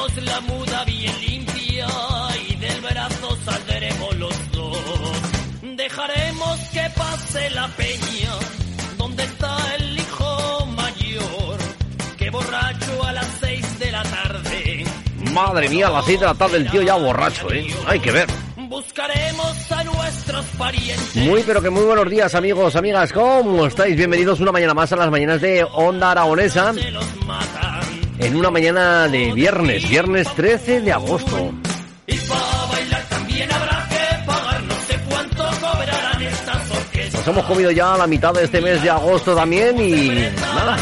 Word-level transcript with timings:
La 0.00 0.40
muda 0.40 0.84
bien 0.84 1.14
limpia 1.20 1.86
y 2.48 2.56
del 2.56 2.80
brazo 2.80 3.36
saldremos 3.44 4.16
los 4.16 4.52
dos. 4.52 4.78
Dejaremos 5.76 6.58
que 6.72 6.90
pase 6.96 7.50
la 7.50 7.68
peña 7.68 8.32
donde 8.96 9.22
está 9.22 9.56
el 9.76 9.98
hijo 9.98 10.66
mayor, 10.74 11.58
que 12.16 12.30
borracho 12.30 13.04
a 13.04 13.12
las 13.12 13.26
seis 13.40 13.78
de 13.78 13.92
la 13.92 14.02
tarde. 14.02 14.84
Madre 15.32 15.68
mía, 15.68 15.88
a 15.88 15.90
las 15.90 16.04
6 16.06 16.20
de 16.20 16.26
la 16.26 16.34
tarde 16.34 16.56
el 16.56 16.70
tío 16.70 16.82
ya 16.82 16.96
borracho, 16.96 17.52
¿eh? 17.52 17.66
Hay 17.86 18.00
que 18.00 18.10
ver. 18.10 18.26
Buscaremos 18.56 19.72
a 19.72 19.84
nuestros 19.84 20.46
parientes. 20.58 21.16
Muy 21.16 21.42
pero 21.42 21.60
que 21.60 21.70
muy 21.70 21.84
buenos 21.84 22.08
días 22.08 22.34
amigos, 22.34 22.74
amigas, 22.74 23.12
¿cómo 23.12 23.66
estáis? 23.66 23.96
Bienvenidos 23.96 24.40
una 24.40 24.52
mañana 24.52 24.74
más 24.74 24.92
a 24.92 24.96
las 24.96 25.10
mañanas 25.10 25.40
de 25.40 25.64
Onda 25.64 26.12
Aragonesa. 26.12 26.72
En 28.22 28.36
una 28.36 28.50
mañana 28.50 29.08
de 29.08 29.32
viernes, 29.32 29.88
viernes 29.88 30.28
13 30.34 30.82
de 30.82 30.92
agosto. 30.92 31.52
Y 32.06 32.16
para 32.16 32.66
bailar 32.70 33.02
también 33.08 33.52
habrá 33.52 33.88
que 33.88 34.26
pagar, 34.26 34.62
no 34.62 34.74
sé 34.74 35.00
cuánto 35.08 35.44
cobrarán 35.60 36.22
estas 36.22 36.70
orquestas. 36.70 37.14
Nos 37.14 37.28
hemos 37.28 37.44
comido 37.46 37.70
ya 37.70 37.96
la 37.96 38.06
mitad 38.06 38.34
de 38.34 38.44
este 38.44 38.60
mes 38.60 38.82
de 38.82 38.90
agosto 38.90 39.34
también 39.34 39.80
y 39.80 40.08
nada, 40.36 40.76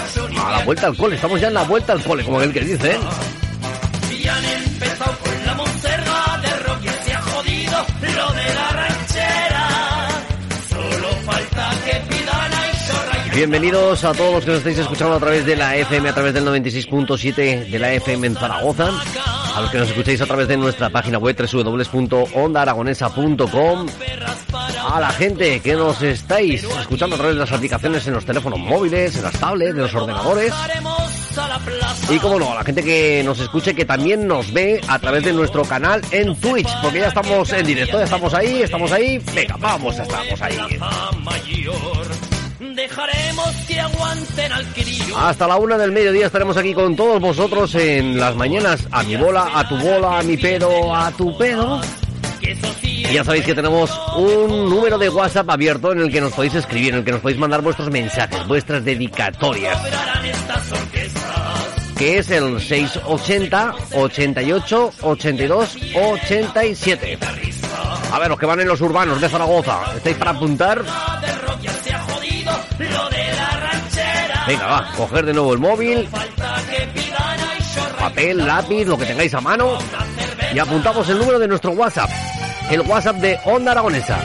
a 0.44 0.52
la 0.58 0.64
vuelta 0.64 0.88
al 0.88 0.96
cole, 0.96 1.14
estamos 1.14 1.40
ya 1.40 1.48
en 1.48 1.54
la 1.54 1.62
vuelta 1.62 1.92
al 1.92 2.02
cole, 2.02 2.24
como 2.24 2.42
el 2.42 2.52
que 2.52 2.60
dice. 2.60 2.92
¿eh? 2.92 2.98
Bienvenidos 13.38 14.04
a 14.04 14.12
todos 14.14 14.34
los 14.34 14.44
que 14.44 14.50
nos 14.50 14.58
estáis 14.58 14.78
escuchando 14.78 15.14
a 15.14 15.20
través 15.20 15.46
de 15.46 15.54
la 15.54 15.76
FM, 15.76 16.08
a 16.08 16.12
través 16.12 16.34
del 16.34 16.44
96.7 16.44 17.68
de 17.68 17.78
la 17.78 17.92
FM 17.92 18.26
en 18.26 18.34
Zaragoza, 18.34 18.90
a 19.54 19.60
los 19.60 19.70
que 19.70 19.78
nos 19.78 19.90
escucháis 19.90 20.20
a 20.20 20.26
través 20.26 20.48
de 20.48 20.56
nuestra 20.56 20.90
página 20.90 21.18
web 21.18 21.36
www.ondaaragonesa.com, 21.36 23.86
a 24.92 24.98
la 24.98 25.10
gente 25.10 25.60
que 25.60 25.74
nos 25.74 26.02
estáis 26.02 26.64
escuchando 26.64 27.14
a 27.14 27.18
través 27.18 27.36
de 27.36 27.40
las 27.42 27.52
aplicaciones 27.52 28.04
en 28.08 28.14
los 28.14 28.24
teléfonos 28.24 28.58
móviles, 28.58 29.14
en 29.14 29.22
las 29.22 29.38
tablets, 29.38 29.70
en 29.70 29.82
los 29.82 29.94
ordenadores. 29.94 30.52
Y 32.10 32.18
como 32.18 32.40
no, 32.40 32.50
a 32.50 32.56
la 32.56 32.64
gente 32.64 32.82
que 32.82 33.22
nos 33.24 33.38
escuche, 33.38 33.72
que 33.72 33.84
también 33.84 34.26
nos 34.26 34.52
ve 34.52 34.80
a 34.88 34.98
través 34.98 35.22
de 35.22 35.32
nuestro 35.32 35.62
canal 35.62 36.02
en 36.10 36.34
Twitch, 36.34 36.66
porque 36.82 36.98
ya 36.98 37.06
estamos 37.06 37.52
en 37.52 37.64
directo, 37.64 37.98
ya 37.98 38.04
estamos 38.04 38.34
ahí, 38.34 38.62
estamos 38.62 38.90
ahí. 38.90 39.22
Venga, 39.32 39.54
vamos, 39.60 39.96
estamos 39.96 40.42
ahí. 40.42 40.58
Plaza 42.98 43.06
Mayor. 43.06 43.08
Dejaremos 43.08 43.54
que 43.66 43.80
aguanten 43.80 44.52
al 44.52 44.66
crío. 44.66 45.18
Hasta 45.18 45.46
la 45.46 45.56
una 45.56 45.78
del 45.78 45.92
mediodía 45.92 46.26
estaremos 46.26 46.56
aquí 46.56 46.74
con 46.74 46.96
todos 46.96 47.20
vosotros 47.20 47.74
en 47.74 48.18
las 48.18 48.34
mañanas. 48.34 48.86
A 48.90 49.02
mi 49.02 49.16
bola, 49.16 49.50
a 49.54 49.68
tu 49.68 49.76
bola, 49.76 50.18
a 50.18 50.22
mi 50.22 50.36
pedo, 50.36 50.94
a 50.94 51.10
tu 51.12 51.36
pedo. 51.36 51.80
Y 52.42 53.12
ya 53.12 53.24
sabéis 53.24 53.44
que 53.44 53.54
tenemos 53.54 53.90
un 54.16 54.68
número 54.68 54.98
de 54.98 55.08
WhatsApp 55.08 55.48
abierto 55.50 55.92
en 55.92 56.00
el 56.00 56.10
que 56.10 56.20
nos 56.20 56.32
podéis 56.32 56.54
escribir, 56.54 56.92
en 56.92 56.98
el 57.00 57.04
que 57.04 57.12
nos 57.12 57.20
podéis 57.20 57.40
mandar 57.40 57.62
vuestros 57.62 57.90
mensajes, 57.90 58.46
vuestras 58.46 58.84
dedicatorias, 58.84 59.78
que 61.96 62.18
es 62.18 62.30
el 62.30 62.60
680 62.60 63.74
88 63.94 64.92
82 65.02 65.76
87. 65.94 67.18
A 68.12 68.18
ver, 68.18 68.28
los 68.28 68.38
que 68.38 68.46
van 68.46 68.60
en 68.60 68.68
los 68.68 68.80
urbanos 68.80 69.20
de 69.20 69.28
Zaragoza, 69.28 69.80
¿estáis 69.96 70.16
para 70.16 70.32
apuntar? 70.32 70.84
Venga, 74.46 74.66
va, 74.66 74.92
coger 74.96 75.26
de 75.26 75.32
nuevo 75.32 75.52
el 75.52 75.58
móvil, 75.58 76.08
papel, 77.98 78.46
lápiz, 78.46 78.84
lo 78.86 78.96
que 78.96 79.04
tengáis 79.04 79.34
a 79.34 79.40
mano 79.40 79.78
y 80.54 80.58
apuntamos 80.58 81.08
el 81.08 81.18
número 81.18 81.38
de 81.38 81.48
nuestro 81.48 81.72
WhatsApp, 81.72 82.10
el 82.70 82.80
WhatsApp 82.82 83.16
de 83.16 83.38
Onda 83.44 83.72
Aragonesa. 83.72 84.18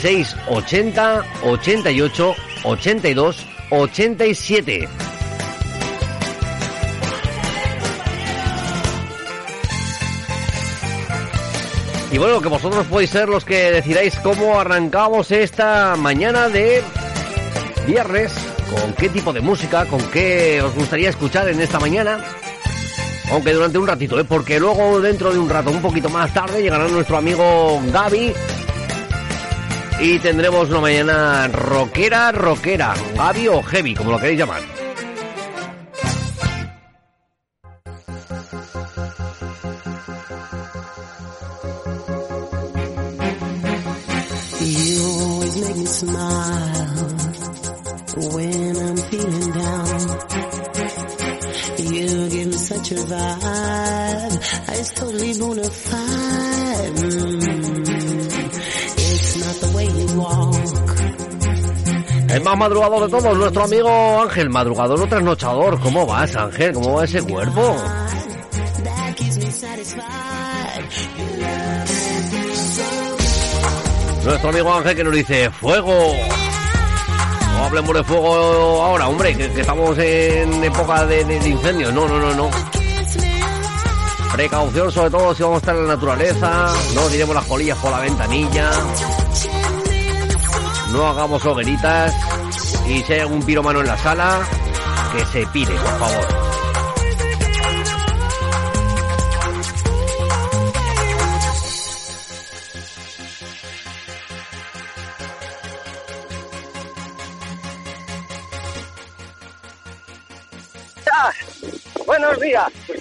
680 0.00 1.24
88 1.44 2.34
82 2.64 3.46
87. 3.70 4.88
Y 12.12 12.18
bueno, 12.18 12.40
que 12.40 12.48
vosotros 12.48 12.86
podéis 12.86 13.10
ser 13.10 13.28
los 13.28 13.44
que 13.44 13.70
decidáis 13.72 14.14
cómo 14.20 14.60
arrancamos 14.60 15.30
esta 15.30 15.96
mañana 15.96 16.48
de 16.48 16.82
viernes, 17.86 18.32
con 18.70 18.92
qué 18.94 19.08
tipo 19.08 19.32
de 19.32 19.40
música, 19.40 19.86
con 19.86 20.00
qué 20.10 20.60
os 20.62 20.74
gustaría 20.74 21.08
escuchar 21.08 21.48
en 21.48 21.60
esta 21.60 21.78
mañana. 21.78 22.18
Aunque 23.30 23.52
durante 23.52 23.78
un 23.78 23.86
ratito, 23.86 24.18
¿eh? 24.20 24.24
porque 24.24 24.60
luego 24.60 25.00
dentro 25.00 25.32
de 25.32 25.38
un 25.38 25.48
rato, 25.48 25.70
un 25.70 25.80
poquito 25.80 26.08
más 26.08 26.32
tarde, 26.32 26.62
llegará 26.62 26.86
nuestro 26.88 27.16
amigo 27.16 27.80
Gaby. 27.92 28.32
Y 30.00 30.18
tendremos 30.18 30.68
una 30.68 30.80
mañana 30.80 31.48
rockera, 31.48 32.30
rockera, 32.32 32.94
Gaby 33.16 33.48
o 33.48 33.62
Heavy, 33.62 33.94
como 33.94 34.10
lo 34.10 34.18
queréis 34.18 34.38
llamar. 34.38 34.75
Vibe. 54.86 54.92
It's 54.92 54.92
totally 54.92 55.32
bona 55.38 55.70
fide. 55.70 56.98
It's 58.98 59.36
not 59.44 59.56
the 59.60 59.76
way 59.76 59.86
you 59.86 60.20
walk. 60.20 60.56
El 62.28 62.42
más 62.42 62.58
madrugador 62.58 63.02
de 63.04 63.08
todos, 63.08 63.36
nuestro 63.38 63.64
amigo 63.64 63.88
Ángel, 64.22 64.50
madrugador 64.50 65.00
o 65.00 65.06
trasnochador. 65.06 65.80
¿Cómo 65.80 66.06
vas, 66.06 66.34
Ángel? 66.36 66.72
¿Cómo 66.74 66.94
va 66.94 67.04
ese 67.04 67.22
cuerpo? 67.22 67.76
Nuestro 74.24 74.50
amigo 74.50 74.74
Ángel 74.74 74.96
que 74.96 75.04
nos 75.04 75.14
dice, 75.14 75.50
fuego. 75.50 76.12
No 77.56 77.64
hablemos 77.64 77.94
de 77.94 78.04
fuego 78.04 78.82
ahora, 78.82 79.08
hombre, 79.08 79.34
que, 79.36 79.50
que 79.52 79.60
estamos 79.60 79.96
en 79.98 80.64
época 80.64 81.06
de, 81.06 81.24
de- 81.24 81.38
de 81.40 81.48
incendios. 81.48 81.92
No, 81.94 82.08
no, 82.08 82.18
no, 82.18 82.34
no. 82.34 82.50
Precaución 84.32 84.92
sobre 84.92 85.10
todo 85.10 85.34
si 85.34 85.42
vamos 85.42 85.56
a 85.56 85.58
estar 85.58 85.76
en 85.76 85.86
la 85.86 85.94
naturaleza. 85.94 86.72
No 86.94 87.02
tiremos 87.08 87.34
las 87.34 87.44
colillas 87.46 87.78
por 87.78 87.90
la 87.90 88.00
ventanilla. 88.00 88.70
No 90.92 91.06
hagamos 91.06 91.44
hogueritas. 91.44 92.14
Y 92.88 93.02
si 93.02 93.12
hay 93.12 93.20
algún 93.20 93.42
piromano 93.42 93.80
en 93.80 93.86
la 93.86 93.98
sala, 93.98 94.40
que 95.12 95.24
se 95.26 95.46
pire, 95.48 95.74
por 95.74 95.98
favor. 95.98 96.35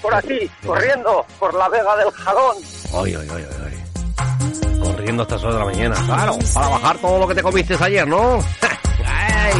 Por 0.05 0.13
aquí, 0.13 0.51
corriendo 0.63 1.25
por 1.39 1.51
la 1.55 1.67
Vega 1.67 1.95
del 1.97 2.11
Jalón. 2.11 2.57
Ay, 2.93 3.15
ay, 3.15 3.27
ay, 3.35 3.45
ay. 3.65 4.79
Corriendo 4.79 5.23
hasta 5.23 5.35
las 5.35 5.43
de 5.43 5.59
la 5.59 5.65
mañana. 5.65 5.95
Claro, 6.05 6.37
para 6.53 6.67
bajar 6.67 6.97
todo 6.99 7.19
lo 7.19 7.27
que 7.27 7.33
te 7.33 7.41
comiste 7.41 7.75
ayer, 7.79 8.07
¿no? 8.07 8.37
Ay, 9.07 9.53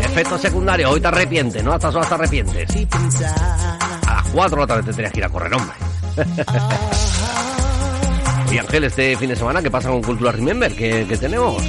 efecto 0.00 0.38
secundario, 0.38 0.90
hoy 0.90 1.00
te 1.00 1.08
arrepientes, 1.08 1.62
¿no? 1.64 1.72
Hasta 1.72 1.88
horas 1.88 2.08
te 2.08 2.14
arrepientes. 2.14 2.70
A 4.06 4.14
las 4.14 4.26
4 4.32 4.56
de 4.56 4.60
la 4.60 4.66
tarde 4.66 4.82
te 4.84 4.92
tenías 4.92 5.12
que 5.12 5.18
ir 5.18 5.24
a 5.24 5.28
correr, 5.28 5.54
hombre. 5.54 5.74
Y 8.52 8.58
Ángel, 8.58 8.82
este 8.82 9.16
fin 9.16 9.28
de 9.28 9.36
semana, 9.36 9.62
¿qué 9.62 9.70
pasa 9.70 9.90
con 9.90 10.02
Cultura 10.02 10.32
Remember? 10.32 10.74
¿Qué, 10.74 11.06
qué 11.08 11.16
tenemos? 11.16 11.64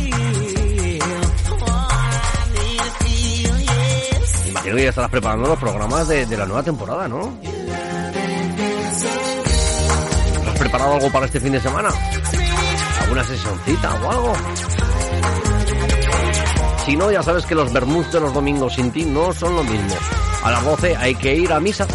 Imagino 4.47 4.75
que 4.75 4.83
ya 4.83 4.89
estarás 4.89 5.11
preparando 5.11 5.49
los 5.49 5.59
programas 5.59 6.07
de 6.07 6.35
la 6.35 6.47
nueva 6.47 6.63
temporada, 6.63 7.07
¿no? 7.07 7.37
Preparado 10.71 10.95
algo 10.95 11.11
para 11.11 11.25
este 11.25 11.39
fin 11.41 11.51
de 11.51 11.59
semana? 11.59 11.89
¿Alguna 13.01 13.23
sesioncita 13.25 13.93
o 13.95 14.11
algo? 14.11 14.33
Si 16.85 16.95
no, 16.95 17.11
ya 17.11 17.21
sabes 17.21 17.45
que 17.45 17.55
los 17.55 17.73
vermús 17.73 18.09
de 18.13 18.21
los 18.21 18.33
domingos 18.33 18.73
sin 18.75 18.89
ti 18.91 19.03
no 19.03 19.33
son 19.33 19.53
lo 19.57 19.63
mismo. 19.65 19.95
A 20.43 20.51
las 20.51 20.63
12 20.63 20.95
hay 20.95 21.15
que 21.15 21.35
ir 21.35 21.51
a 21.51 21.59
misa. 21.59 21.85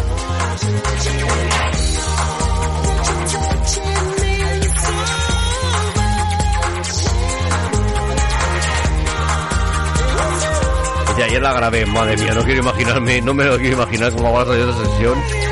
Desde 11.07 11.23
ayer 11.23 11.41
la 11.41 11.53
grabé, 11.53 11.85
madre 11.87 12.15
mía, 12.17 12.33
no 12.35 12.43
quiero 12.43 12.61
imaginarme, 12.61 13.21
no 13.21 13.33
me 13.33 13.45
lo 13.45 13.57
quiero 13.57 13.75
imaginar 13.75 14.13
cómo 14.13 14.33
va 14.33 14.43
a 14.43 14.45
salir 14.45 14.69
esa 14.69 14.85
sesión. 14.85 15.46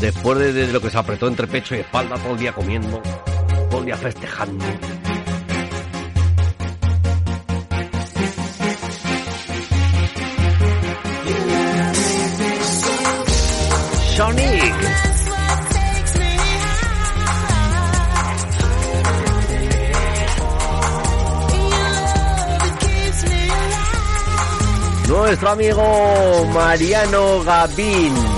Después 0.00 0.54
de, 0.54 0.66
lo 0.68 0.80
que 0.80 0.90
se 0.90 0.98
apretó 0.98 1.26
entre 1.26 1.46
pecho 1.46 1.74
y 1.74 1.78
espalda 1.78 2.16
todo 2.16 2.32
el 2.34 2.38
día 2.38 2.52
comiendo, 2.52 3.00
todo 3.70 3.80
el 3.80 3.86
día 3.86 3.96
festejando. 3.96 4.64
Sonic. 14.14 14.74
Nuestro 25.08 25.50
amigo 25.50 26.46
Mariano 26.52 27.42
Gavín 27.44 28.35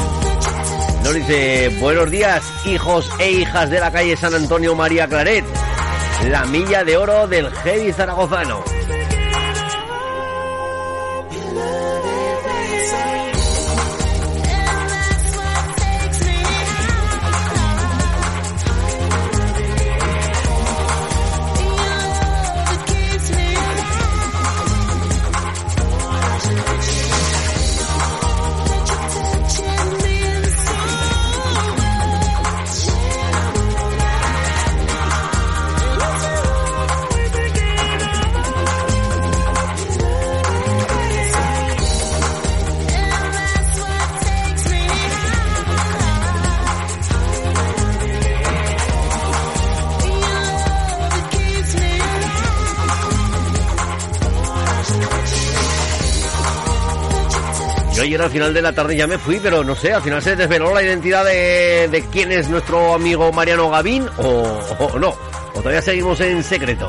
nos 1.09 1.15
dice, 1.15 1.71
buenos 1.81 2.11
días 2.11 2.43
hijos 2.67 3.11
e 3.19 3.31
hijas 3.31 3.71
de 3.71 3.81
la 3.81 3.91
calle 3.91 4.15
San 4.15 4.35
Antonio 4.35 4.75
María 4.75 5.09
Claret, 5.09 5.45
la 6.29 6.45
milla 6.45 6.85
de 6.85 6.99
oro 6.99 7.27
del 7.27 7.51
heavy 7.51 7.93
zaragozano. 7.93 8.78
Al 58.29 58.33
final 58.33 58.53
de 58.53 58.61
la 58.61 58.75
tarde 58.75 58.95
ya 58.95 59.07
me 59.07 59.17
fui, 59.17 59.41
pero 59.43 59.65
no 59.65 59.75
sé, 59.75 59.91
al 59.91 60.03
final 60.03 60.21
se 60.21 60.37
desveló 60.37 60.75
la 60.75 60.83
identidad 60.83 61.25
de, 61.25 62.05
quién 62.13 62.31
es 62.31 62.51
nuestro 62.51 62.93
amigo 62.93 63.33
Mariano 63.33 63.71
Gavín 63.71 64.07
o, 64.19 64.99
no. 64.99 65.15
O 65.55 65.61
todavía 65.61 65.81
seguimos 65.81 66.21
en 66.21 66.45
secreto. 66.45 66.87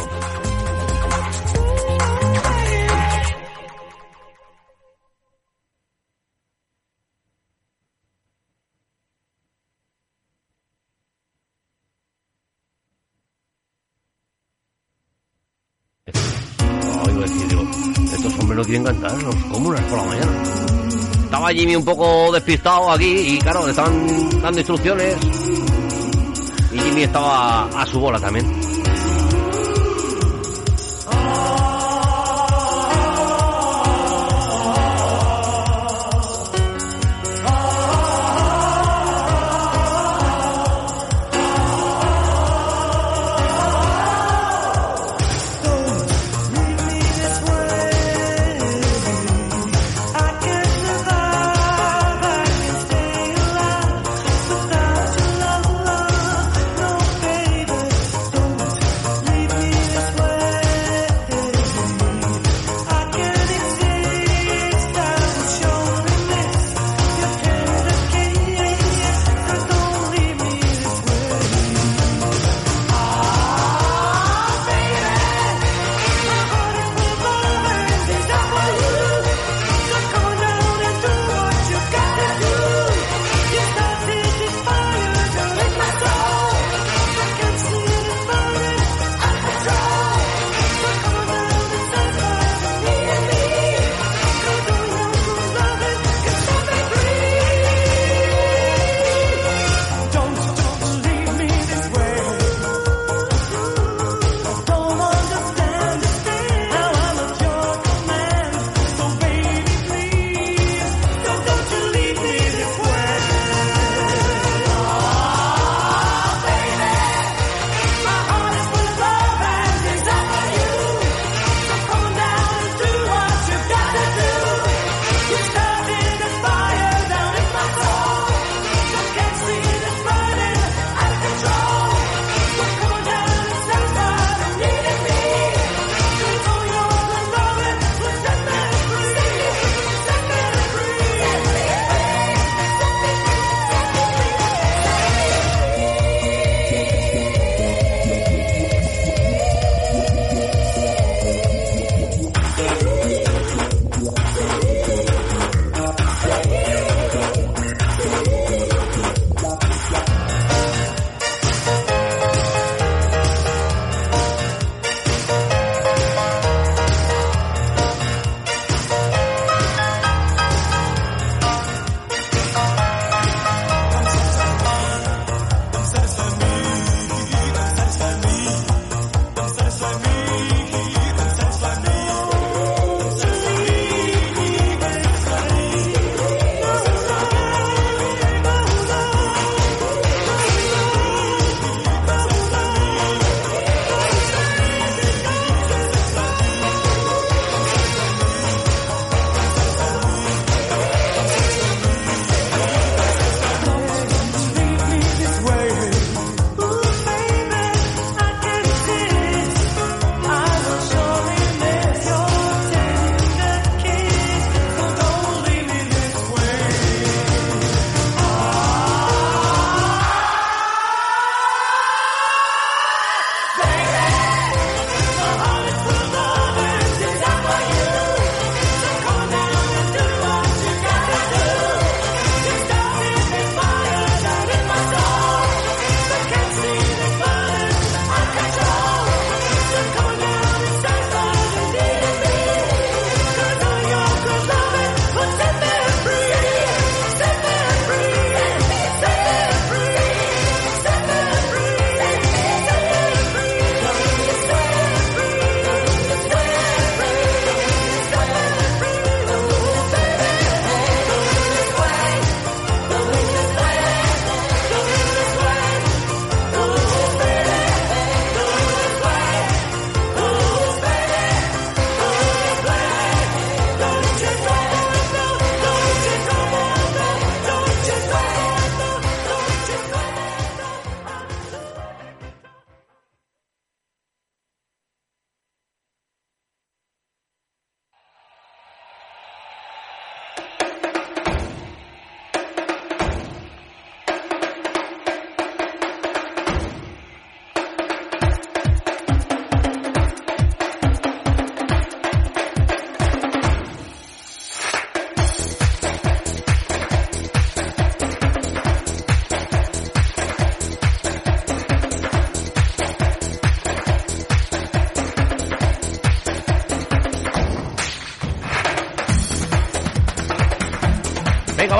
Quieren 18.69 18.83
cantar, 18.83 19.23
los 19.23 19.35
comunas 19.45 19.81
por 19.85 19.97
la 19.97 20.03
mañana. 20.03 20.48
Estaba 21.39 21.53
Jimmy 21.53 21.73
un 21.77 21.85
poco 21.85 22.33
despistado 22.33 22.91
aquí 22.91 23.05
y 23.05 23.39
claro, 23.39 23.63
le 23.63 23.69
estaban 23.69 24.41
dando 24.41 24.59
instrucciones. 24.59 25.15
Y 26.73 26.79
Jimmy 26.79 27.03
estaba 27.03 27.69
a 27.81 27.85
su 27.85 27.97
bola 27.97 28.19
también. 28.19 28.68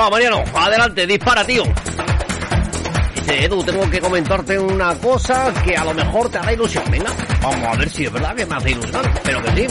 Va, 0.00 0.08
Mariano, 0.10 0.42
adelante, 0.54 1.06
dispara, 1.06 1.44
tío. 1.44 1.62
Dice, 3.14 3.44
Edu, 3.44 3.62
tengo 3.62 3.88
que 3.90 4.00
comentarte 4.00 4.58
una 4.58 4.94
cosa 4.94 5.52
que 5.62 5.76
a 5.76 5.84
lo 5.84 5.92
mejor 5.92 6.30
te 6.30 6.38
hará 6.38 6.52
ilusión. 6.54 6.84
Venga, 6.90 7.10
vamos 7.42 7.68
a 7.68 7.76
ver 7.76 7.90
si 7.90 8.04
es 8.06 8.12
verdad 8.12 8.34
que 8.34 8.46
me 8.46 8.54
hace 8.56 8.70
ilusión. 8.70 9.02
Pero 9.22 9.42
que 9.42 9.50
sí. 9.50 9.66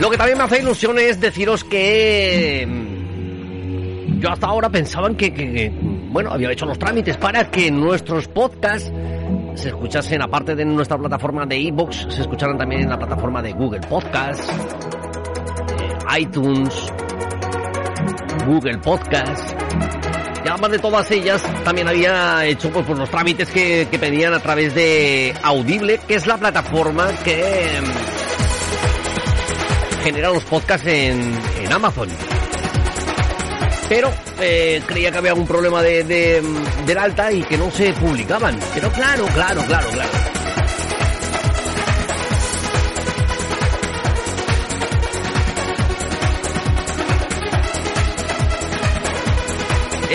Lo 0.00 0.10
que 0.10 0.16
también 0.16 0.38
me 0.38 0.44
hace 0.44 0.60
ilusión 0.60 0.98
es 0.98 1.20
deciros 1.20 1.64
que... 1.64 2.66
mm, 2.66 4.20
Yo 4.20 4.30
hasta 4.30 4.46
ahora 4.46 4.70
pensaban 4.70 5.14
que, 5.16 5.32
que- 5.34 5.70
bueno, 6.08 6.30
había 6.32 6.50
hecho 6.50 6.64
los 6.64 6.78
trámites 6.78 7.18
para 7.18 7.50
que 7.50 7.70
nuestros 7.70 8.26
podcasts 8.28 8.90
se 9.54 9.68
escuchasen, 9.68 10.22
aparte 10.22 10.54
de 10.54 10.64
nuestra 10.64 10.96
plataforma 10.96 11.44
de 11.44 11.58
iVoox, 11.58 12.06
se 12.14 12.22
escucharan 12.22 12.56
también 12.56 12.82
en 12.82 12.88
la 12.90 12.98
plataforma 12.98 13.42
de 13.42 13.52
Google 13.52 13.80
Podcasts, 13.80 14.50
iTunes, 16.18 16.92
Google 18.46 18.78
Podcast. 18.78 19.52
Y 20.44 20.48
además 20.48 20.70
de 20.70 20.78
todas 20.78 21.10
ellas, 21.10 21.42
también 21.64 21.88
había 21.88 22.46
hecho 22.46 22.70
pues, 22.70 22.86
pues, 22.86 22.96
los 22.98 23.10
trámites 23.10 23.50
que, 23.50 23.86
pedían 24.00 24.32
a 24.32 24.38
través 24.38 24.72
de 24.74 25.34
Audible, 25.42 26.00
que 26.06 26.14
es 26.14 26.26
la 26.26 26.38
plataforma 26.38 27.08
que 27.24 27.80
mm, 27.82 27.86
genera 30.04 30.30
los 30.30 30.44
podcasts 30.44 30.86
en, 30.86 31.36
Amazon. 31.72 32.08
Pero 33.88 34.12
eh, 34.40 34.80
creía 34.86 35.10
que 35.10 35.18
había 35.18 35.32
algún 35.32 35.48
problema 35.48 35.82
de, 35.82 36.04
de, 36.04 36.40
del 36.86 36.98
alta 36.98 37.32
y 37.32 37.42
que 37.42 37.58
no 37.58 37.72
se 37.72 37.92
publicaban. 37.94 38.56
Pero 38.72 38.92
claro, 38.92 39.26
claro, 39.34 39.62
claro, 39.66 39.88
claro. 39.90 40.05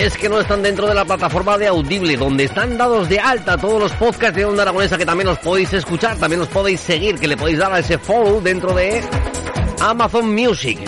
Es 0.02 0.16
que 0.16 0.28
no 0.28 0.40
están 0.40 0.62
dentro 0.64 0.88
de 0.88 0.94
la 0.94 1.04
plataforma 1.04 1.56
de 1.56 1.68
Audible, 1.68 2.16
donde 2.16 2.44
están 2.44 2.76
dados 2.76 3.08
de 3.08 3.20
alta 3.20 3.56
todos 3.56 3.80
los 3.80 3.92
podcasts 3.92 4.34
de 4.34 4.44
Onda 4.44 4.62
Aragonesa 4.62 4.98
que 4.98 5.06
también 5.06 5.28
los 5.28 5.38
podéis 5.38 5.72
escuchar, 5.72 6.16
también 6.16 6.40
los 6.40 6.48
podéis 6.48 6.80
seguir, 6.80 7.20
que 7.20 7.28
le 7.28 7.36
podéis 7.36 7.58
dar 7.58 7.72
a 7.72 7.78
ese 7.78 7.98
follow 7.98 8.40
dentro 8.40 8.74
de 8.74 9.00
Amazon 9.80 10.34
Music. 10.34 10.80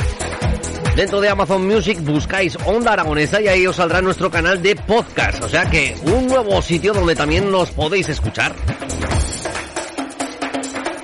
Dentro 0.97 1.21
de 1.21 1.28
Amazon 1.28 1.64
Music 1.64 2.00
buscáis 2.00 2.56
Onda 2.66 2.92
Aragonesa 2.92 3.40
y 3.40 3.47
ahí 3.47 3.66
os 3.68 3.76
saldrá 3.76 4.00
nuestro 4.00 4.30
canal 4.30 4.61
de 4.61 4.75
podcast, 4.75 5.44
o 5.44 5.49
sea 5.49 5.71
que 5.71 5.97
un 6.02 6.26
nuevo 6.26 6.61
sitio 6.61 6.92
donde 6.92 7.14
también 7.14 7.49
nos 7.52 7.71
podéis 7.71 8.09
escuchar. 8.09 8.52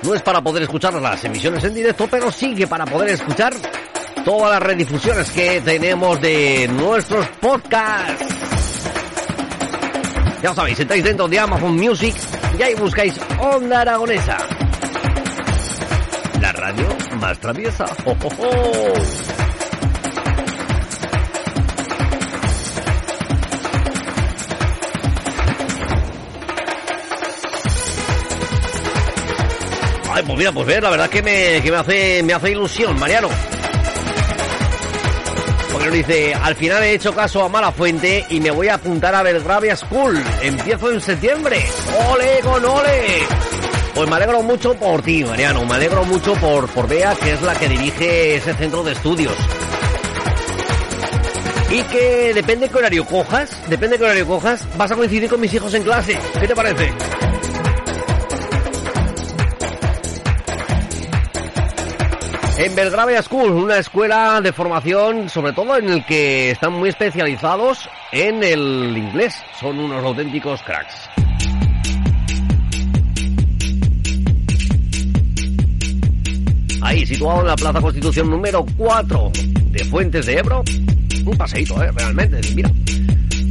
No 0.03 0.13
es 0.13 0.21
para 0.21 0.41
poder 0.41 0.63
escuchar 0.63 0.93
las 0.95 1.23
emisiones 1.23 1.63
en 1.63 1.73
directo, 1.73 2.07
pero 2.11 2.29
sí 2.29 2.55
que 2.55 2.67
para 2.67 2.85
poder 2.85 3.11
escuchar 3.11 3.53
todas 4.23 4.51
las 4.51 4.63
redifusiones 4.63 5.29
que 5.31 5.61
tenemos 5.61 6.19
de 6.21 6.69
nuestros 6.71 7.27
podcasts. 7.39 8.25
Ya 10.41 10.53
sabéis, 10.53 10.79
estáis 10.79 11.03
dentro 11.03 11.27
de 11.27 11.39
Amazon 11.39 11.75
Music 11.75 12.15
y 12.57 12.61
ahí 12.61 12.73
buscáis 12.75 13.19
Onda 13.39 13.81
Aragonesa. 13.81 14.37
La 16.41 16.51
radio 16.51 16.87
más 17.19 17.39
traviesa. 17.39 17.85
¡Jo, 18.03 18.15
jo, 18.21 18.29
jo! 18.29 18.49
Ay, 30.13 30.23
pues 30.25 30.37
mira, 30.37 30.51
pues 30.51 30.67
ver, 30.67 30.83
la 30.83 30.89
verdad 30.89 31.09
que 31.09 31.21
me, 31.21 31.61
que 31.61 31.71
me 31.71 31.77
hace, 31.77 32.23
me 32.23 32.33
hace 32.33 32.51
ilusión, 32.51 32.99
Mariano. 32.99 33.29
Porque 35.71 35.89
dice, 35.89 36.33
al 36.33 36.55
final 36.55 36.83
he 36.83 36.93
hecho 36.93 37.13
caso 37.13 37.43
a 37.43 37.49
Mala 37.49 37.71
Fuente 37.71 38.25
y 38.29 38.39
me 38.39 38.51
voy 38.51 38.67
a 38.67 38.75
apuntar 38.75 39.15
a 39.15 39.23
Belgravia 39.23 39.75
School. 39.75 40.21
Empiezo 40.41 40.91
en 40.91 41.01
septiembre. 41.01 41.65
¡Ole 42.11 42.39
con 42.43 42.63
ole! 42.65 43.25
Pues 43.93 44.09
me 44.09 44.15
alegro 44.15 44.41
mucho 44.41 44.73
por 44.75 45.01
ti, 45.01 45.23
Mariano. 45.23 45.65
Me 45.65 45.75
alegro 45.75 46.03
mucho 46.05 46.33
por, 46.35 46.67
por 46.69 46.87
Bea, 46.87 47.15
que 47.15 47.33
es 47.33 47.41
la 47.41 47.55
que 47.55 47.67
dirige 47.67 48.35
ese 48.35 48.53
centro 48.53 48.83
de 48.83 48.93
estudios. 48.93 49.35
Y 51.69 51.83
que 51.83 52.33
depende 52.33 52.67
qué 52.67 52.77
horario 52.77 53.05
cojas, 53.05 53.57
depende 53.69 53.97
qué 53.97 54.03
horario 54.03 54.27
cojas, 54.27 54.67
vas 54.77 54.91
a 54.91 54.95
coincidir 54.95 55.29
con 55.29 55.39
mis 55.39 55.53
hijos 55.53 55.73
en 55.73 55.83
clase. 55.83 56.19
¿Qué 56.37 56.47
te 56.47 56.55
parece? 56.55 56.91
En 62.63 62.75
Belgravia 62.75 63.23
School, 63.23 63.53
una 63.53 63.79
escuela 63.79 64.39
de 64.39 64.53
formación, 64.53 65.29
sobre 65.29 65.51
todo 65.51 65.77
en 65.77 65.89
el 65.89 66.05
que 66.05 66.51
están 66.51 66.73
muy 66.73 66.89
especializados 66.89 67.89
en 68.11 68.43
el 68.43 68.95
inglés. 68.95 69.33
Son 69.59 69.79
unos 69.79 70.03
auténticos 70.05 70.61
cracks. 70.61 71.09
Ahí, 76.83 77.03
situado 77.03 77.41
en 77.41 77.47
la 77.47 77.55
Plaza 77.55 77.81
Constitución 77.81 78.29
número 78.29 78.63
4 78.77 79.31
de 79.71 79.83
Fuentes 79.85 80.27
de 80.27 80.37
Ebro. 80.37 80.63
Un 81.25 81.35
paseíto, 81.35 81.81
¿eh? 81.81 81.89
Realmente. 81.95 82.41
Mira, 82.53 82.69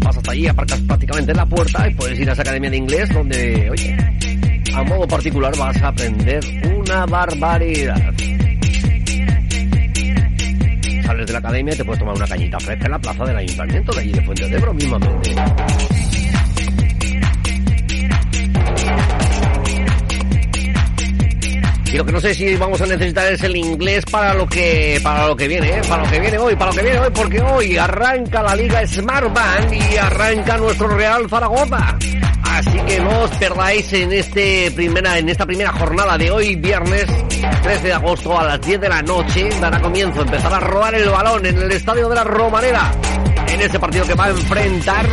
vas 0.04 0.16
hasta 0.18 0.30
allí, 0.30 0.46
aparcas 0.46 0.78
prácticamente 0.82 1.32
en 1.32 1.36
la 1.36 1.46
puerta 1.46 1.88
y 1.88 1.94
puedes 1.96 2.16
ir 2.16 2.30
a 2.30 2.32
esa 2.32 2.42
academia 2.42 2.70
de 2.70 2.76
inglés 2.76 3.12
donde, 3.12 3.70
oye, 3.70 3.96
a 4.72 4.84
modo 4.84 5.08
particular 5.08 5.52
vas 5.58 5.76
a 5.82 5.88
aprender 5.88 6.44
una 6.78 7.06
barbaridad 7.06 8.14
sales 11.10 11.26
de 11.26 11.32
la 11.32 11.38
academia 11.40 11.74
te 11.74 11.84
puedes 11.84 11.98
tomar 11.98 12.14
una 12.14 12.26
cañita 12.26 12.60
fresca 12.60 12.84
en 12.84 12.92
la 12.92 12.98
plaza 13.00 13.24
del 13.24 13.36
ayuntamiento 13.36 13.92
de 13.92 14.00
allí 14.00 14.12
de 14.12 14.22
Fuentes 14.22 14.50
de 14.50 14.56
Ebro 14.56 14.74
mismamente. 14.74 15.34
Y 21.92 21.96
lo 21.96 22.04
que 22.04 22.12
no 22.12 22.20
sé 22.20 22.34
si 22.34 22.54
vamos 22.54 22.80
a 22.80 22.86
necesitar 22.86 23.32
es 23.32 23.42
el 23.42 23.56
inglés 23.56 24.04
para 24.04 24.34
lo 24.34 24.46
que 24.46 25.00
para 25.02 25.26
lo 25.26 25.34
que 25.34 25.48
viene, 25.48 25.78
¿eh? 25.78 25.80
para 25.88 26.04
lo 26.04 26.10
que 26.10 26.20
viene 26.20 26.38
hoy, 26.38 26.54
para 26.54 26.70
lo 26.70 26.76
que 26.76 26.82
viene 26.84 26.98
hoy, 27.00 27.10
porque 27.12 27.40
hoy 27.40 27.76
arranca 27.76 28.42
la 28.44 28.54
Liga 28.54 28.86
Smart 28.86 29.34
Bank 29.34 29.72
y 29.72 29.96
arranca 29.96 30.56
nuestro 30.58 30.86
Real 30.86 31.28
Zaragoza. 31.28 31.98
Así 32.60 32.78
que 32.80 33.00
no 33.00 33.20
os 33.20 33.30
perdáis 33.38 33.90
en 33.94 34.12
este 34.12 34.70
primera 34.72 35.16
en 35.16 35.30
esta 35.30 35.46
primera 35.46 35.72
jornada 35.72 36.18
de 36.18 36.30
hoy 36.30 36.56
viernes 36.56 37.06
13 37.62 37.86
de 37.86 37.92
agosto 37.94 38.38
a 38.38 38.44
las 38.44 38.60
10 38.60 38.82
de 38.82 38.88
la 38.90 39.00
noche 39.00 39.48
dará 39.58 39.80
comienzo 39.80 40.20
empezar 40.20 40.52
a 40.52 40.60
robar 40.60 40.94
el 40.94 41.08
balón 41.08 41.46
en 41.46 41.56
el 41.56 41.72
estadio 41.72 42.10
de 42.10 42.16
la 42.16 42.24
Romareda 42.24 42.92
en 43.48 43.62
este 43.62 43.80
partido 43.80 44.06
que 44.06 44.12
va 44.12 44.26
a 44.26 44.28
enfrentar 44.28 45.06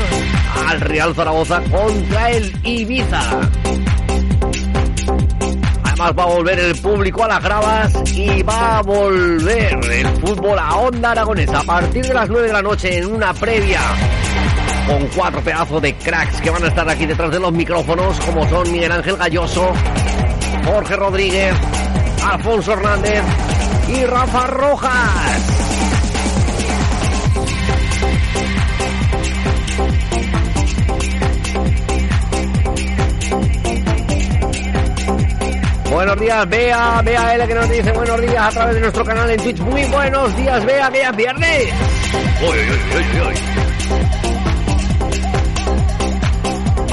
al 0.68 0.82
Real 0.82 1.16
Zaragoza 1.16 1.62
contra 1.72 2.32
el 2.32 2.54
Ibiza. 2.66 3.22
Además 5.86 6.12
va 6.20 6.24
a 6.24 6.26
volver 6.26 6.60
el 6.60 6.76
público 6.76 7.24
a 7.24 7.28
las 7.30 7.42
gravas 7.42 8.12
y 8.14 8.44
va 8.44 8.80
a 8.80 8.82
volver 8.82 9.80
el 9.90 10.08
fútbol 10.18 10.60
a 10.60 10.76
Onda 10.76 11.12
Aragonesa 11.12 11.62
a 11.62 11.64
partir 11.64 12.06
de 12.06 12.14
las 12.14 12.28
9 12.28 12.48
de 12.48 12.54
la 12.54 12.62
noche 12.62 12.98
en 12.98 13.06
una 13.06 13.34
previa 13.34 13.80
con 14.88 15.06
cuatro 15.08 15.42
pedazos 15.42 15.82
de 15.82 15.94
cracks 15.96 16.42
que 16.42 16.50
van 16.50 16.64
a 16.64 16.68
estar 16.68 16.90
aquí 16.90 17.06
detrás 17.06 17.30
de 17.30 17.40
los 17.40 17.52
micrófonos 17.52 18.20
como 18.22 18.48
son 18.50 18.72
Miguel 18.72 18.92
Ángel 18.92 19.18
Galloso, 19.18 19.74
Jorge 20.66 20.96
Rodríguez, 20.96 21.54
Alfonso 22.26 22.74
Hernández 22.74 23.22
y 23.90 24.06
Rafa 24.06 24.48
Rojas. 24.48 25.58
Buenos 35.92 36.20
días, 36.20 36.50
Bea, 36.50 37.02
Bea 37.02 37.36
L 37.36 37.48
que 37.48 37.56
nos 37.56 37.70
dice 37.70 37.92
buenos 37.92 38.22
días 38.22 38.46
a 38.46 38.50
través 38.52 38.76
de 38.76 38.82
nuestro 38.82 39.04
canal 39.04 39.30
en 39.30 39.38
Twitch. 39.38 39.60
Muy 39.60 39.84
buenos 39.86 40.38
días, 40.38 40.66
Bea, 40.66 40.90
que 40.92 41.00
ya 41.00 41.10
es 41.10 41.16
viernes. 41.16 41.74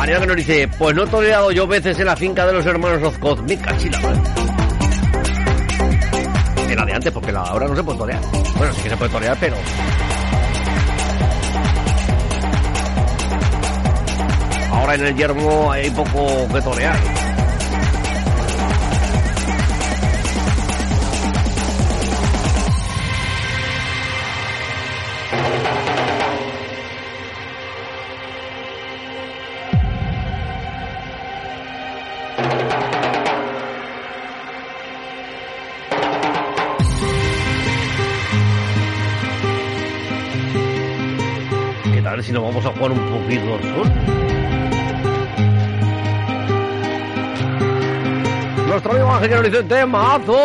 Mariano 0.05 0.21
que 0.21 0.27
nos 0.27 0.37
dice, 0.37 0.69
pues 0.69 0.95
no 0.95 1.05
he 1.05 1.07
tolerado 1.07 1.51
yo 1.51 1.67
veces 1.67 1.99
en 1.99 2.05
la 2.05 2.15
finca 2.15 2.45
de 2.45 2.53
los 2.53 2.67
hermanos 2.67 3.03
Ozcoz. 3.03 3.41
Mi 3.41 3.57
cachila. 3.57 3.99
En 6.69 6.77
la 6.77 6.85
de 6.85 6.93
antes, 6.93 7.11
porque 7.11 7.33
la 7.33 7.41
ahora 7.41 7.67
no 7.69 7.75
se 7.75 7.83
puede 7.83 7.97
torear. 7.97 8.21
Bueno, 8.59 8.75
sí 8.75 8.83
que 8.83 8.91
se 8.91 8.97
puede 8.99 9.11
torear, 9.11 9.35
pero... 9.41 9.57
Ahora 14.73 14.95
en 14.95 15.07
el 15.07 15.17
yermo 15.17 15.73
hay 15.73 15.89
poco 15.89 16.49
que 16.53 16.61
torear. 16.61 17.24
Nuestro 48.69 48.93
amigo 48.93 49.13
Ángel 49.13 49.29
que 49.29 49.37
nos 49.37 49.45
dice 49.45 49.63
temazo. 49.65 50.39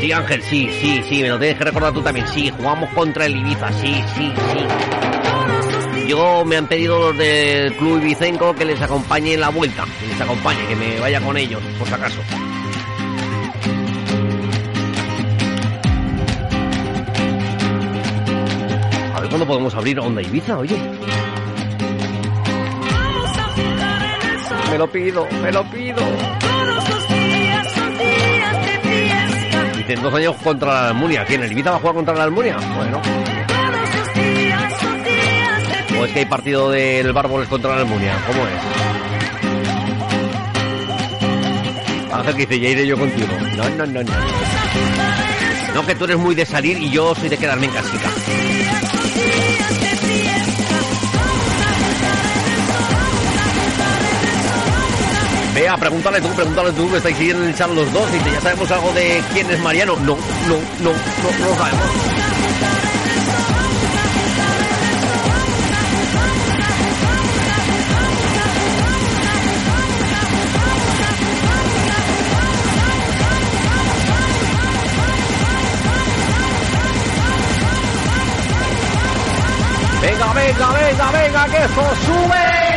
Sí, 0.00 0.12
Ángel, 0.12 0.42
sí, 0.42 0.68
sí, 0.80 1.02
sí, 1.08 1.22
me 1.22 1.28
lo 1.28 1.38
tienes 1.38 1.58
que 1.58 1.64
recordar 1.64 1.92
tú 1.92 2.02
también. 2.02 2.26
Sí, 2.28 2.50
jugamos 2.50 2.90
contra 2.90 3.26
el 3.26 3.36
Ibiza, 3.36 3.72
sí, 3.72 4.02
sí, 4.16 4.32
sí. 4.52 6.08
Yo 6.08 6.44
me 6.44 6.56
han 6.56 6.66
pedido 6.66 6.98
los 6.98 7.16
del 7.16 7.76
Club 7.76 8.02
Ibicenco 8.02 8.52
que 8.54 8.64
les 8.64 8.82
acompañe 8.82 9.34
en 9.34 9.40
la 9.40 9.50
vuelta, 9.50 9.84
que 10.00 10.08
les 10.08 10.20
acompañe, 10.20 10.66
que 10.66 10.74
me 10.74 10.98
vaya 10.98 11.20
con 11.20 11.36
ellos, 11.36 11.62
por 11.78 11.86
si 11.86 11.94
acaso. 11.94 12.20
Cuándo 19.40 19.54
podemos 19.54 19.74
abrir 19.74 19.98
Onda 19.98 20.20
Ibiza, 20.20 20.58
oye. 20.58 20.76
Me 24.70 24.76
lo 24.76 24.92
pido, 24.92 25.26
me 25.42 25.50
lo 25.50 25.64
pido. 25.70 25.96
Dicen 29.78 30.02
dos 30.02 30.12
años 30.12 30.36
contra 30.44 30.68
la 30.74 30.88
Almunia. 30.88 31.24
¿Quién? 31.24 31.42
¿El 31.42 31.52
Ibiza 31.52 31.70
va 31.70 31.76
a 31.76 31.80
jugar 31.80 31.94
contra 31.94 32.14
la 32.14 32.24
Almunia? 32.24 32.58
Bueno. 32.76 33.00
¿O 35.98 36.04
es 36.04 36.12
que 36.12 36.18
hay 36.18 36.26
partido 36.26 36.70
del 36.70 37.10
Bárboles 37.14 37.48
contra 37.48 37.76
la 37.76 37.80
Almunia? 37.80 38.18
¿Cómo 38.26 38.42
es? 38.46 38.52
Ángel 42.12 42.34
que 42.34 42.46
dice, 42.46 42.60
ya 42.60 42.68
iré 42.68 42.86
yo 42.86 42.98
contigo. 42.98 43.28
No, 43.56 43.70
no, 43.70 43.86
no, 43.86 44.02
no. 44.02 44.12
No, 45.74 45.86
que 45.86 45.94
tú 45.94 46.04
eres 46.04 46.18
muy 46.18 46.34
de 46.34 46.44
salir 46.44 46.76
y 46.76 46.90
yo 46.90 47.14
soy 47.14 47.30
de 47.30 47.38
quedarme 47.38 47.66
en 47.66 47.72
casita. 47.72 48.59
Vea, 55.60 55.76
pregúntale 55.76 56.22
tú, 56.22 56.28
pregúntale 56.30 56.72
tú, 56.72 56.90
que 56.90 56.96
estáis 56.96 57.18
siguiendo 57.18 57.42
en 57.42 57.50
el 57.50 57.54
chat 57.54 57.68
los 57.68 57.92
dos. 57.92 58.10
Dice, 58.10 58.32
¿ya 58.32 58.40
sabemos 58.40 58.70
algo 58.70 58.92
de 58.92 59.22
quién 59.34 59.50
es 59.50 59.60
Mariano? 59.60 59.94
No, 59.96 60.16
no, 60.48 60.56
no, 60.80 60.90
no, 60.90 61.38
no 61.38 61.48
lo 61.50 61.54
sabemos. 61.54 61.86
Venga, 80.00 80.32
venga, 80.32 80.72
venga, 80.72 81.10
venga, 81.10 81.44
que 81.48 81.64
esto 81.64 81.94
sube. 82.06 82.69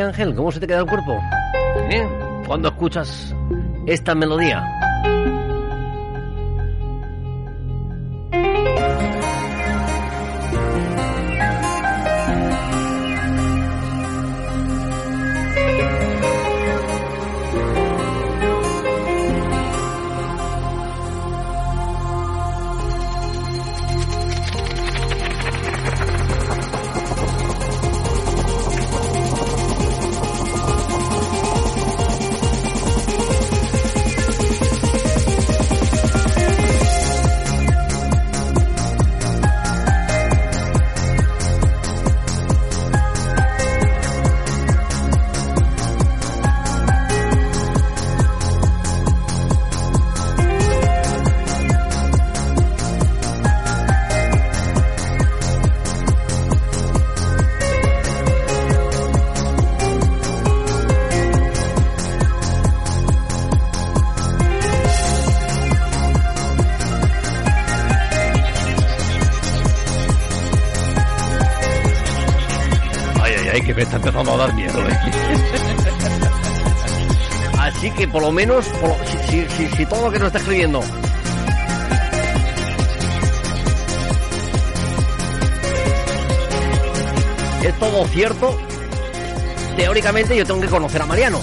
Ángel? 0.00 0.34
¿Cómo 0.34 0.50
se 0.52 0.60
te 0.60 0.66
queda 0.66 0.80
el 0.80 0.86
cuerpo? 0.86 1.20
¿Eh? 1.90 2.06
Cuando 2.46 2.68
escuchas 2.68 3.34
esta 3.86 4.14
melodía. 4.14 4.77
Menos, 78.38 78.66
si- 79.28 79.66
si 79.76 79.86
todo 79.86 80.04
lo 80.06 80.12
que 80.12 80.18
nos 80.20 80.28
está 80.28 80.38
escribiendo 80.38 80.80
es 87.62 87.78
todo 87.78 88.06
cierto, 88.08 88.56
teóricamente 89.76 90.36
yo 90.36 90.44
tengo 90.46 90.60
que 90.60 90.68
conocer 90.68 91.02
a 91.02 91.06
Mariano. 91.06 91.40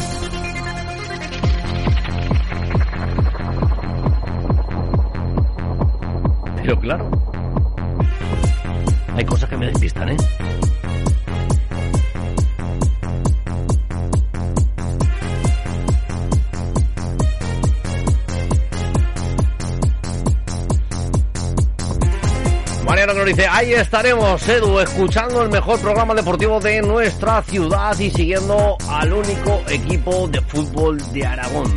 Dice, 23.26 23.48
ahí 23.48 23.74
estaremos, 23.74 24.48
Edu, 24.48 24.80
escuchando 24.80 25.42
el 25.42 25.50
mejor 25.50 25.80
programa 25.80 26.14
deportivo 26.14 26.60
de 26.60 26.80
nuestra 26.84 27.42
ciudad 27.42 27.98
y 27.98 28.12
siguiendo 28.12 28.78
al 28.88 29.12
único 29.12 29.64
equipo 29.68 30.28
de 30.28 30.42
fútbol 30.42 30.98
de 31.12 31.26
Aragón. 31.26 31.74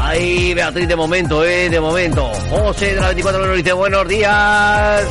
Ahí, 0.00 0.54
Beatriz, 0.54 0.88
de 0.88 0.96
momento, 0.96 1.44
eh, 1.44 1.68
de 1.68 1.78
momento. 1.78 2.32
José 2.48 2.94
de 2.94 3.00
la 3.00 3.08
24 3.08 3.46
nos 3.46 3.56
dice, 3.58 3.72
buenos 3.74 4.08
días. 4.08 5.04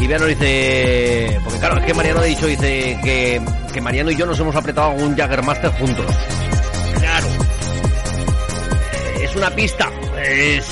Y 0.00 0.06
Bea 0.06 0.18
nos 0.18 0.28
dice, 0.28 1.40
porque 1.44 1.58
claro, 1.60 1.78
es 1.78 1.86
que 1.86 1.94
Mariano 1.94 2.20
ha 2.20 2.24
dicho, 2.24 2.46
dice 2.46 2.98
que, 3.02 3.40
que 3.72 3.80
Mariano 3.80 4.10
y 4.10 4.16
yo 4.16 4.26
nos 4.26 4.38
hemos 4.38 4.54
apretado 4.54 4.92
algún 4.92 5.16
Jaggermaster 5.16 5.70
juntos. 5.72 6.06
Claro. 6.98 7.26
Es 9.20 9.34
una 9.36 9.50
pista. 9.50 9.90
Es... 10.24 10.64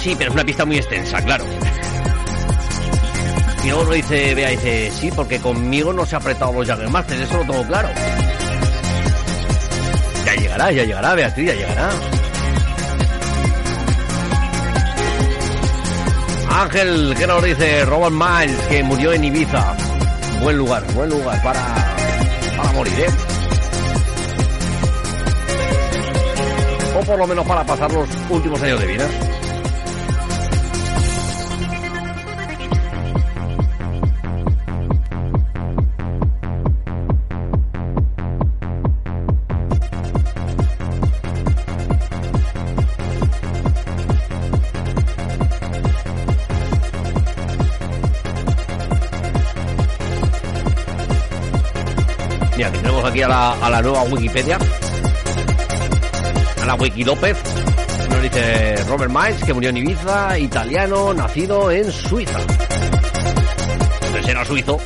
Sí, 0.00 0.14
pero 0.16 0.30
es 0.30 0.34
una 0.34 0.44
pista 0.44 0.64
muy 0.64 0.76
extensa, 0.76 1.20
claro. 1.22 1.44
Y 3.62 3.68
luego 3.68 3.84
nos 3.84 3.94
dice, 3.94 4.34
Bea, 4.34 4.50
dice, 4.50 4.90
sí, 4.92 5.10
porque 5.14 5.38
conmigo 5.38 5.92
no 5.92 6.04
se 6.04 6.16
ha 6.16 6.18
apretado 6.18 6.52
los 6.52 6.66
Jaggermasters, 6.66 7.22
eso 7.22 7.38
lo 7.38 7.44
tengo 7.44 7.66
claro. 7.66 7.88
Ya 10.26 10.34
llegará, 10.34 10.70
ya 10.72 10.84
llegará, 10.84 11.14
Beatriz, 11.14 11.46
ya 11.46 11.54
llegará. 11.54 11.90
Ángel, 16.50 17.14
¿qué 17.18 17.26
nos 17.26 17.42
dice? 17.42 17.84
Robert 17.86 18.12
Miles, 18.12 18.58
que 18.68 18.82
murió 18.82 19.12
en 19.12 19.24
Ibiza. 19.24 19.76
Buen 20.42 20.58
lugar, 20.58 20.84
buen 20.92 21.08
lugar 21.08 21.42
para, 21.42 21.83
para 22.74 22.90
morir, 22.90 23.00
¿eh? 23.00 23.06
O 26.96 27.00
por 27.04 27.18
lo 27.18 27.26
menos 27.26 27.46
para 27.46 27.64
pasar 27.64 27.92
los 27.92 28.08
últimos 28.30 28.60
años 28.62 28.80
de 28.80 28.86
vida. 28.86 29.08
Aquí 53.14 53.22
a 53.22 53.28
la, 53.28 53.52
a 53.52 53.70
la 53.70 53.80
nueva 53.80 54.02
Wikipedia. 54.02 54.58
A 56.60 56.66
la 56.66 56.74
Wiki 56.74 57.04
López. 57.04 57.36
Nos 58.10 58.22
dice 58.22 58.74
Robert 58.88 59.12
Miles, 59.12 59.44
que 59.44 59.54
murió 59.54 59.70
en 59.70 59.76
Ibiza, 59.76 60.36
italiano, 60.36 61.14
nacido 61.14 61.70
en 61.70 61.92
Suiza. 61.92 62.40
Pues 64.10 64.26
era 64.26 64.44
suizo. 64.44 64.80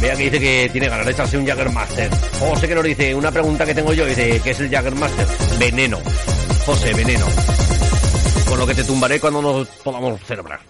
Vea 0.00 0.14
que 0.14 0.22
dice 0.22 0.38
que 0.38 0.68
tiene 0.70 0.88
ganas 0.88 1.06
de 1.06 1.12
echarse 1.12 1.36
un 1.36 1.46
Jaggermaster. 1.46 2.10
José 2.38 2.68
que 2.68 2.74
nos 2.76 2.84
dice, 2.84 3.12
una 3.12 3.32
pregunta 3.32 3.66
que 3.66 3.74
tengo 3.74 3.92
yo, 3.92 4.06
dice, 4.06 4.40
¿qué 4.44 4.50
es 4.50 4.60
el 4.60 4.70
Jaggermaster? 4.70 5.26
Veneno. 5.58 5.98
José, 6.64 6.94
veneno 6.94 7.26
con 8.46 8.58
lo 8.58 8.66
que 8.66 8.74
te 8.74 8.84
tumbaré 8.84 9.20
cuando 9.20 9.42
nos 9.42 9.68
podamos 9.68 10.20
celebrar. 10.22 10.60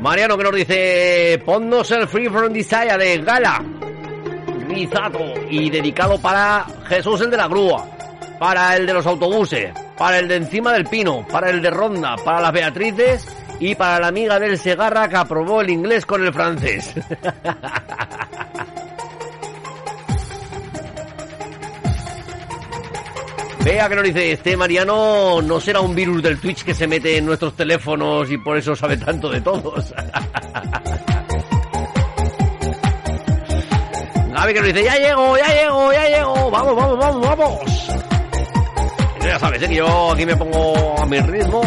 Mariano 0.00 0.38
que 0.38 0.44
nos 0.44 0.54
dice, 0.54 1.42
ponnos 1.44 1.90
el 1.90 2.08
Free 2.08 2.28
From 2.28 2.52
Desire 2.52 2.96
de 2.96 3.18
Gala. 3.18 3.77
Y 5.50 5.70
dedicado 5.70 6.18
para 6.20 6.66
Jesús 6.86 7.20
el 7.20 7.30
de 7.30 7.36
la 7.36 7.48
grúa, 7.48 7.86
para 8.38 8.76
el 8.76 8.86
de 8.86 8.92
los 8.92 9.06
autobuses, 9.06 9.72
para 9.96 10.18
el 10.18 10.28
de 10.28 10.36
encima 10.36 10.72
del 10.72 10.84
pino, 10.84 11.26
para 11.30 11.50
el 11.50 11.60
de 11.62 11.70
Ronda, 11.70 12.16
para 12.24 12.40
las 12.40 12.52
Beatrices 12.52 13.26
y 13.60 13.74
para 13.74 13.98
la 14.00 14.08
amiga 14.08 14.38
del 14.38 14.58
Segarra 14.58 15.08
que 15.08 15.16
aprobó 15.16 15.60
el 15.60 15.70
inglés 15.70 16.06
con 16.06 16.24
el 16.24 16.32
francés. 16.32 16.94
Vea 23.64 23.88
que 23.88 23.94
nos 23.96 24.04
dice, 24.04 24.32
este 24.32 24.56
Mariano 24.56 25.42
no 25.42 25.60
será 25.60 25.80
un 25.80 25.94
virus 25.94 26.22
del 26.22 26.38
Twitch 26.38 26.64
que 26.64 26.72
se 26.74 26.86
mete 26.86 27.18
en 27.18 27.26
nuestros 27.26 27.54
teléfonos 27.54 28.30
y 28.30 28.38
por 28.38 28.56
eso 28.56 28.74
sabe 28.74 28.96
tanto 28.96 29.28
de 29.28 29.40
todos. 29.40 29.92
Gaby 34.38 34.54
que 34.54 34.60
nos 34.60 34.68
dice, 34.72 34.84
ya 34.84 34.94
llego, 34.94 35.36
ya 35.36 35.48
llego, 35.48 35.92
ya 35.92 36.08
llego, 36.08 36.50
vamos, 36.52 36.76
vamos, 36.76 36.96
vamos, 36.96 37.28
vamos. 37.28 37.88
Ya 39.20 39.36
sabes, 39.36 39.60
¿eh? 39.64 39.68
que 39.68 39.74
yo 39.74 40.12
aquí 40.12 40.24
me 40.24 40.36
pongo 40.36 41.02
a 41.02 41.06
mi 41.06 41.18
ritmo. 41.18 41.60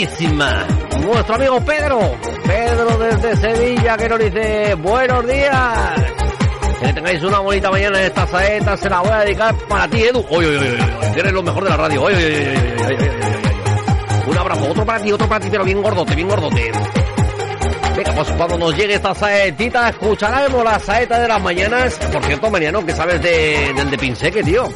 Nuestro 0.00 1.34
amigo 1.34 1.60
Pedro. 1.60 2.16
Pedro 2.46 2.96
desde 2.96 3.36
Sevilla 3.36 3.98
que 3.98 4.08
nos 4.08 4.18
dice 4.18 4.74
buenos 4.76 5.26
días. 5.26 6.02
Que 6.80 6.92
tengáis 6.94 7.22
una 7.22 7.40
bonita 7.40 7.70
mañana 7.70 7.98
en 7.98 8.06
esta 8.06 8.26
saeta. 8.26 8.76
Se 8.78 8.88
la 8.88 9.00
voy 9.00 9.10
a 9.10 9.18
dedicar 9.18 9.54
para 9.68 9.88
ti, 9.88 10.02
Edu. 10.02 10.24
Oye, 10.30 10.46
oye, 10.46 10.58
oye, 10.58 10.70
oye. 10.70 11.12
Que 11.12 11.20
eres 11.20 11.32
lo 11.32 11.42
mejor 11.42 11.64
de 11.64 11.70
la 11.70 11.76
radio. 11.76 12.02
Oye, 12.02 12.16
oye, 12.16 12.26
oye, 12.28 12.94
oye. 12.96 13.10
Un 14.26 14.38
abrazo. 14.38 14.70
Otro 14.70 14.86
para 14.86 15.02
ti, 15.02 15.12
otro 15.12 15.28
para 15.28 15.40
ti, 15.44 15.48
pero 15.50 15.64
bien 15.64 15.82
gordote, 15.82 16.14
bien 16.14 16.28
gordote. 16.28 16.72
Venga, 17.94 18.12
pues 18.14 18.28
cuando 18.30 18.56
nos 18.56 18.74
llegue 18.74 18.94
esta 18.94 19.14
saetita, 19.14 19.90
escucharemos 19.90 20.64
la 20.64 20.78
saeta 20.78 21.18
de 21.20 21.28
las 21.28 21.42
mañanas. 21.42 21.94
Por 22.10 22.24
cierto, 22.24 22.50
Mariano, 22.50 22.86
¿qué 22.86 22.94
sabes 22.94 23.20
de, 23.20 23.74
del 23.76 23.90
de 23.90 23.98
Pinseque, 23.98 24.42
tío? 24.42 24.66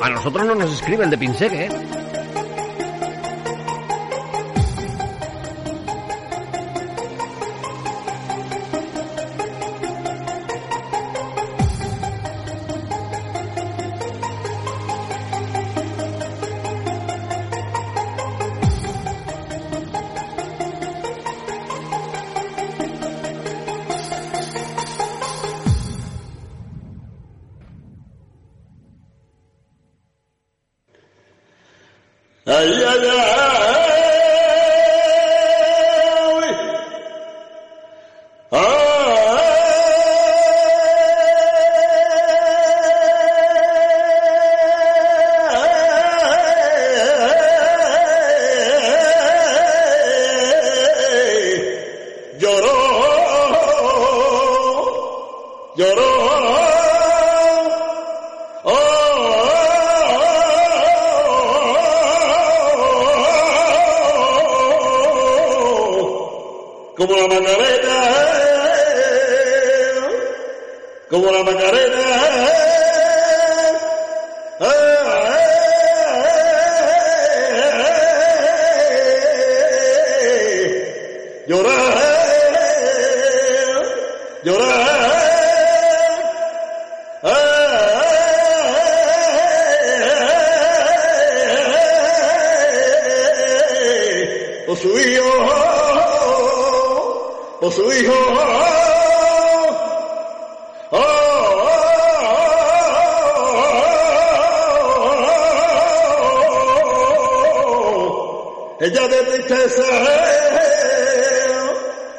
A 0.00 0.10
nosotros 0.10 0.46
no 0.46 0.54
nos 0.54 0.72
escribe 0.72 1.02
el 1.02 1.10
de 1.10 1.18
Pinseque, 1.18 1.64
¿eh? 1.64 1.70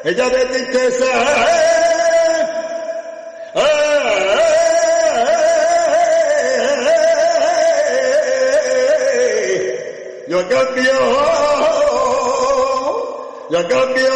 Ella 0.04 0.28
de 0.28 0.44
tristeza. 0.46 1.06
Yo 10.28 10.38
a 10.38 10.48
cambio, 10.48 10.92
yo 13.50 13.58
a 13.58 13.68
cambio. 13.68 14.12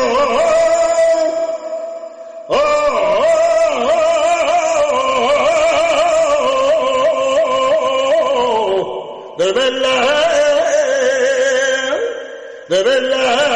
De 9.39 9.53
verla, 9.53 9.95
de. 12.69 13.56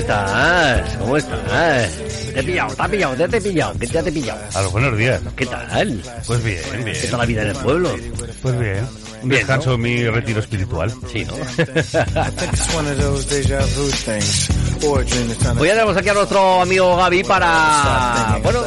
Estás? 0.00 0.96
¿Cómo 0.96 1.16
estás? 1.16 1.90
Te 2.32 2.40
he 2.40 2.42
pillado, 2.42 2.74
te 2.74 2.82
he 2.82 2.88
pillado, 2.88 3.28
te 3.28 3.36
he 3.36 3.40
pillado, 3.40 3.78
que 3.78 3.86
te 3.86 3.98
he 3.98 4.12
pillado. 4.12 4.40
A 4.54 4.62
los 4.62 4.72
buenos 4.72 4.96
días. 4.96 5.20
¿Qué 5.36 5.46
tal? 5.46 6.02
Pues 6.26 6.42
bien, 6.44 6.60
bien. 6.84 6.96
¿Qué 7.00 7.08
tal 7.08 7.20
la 7.20 7.26
vida 7.26 7.42
en 7.42 7.48
el 7.48 7.56
pueblo? 7.56 7.90
Pues 8.42 8.58
bien. 8.58 8.88
Un 9.22 9.28
Bien, 9.28 9.40
descanso 9.40 9.74
en 9.74 9.80
mi 9.82 10.08
retiro 10.08 10.40
espiritual. 10.40 10.90
Sí, 11.12 11.26
¿no? 11.26 11.34
It's 11.36 12.74
one 12.74 12.90
of 12.90 12.98
those 12.98 13.26
deja 13.28 13.58
vu 13.76 13.90
things. 13.90 14.48
Or 14.86 15.00
a 15.00 15.04
dream 15.04 15.28
that's 15.28 15.42
kind 15.42 15.60
Hoy 15.60 15.68
tenemos 15.68 15.94
aquí 15.94 16.08
a 16.08 16.14
nuestro 16.14 16.62
amigo 16.62 16.96
Gaby 16.96 17.24
para... 17.24 18.38
Bueno, 18.42 18.60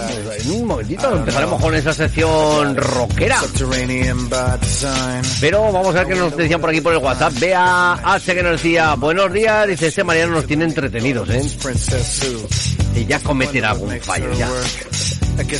en 0.43 0.51
un 0.51 0.67
momentito 0.67 1.15
empezaremos 1.15 1.61
con 1.61 1.75
esa 1.75 1.93
sección 1.93 2.75
rockera. 2.75 3.39
subterranean 3.39 4.29
by 4.29 4.59
design. 4.59 5.21
Pero 5.39 5.71
vamos 5.71 5.95
a 5.95 5.99
ver 6.03 6.07
qué 6.07 6.15
nos 6.15 6.35
decían 6.35 6.59
por 6.59 6.69
aquí 6.69 6.81
por 6.81 6.93
el 6.93 6.99
WhatsApp. 6.99 7.33
Vea 7.39 7.93
H 8.03 8.35
que 8.35 8.43
nos 8.43 8.53
decía, 8.53 8.95
buenos 8.95 9.31
días, 9.31 9.67
dice, 9.67 9.87
este 9.87 10.03
Mariano 10.03 10.33
nos 10.33 10.45
tiene 10.45 10.65
entretenidos, 10.65 11.29
¿eh? 11.29 11.41
Y 12.95 13.05
ya 13.05 13.19
cometerá 13.19 13.71
algún 13.71 13.99
fallo, 14.01 14.31
ya. 14.33 14.49
Ya 15.37 15.43
que 15.45 15.57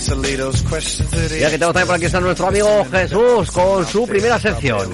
tenemos 1.58 1.74
también 1.74 1.88
por 1.88 1.96
aquí 1.96 2.06
está 2.06 2.20
nuestro 2.20 2.48
amigo 2.48 2.86
Jesús 2.92 3.52
con 3.52 3.86
su 3.88 4.06
primera 4.06 4.40
sección. 4.40 4.90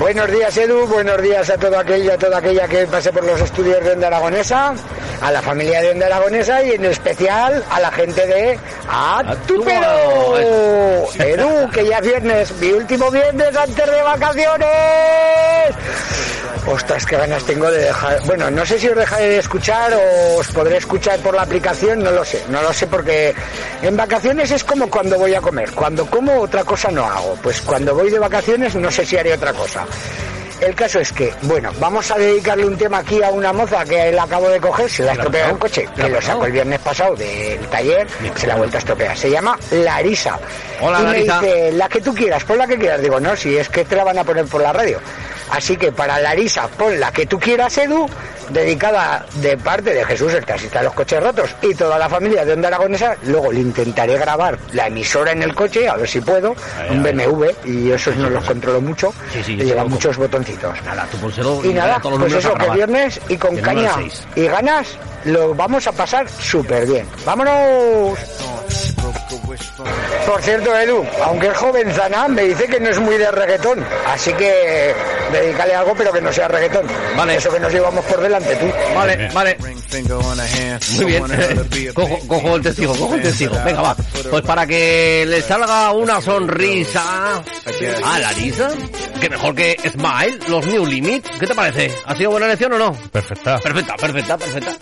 Buenos 0.00 0.28
días 0.32 0.56
Edu, 0.56 0.86
buenos 0.88 1.22
días 1.22 1.48
a 1.50 1.56
todo 1.56 1.78
aquello, 1.78 2.14
a 2.14 2.18
toda 2.18 2.38
aquella 2.38 2.66
que 2.66 2.84
pase 2.88 3.12
por 3.12 3.24
los 3.24 3.40
estudios 3.40 3.84
de 3.84 3.92
Onda 3.92 4.08
Aragonesa, 4.08 4.74
a 5.20 5.30
la 5.30 5.40
familia 5.40 5.80
de 5.80 5.92
Onda 5.92 6.06
Aragonesa 6.06 6.64
y 6.64 6.72
en 6.72 6.84
especial 6.86 7.64
a 7.70 7.80
la 7.80 7.92
gente 7.92 8.26
de 8.26 8.58
Atupero. 8.96 10.38
Edu, 11.18 11.70
que 11.70 11.84
ya 11.86 11.98
es 11.98 12.06
viernes, 12.06 12.52
mi 12.60 12.72
último 12.72 13.10
viernes 13.10 13.56
antes 13.56 13.86
de 13.86 14.02
vacaciones. 14.02 14.68
Ostras, 16.66 17.04
qué 17.04 17.16
ganas 17.16 17.44
tengo 17.44 17.70
de 17.70 17.86
dejar. 17.86 18.22
Bueno, 18.24 18.50
no 18.52 18.64
sé 18.64 18.78
si 18.78 18.88
os 18.88 18.96
dejaré 18.96 19.30
de 19.30 19.38
escuchar 19.38 19.92
o 19.92 20.38
os 20.38 20.48
podré 20.48 20.76
escuchar 20.76 21.18
por 21.18 21.34
la 21.34 21.42
aplicación, 21.42 22.04
no 22.04 22.12
lo 22.12 22.24
sé. 22.24 22.42
No 22.48 22.62
lo 22.62 22.72
sé 22.72 22.86
porque 22.86 23.34
en 23.82 23.96
vacaciones 23.96 24.50
es 24.52 24.62
como 24.62 24.88
cuando 24.88 25.18
voy 25.18 25.34
a 25.34 25.40
comer. 25.40 25.72
Cuando 25.72 26.06
como 26.06 26.40
otra 26.40 26.62
cosa 26.64 26.90
no 26.90 27.04
hago. 27.04 27.36
Pues 27.42 27.60
cuando 27.62 27.94
voy 27.94 28.10
de 28.10 28.18
vacaciones 28.20 28.76
no 28.76 28.90
sé 28.90 29.04
si 29.04 29.16
haré 29.16 29.34
otra 29.34 29.52
cosa. 29.52 29.84
El 30.64 30.74
caso 30.74 30.98
es 30.98 31.12
que, 31.12 31.32
bueno, 31.42 31.70
vamos 31.78 32.10
a 32.10 32.16
dedicarle 32.16 32.64
un 32.64 32.76
tema 32.76 32.98
aquí 32.98 33.22
a 33.22 33.30
una 33.30 33.52
moza 33.52 33.84
que 33.84 34.10
la 34.12 34.22
acabo 34.22 34.48
de 34.48 34.58
coger, 34.58 34.90
se 34.90 35.02
la 35.02 35.12
ha 35.12 35.14
estropeado 35.14 35.52
el 35.52 35.58
coche, 35.58 35.88
que 35.94 36.08
lo 36.08 36.22
sacó 36.22 36.46
el 36.46 36.52
viernes 36.52 36.80
pasado 36.80 37.14
del 37.14 37.60
taller, 37.68 38.06
se 38.34 38.46
la 38.46 38.54
ha 38.54 38.56
vuelto 38.56 38.76
a 38.76 38.78
estropear. 38.78 39.16
Se 39.16 39.30
llama 39.30 39.58
Larisa. 39.70 40.38
Hola, 40.80 41.00
y 41.00 41.04
me 41.04 41.22
dice, 41.22 41.72
la 41.72 41.88
que 41.88 42.00
tú 42.00 42.14
quieras, 42.14 42.44
pon 42.44 42.56
la 42.56 42.66
que 42.66 42.78
quieras. 42.78 43.02
Digo, 43.02 43.20
no, 43.20 43.36
si 43.36 43.56
es 43.56 43.68
que 43.68 43.84
te 43.84 43.94
la 43.94 44.04
van 44.04 44.18
a 44.18 44.24
poner 44.24 44.46
por 44.46 44.62
la 44.62 44.72
radio. 44.72 45.00
Así 45.54 45.76
que 45.76 45.92
para 45.92 46.18
Larisa, 46.18 46.66
pon 46.66 46.98
la 46.98 47.12
que 47.12 47.26
tú 47.26 47.38
quieras, 47.38 47.78
Edu, 47.78 48.08
dedicada 48.50 49.24
de 49.34 49.56
parte 49.56 49.94
de 49.94 50.04
Jesús, 50.04 50.32
el 50.32 50.44
taxista 50.44 50.80
de 50.80 50.86
los 50.86 50.94
coches 50.94 51.22
rotos, 51.22 51.54
y 51.62 51.72
toda 51.74 51.96
la 51.96 52.08
familia 52.08 52.44
de 52.44 52.54
Onda 52.54 52.66
Aragonesa. 52.66 53.16
Luego 53.22 53.52
le 53.52 53.60
intentaré 53.60 54.18
grabar 54.18 54.58
la 54.72 54.88
emisora 54.88 55.30
en 55.30 55.44
el 55.44 55.54
coche, 55.54 55.88
a 55.88 55.94
ver 55.94 56.08
si 56.08 56.20
puedo, 56.20 56.56
un 56.90 57.04
BMW, 57.04 57.46
y 57.64 57.92
esos 57.92 58.16
no 58.16 58.28
los 58.30 58.42
controlo 58.42 58.80
mucho, 58.80 59.14
Sí, 59.32 59.44
sí, 59.44 59.52
y 59.52 59.64
lleva 59.64 59.84
muchos 59.84 60.16
botoncitos. 60.16 60.82
Nada, 60.82 61.06
tú 61.08 61.18
pónselo 61.18 61.64
Y 61.64 61.72
nada, 61.72 62.00
todos 62.00 62.18
los 62.18 62.32
pues 62.32 62.44
eso, 62.44 62.54
que 62.54 62.70
viernes 62.70 63.20
y 63.28 63.36
con 63.36 63.56
caña 63.58 63.92
y 64.34 64.46
ganas 64.46 64.88
lo 65.24 65.54
vamos 65.54 65.86
a 65.86 65.92
pasar 65.92 66.28
súper 66.28 66.84
bien. 66.84 67.06
¡Vámonos! 67.24 68.18
Por 70.26 70.42
cierto, 70.42 70.76
Edu, 70.76 71.04
aunque 71.24 71.48
es 71.48 71.56
jovenzana, 71.56 72.28
me 72.28 72.42
dice 72.42 72.66
que 72.66 72.80
no 72.80 72.88
es 72.90 72.98
muy 72.98 73.16
de 73.16 73.30
reggaetón. 73.30 73.84
Así 74.06 74.32
que 74.34 74.94
dedícale 75.32 75.74
algo, 75.74 75.94
pero 75.96 76.12
que 76.12 76.20
no 76.20 76.32
sea 76.32 76.48
reggaetón. 76.48 76.86
Vale. 77.16 77.36
Eso 77.36 77.52
que 77.52 77.60
nos 77.60 77.72
llevamos 77.72 78.04
por 78.04 78.20
delante, 78.20 78.54
tú. 78.56 78.66
Vale, 78.94 79.28
vale. 79.32 79.56
Muy 80.96 81.04
bien. 81.04 81.24
Cojo, 81.94 82.18
cojo 82.26 82.56
el 82.56 82.62
testigo, 82.62 82.94
cojo 82.96 83.14
el 83.14 83.22
testigo. 83.22 83.56
Venga, 83.64 83.82
va. 83.82 83.96
Pues 84.30 84.42
para 84.42 84.66
que 84.66 85.24
le 85.26 85.42
salga 85.42 85.92
una 85.92 86.20
sonrisa 86.20 87.42
a 88.04 88.18
Larisa, 88.18 88.70
que 89.20 89.28
mejor 89.30 89.54
que 89.54 89.76
Smile, 89.92 90.38
los 90.48 90.66
New 90.66 90.86
Limit. 90.86 91.26
¿Qué 91.38 91.46
te 91.46 91.54
parece? 91.54 91.94
¿Ha 92.06 92.14
sido 92.16 92.30
buena 92.30 92.46
elección 92.46 92.72
o 92.72 92.78
no? 92.78 92.92
Perfecta. 93.12 93.58
Perfecta, 93.58 93.94
perfecta, 93.96 94.36
perfecta. 94.38 94.72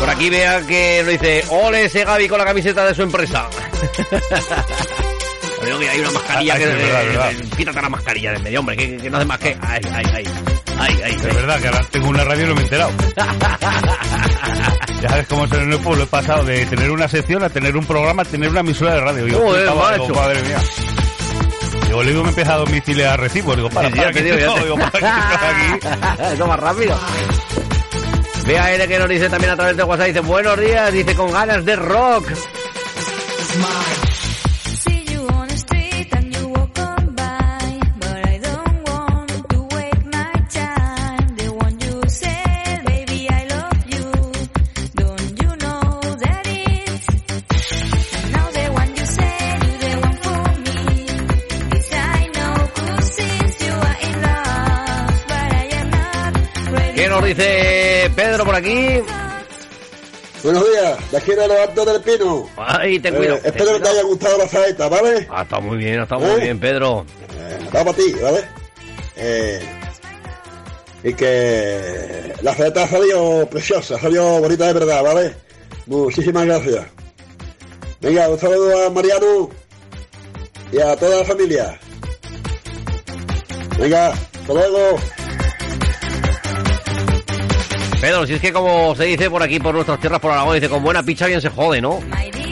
Por 0.00 0.10
aquí 0.10 0.30
vea 0.30 0.60
que 0.66 1.02
nos 1.04 1.12
dice, 1.12 1.44
ole 1.50 1.84
ese 1.84 2.04
Gaby 2.04 2.28
con 2.28 2.38
la 2.38 2.44
camiseta 2.44 2.84
de 2.86 2.94
su 2.94 3.02
empresa. 3.02 3.48
Creo 5.60 5.78
que 5.78 5.88
hay 5.90 6.00
una 6.00 6.10
mascarilla 6.12 6.54
Ah, 6.54 6.58
que... 6.58 6.66
verdad, 6.66 7.02
es 7.02 7.08
verdad. 7.08 7.32
Quítate 7.56 7.82
la 7.82 7.88
mascarilla 7.88 8.32
de 8.32 8.38
medio, 8.38 8.60
hombre, 8.60 8.76
que, 8.76 8.96
que 8.96 9.10
no 9.10 9.16
hace 9.16 9.26
más 9.26 9.38
que... 9.38 9.56
Ay, 9.60 9.80
ay, 9.92 10.04
ay. 10.14 10.24
Ay, 10.80 11.00
ay, 11.04 11.12
Es 11.16 11.22
verdad 11.34 11.60
que 11.60 11.66
ahora 11.66 11.80
tengo 11.90 12.08
una 12.08 12.22
radio 12.24 12.44
y 12.44 12.48
no 12.48 12.54
me 12.54 12.60
he 12.60 12.64
enterado. 12.64 12.90
Ya 15.00 15.08
sabes 15.10 15.28
cómo 15.28 15.44
es 15.44 15.52
en 15.52 15.72
el 15.72 15.78
pueblo. 15.78 16.02
He 16.02 16.06
pasado 16.08 16.42
de 16.42 16.66
tener 16.66 16.90
una 16.90 17.06
sección 17.06 17.44
a 17.44 17.48
tener 17.50 17.76
un 17.76 17.86
programa 17.86 18.22
a 18.22 18.24
tener 18.24 18.50
una 18.50 18.60
emisora 18.60 18.94
de 18.94 19.00
radio. 19.00 19.24
Digo, 19.26 19.38
Joder, 19.38 19.70
macho. 19.72 20.02
digo, 20.02 20.14
madre 20.16 20.42
mía. 20.42 20.58
Le 22.02 22.10
digo, 22.10 22.22
me 22.22 22.28
he 22.28 22.30
empezado 22.30 22.62
a 22.62 22.64
domiciliar 22.66 23.20
recibos. 23.20 23.54
Digo, 23.54 23.70
para, 23.70 23.88
Sí, 23.90 23.94
para, 23.94 24.08
ya 24.08 24.12
te 24.12 24.18
que 24.18 24.24
digo, 24.24 24.38
ya 24.38 24.46
no, 24.46 24.54
te- 24.54 24.62
digo, 24.64 24.76
para, 24.76 24.90
que 24.90 25.34
estoy 25.34 25.48
aquí. 25.48 26.34
Eso 26.34 26.46
más 26.48 26.58
rápido. 26.60 26.98
Vea 28.48 28.74
L 28.74 28.88
que 28.88 28.98
nos 28.98 29.10
dice 29.10 29.28
también 29.28 29.52
a 29.52 29.56
través 29.56 29.76
de 29.76 29.82
WhatsApp, 29.82 30.06
dice, 30.06 30.20
buenos 30.20 30.58
días, 30.58 30.90
dice, 30.90 31.14
con 31.14 31.30
ganas 31.30 31.66
de 31.66 31.76
rock. 31.76 32.32
See 57.38 57.97
Pedro 58.14 58.44
por 58.44 58.54
aquí? 58.54 59.00
Buenos 60.42 60.64
días, 60.70 61.10
de 61.10 61.16
aquí 61.16 61.30
de 61.32 61.48
los 61.48 61.58
Altos 61.58 61.86
del 61.86 62.00
Pino. 62.02 62.48
Ay, 62.56 63.00
cuidado. 63.00 63.22
Eh, 63.36 63.40
espero 63.44 63.72
que 63.74 63.80
te 63.80 63.88
haya 63.88 64.02
gustado 64.02 64.38
la 64.38 64.48
saeta, 64.48 64.88
¿vale? 64.88 65.26
Ah, 65.30 65.42
está 65.42 65.58
muy 65.58 65.78
bien, 65.78 66.00
está 66.00 66.16
muy 66.16 66.30
¿Eh? 66.30 66.36
bien, 66.42 66.60
Pedro. 66.60 67.04
Eh, 67.36 67.58
va 67.74 67.84
para 67.84 67.92
ti, 67.96 68.12
¿vale? 68.22 68.44
Eh, 69.16 69.60
y 71.02 71.12
que 71.14 72.32
la 72.42 72.54
saeta 72.54 72.84
ha 72.84 72.88
salido 72.88 73.48
preciosa, 73.50 73.96
ha 73.96 74.00
salido 74.00 74.40
bonita 74.40 74.66
de 74.66 74.72
verdad, 74.74 75.02
¿vale? 75.02 75.34
Muchísimas 75.86 76.46
gracias. 76.46 76.86
Venga, 78.00 78.28
un 78.28 78.38
saludo 78.38 78.86
a 78.86 78.90
Mariano 78.90 79.50
y 80.70 80.78
a 80.80 80.94
toda 80.96 81.18
la 81.18 81.24
familia. 81.24 81.80
Venga, 83.76 84.08
hasta 84.10 84.52
luego. 84.52 84.98
Pedro, 88.00 88.26
si 88.26 88.34
es 88.34 88.40
que 88.40 88.52
como 88.52 88.94
se 88.94 89.04
dice 89.04 89.28
por 89.28 89.42
aquí, 89.42 89.58
por 89.58 89.74
nuestras 89.74 89.98
tierras, 89.98 90.20
por 90.20 90.30
Aragón, 90.30 90.54
dice, 90.54 90.68
con 90.68 90.82
buena 90.84 91.02
picha 91.02 91.26
bien 91.26 91.40
se 91.40 91.48
jode, 91.48 91.80
¿no? 91.80 91.98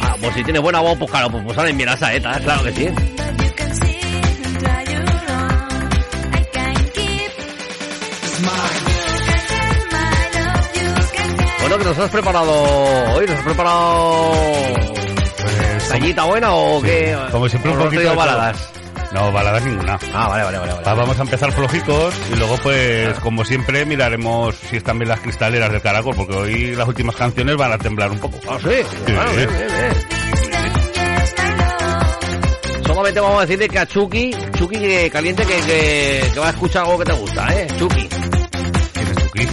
Ah, 0.02 0.16
pues 0.20 0.34
si 0.34 0.42
tienes 0.42 0.60
buena 0.60 0.80
voz, 0.80 0.98
pues 0.98 1.08
claro, 1.08 1.30
pues, 1.30 1.44
pues 1.44 1.54
salen 1.54 1.76
bien 1.76 1.88
las 1.88 2.00
saetas, 2.00 2.40
claro 2.40 2.64
que 2.64 2.72
sí. 2.72 2.88
Bueno, 11.60 11.78
que 11.78 11.84
nos 11.84 11.98
has 11.98 12.10
preparado 12.10 13.14
hoy, 13.14 13.26
nos 13.26 13.36
has 13.36 13.44
preparado... 13.44 14.32
Pues, 15.42 15.88
¿Cañita 15.88 16.24
buena 16.24 16.54
o 16.54 16.82
qué? 16.82 17.16
como 17.30 17.48
siempre, 17.48 17.70
un 17.70 17.76
¿O 17.76 17.78
nos 17.78 17.86
has 17.86 17.94
poquito 17.94 18.10
de 18.10 18.16
baladas? 18.16 18.75
No, 19.16 19.32
baladas 19.32 19.64
ninguna. 19.64 19.98
Ah, 20.12 20.28
vale, 20.28 20.44
vale, 20.44 20.58
vale. 20.58 20.72
vale. 20.74 20.84
Ah, 20.84 20.92
Vamos 20.92 21.18
a 21.18 21.22
empezar 21.22 21.50
flojicos 21.50 22.14
y 22.30 22.36
luego, 22.36 22.58
pues, 22.58 23.18
como 23.20 23.46
siempre, 23.46 23.86
miraremos 23.86 24.54
si 24.56 24.76
están 24.76 24.98
bien 24.98 25.08
las 25.08 25.20
cristaleras 25.20 25.72
del 25.72 25.80
caracol, 25.80 26.14
porque 26.14 26.34
hoy 26.34 26.74
las 26.76 26.86
últimas 26.86 27.16
canciones 27.16 27.56
van 27.56 27.72
a 27.72 27.78
temblar 27.78 28.10
un 28.10 28.18
poco. 28.18 28.38
Ah, 28.46 28.58
sí. 28.60 28.68
Bueno, 29.04 29.32
bien, 29.32 29.48
bien, 29.48 29.68
bien. 29.68 29.94
Solamente 32.84 33.20
vamos 33.20 33.38
a 33.38 33.40
decirle 33.46 33.68
que 33.70 33.78
a 33.78 33.86
Chucky, 33.86 34.36
Chucky 34.58 34.78
que 34.78 35.10
caliente 35.10 35.46
que, 35.46 35.60
que, 35.62 36.30
que 36.34 36.38
va 36.38 36.48
a 36.48 36.50
escuchar 36.50 36.84
algo 36.84 36.98
que 36.98 37.04
te 37.06 37.12
gusta, 37.12 37.54
¿eh? 37.58 37.66
Chucky. 37.78 38.08
¿Quién 38.92 39.08
es 39.08 39.16
Chucky? 39.16 39.46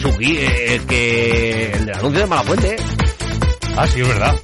Chucky, 0.00 0.36
eh, 0.38 0.74
el 0.76 0.86
que... 0.86 1.72
el 1.72 1.84
del 1.84 1.94
anuncio 1.94 2.20
de 2.20 2.26
Malafuente, 2.26 2.74
¿eh? 2.74 2.76
Ah, 3.76 3.86
sí, 3.86 4.00
es 4.00 4.08
verdad. 4.08 4.34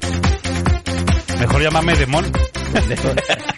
Mejor 1.40 1.62
llámame 1.62 1.96
Demon. 1.96 2.30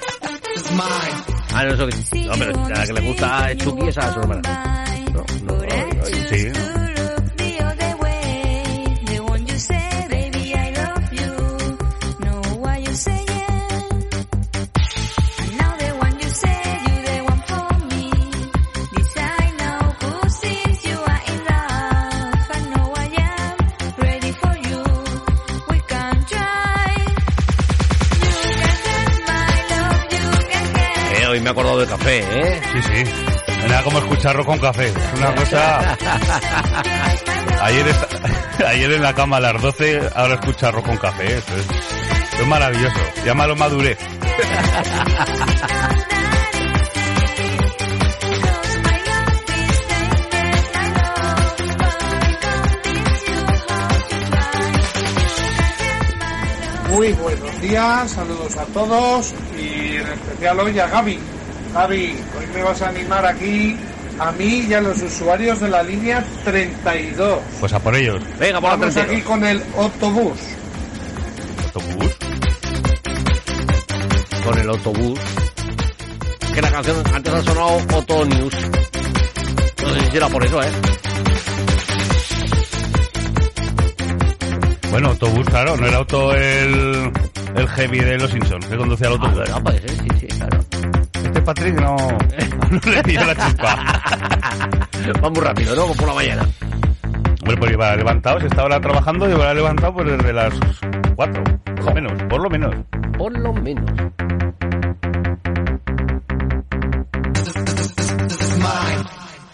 Ah, 1.54 1.64
no, 1.64 1.74
eso 1.74 1.86
que... 1.86 2.20
No, 2.26 2.32
pero 2.38 2.68
la 2.68 2.86
que 2.86 2.92
le 2.92 3.00
gusta 3.00 3.46
a 3.46 3.56
Chucky 3.56 3.88
es 3.88 3.98
a 3.98 4.12
su 4.12 4.20
hermana. 4.20 4.84
No, 5.12 5.24
no, 5.44 5.56
no. 5.56 6.04
Sí. 6.28 6.52
Me 31.48 31.50
he 31.50 31.52
acordado 31.52 31.78
del 31.80 31.88
café, 31.88 32.18
¿eh? 32.18 32.60
Sí, 32.72 32.82
sí. 32.82 33.10
Era 33.64 33.82
como 33.82 33.98
escucharlo 33.98 34.44
con 34.44 34.58
café. 34.58 34.88
Es 34.88 35.18
una 35.18 35.34
cosa... 35.34 35.96
Ayer, 37.62 37.88
esta- 37.88 38.68
ayer 38.68 38.92
en 38.92 39.02
la 39.02 39.14
cama 39.14 39.38
a 39.38 39.40
las 39.40 39.60
12, 39.62 40.10
ahora 40.14 40.34
escucha 40.34 40.68
arroz 40.68 40.84
con 40.84 40.96
café. 40.98 41.38
Eso 41.38 41.54
es, 41.56 42.40
es 42.40 42.46
maravilloso. 42.46 42.98
Llámalo 43.24 43.56
madurez. 43.56 43.98
Muy 56.90 57.12
buenos 57.12 57.60
días, 57.60 58.10
saludos 58.10 58.56
a 58.56 58.64
todos 58.66 59.34
y 59.56 59.96
en 59.96 60.06
especial 60.08 60.58
hoy 60.60 60.78
a 60.78 60.86
Gaby. 60.88 61.18
Gaby, 61.78 62.12
hoy 62.36 62.46
me 62.54 62.62
vas 62.64 62.82
a 62.82 62.88
animar 62.88 63.24
aquí 63.24 63.76
a 64.18 64.32
mí 64.32 64.66
y 64.68 64.74
a 64.74 64.80
los 64.80 65.00
usuarios 65.00 65.60
de 65.60 65.68
la 65.68 65.80
línea 65.84 66.24
32. 66.44 67.38
Pues 67.60 67.72
a 67.72 67.78
por 67.78 67.94
ellos. 67.94 68.20
Venga, 68.36 68.60
por 68.60 68.70
la 68.70 68.76
Vamos 68.76 68.94
32. 68.94 69.06
aquí 69.14 69.22
con 69.22 69.44
el 69.44 69.62
autobús. 69.76 70.38
¿Autobús? 71.66 72.16
Con 74.44 74.58
el 74.58 74.68
autobús. 74.68 75.20
Que 76.52 76.62
la 76.62 76.70
canción 76.72 76.96
antes 77.14 77.32
ha 77.32 77.42
sonado 77.42 77.80
Auto 77.94 78.24
News. 78.24 78.54
No 79.80 79.94
sé 79.94 80.10
si 80.10 80.16
era 80.16 80.28
por 80.28 80.44
eso, 80.44 80.60
¿eh? 80.60 80.72
Bueno, 84.90 85.08
autobús, 85.10 85.46
claro. 85.48 85.76
No 85.76 85.86
era 85.86 85.98
auto 85.98 86.34
el, 86.34 87.12
el 87.54 87.68
heavy 87.68 88.00
de 88.00 88.18
los 88.18 88.32
Simpsons 88.32 88.66
que 88.66 88.76
conducía 88.76 89.06
el 89.06 89.12
autobús. 89.12 89.48
Ah, 89.54 89.60
puede 89.60 89.80
ser, 89.80 89.90
sí, 89.90 90.08
sí, 90.18 90.26
claro. 90.26 90.58
Patrick 91.48 91.80
no, 91.80 91.96
no 92.70 92.92
le 92.92 93.02
pilla 93.02 93.24
la 93.24 93.34
chispa. 93.34 94.02
Va 95.24 95.30
muy 95.30 95.40
rápido, 95.40 95.74
¿no? 95.74 95.80
Como 95.80 95.94
por 95.94 96.08
la 96.08 96.14
mañana. 96.14 96.48
Hombre, 97.40 97.56
pues 97.56 97.72
iba 97.72 97.96
levantado, 97.96 98.38
se 98.40 98.48
estaba 98.48 98.64
ahora 98.64 98.80
trabajando 98.82 99.26
y 99.26 99.32
iba 99.32 99.54
levantado 99.54 99.94
pues 99.94 100.08
desde 100.08 100.34
las 100.34 100.52
4, 101.16 101.44
por 101.64 101.84
lo 101.86 101.94
menos, 101.94 102.22
por 102.28 102.42
lo 102.42 102.50
menos. 102.50 102.74
Por 103.16 103.38
lo 103.38 103.52
menos. 103.54 103.90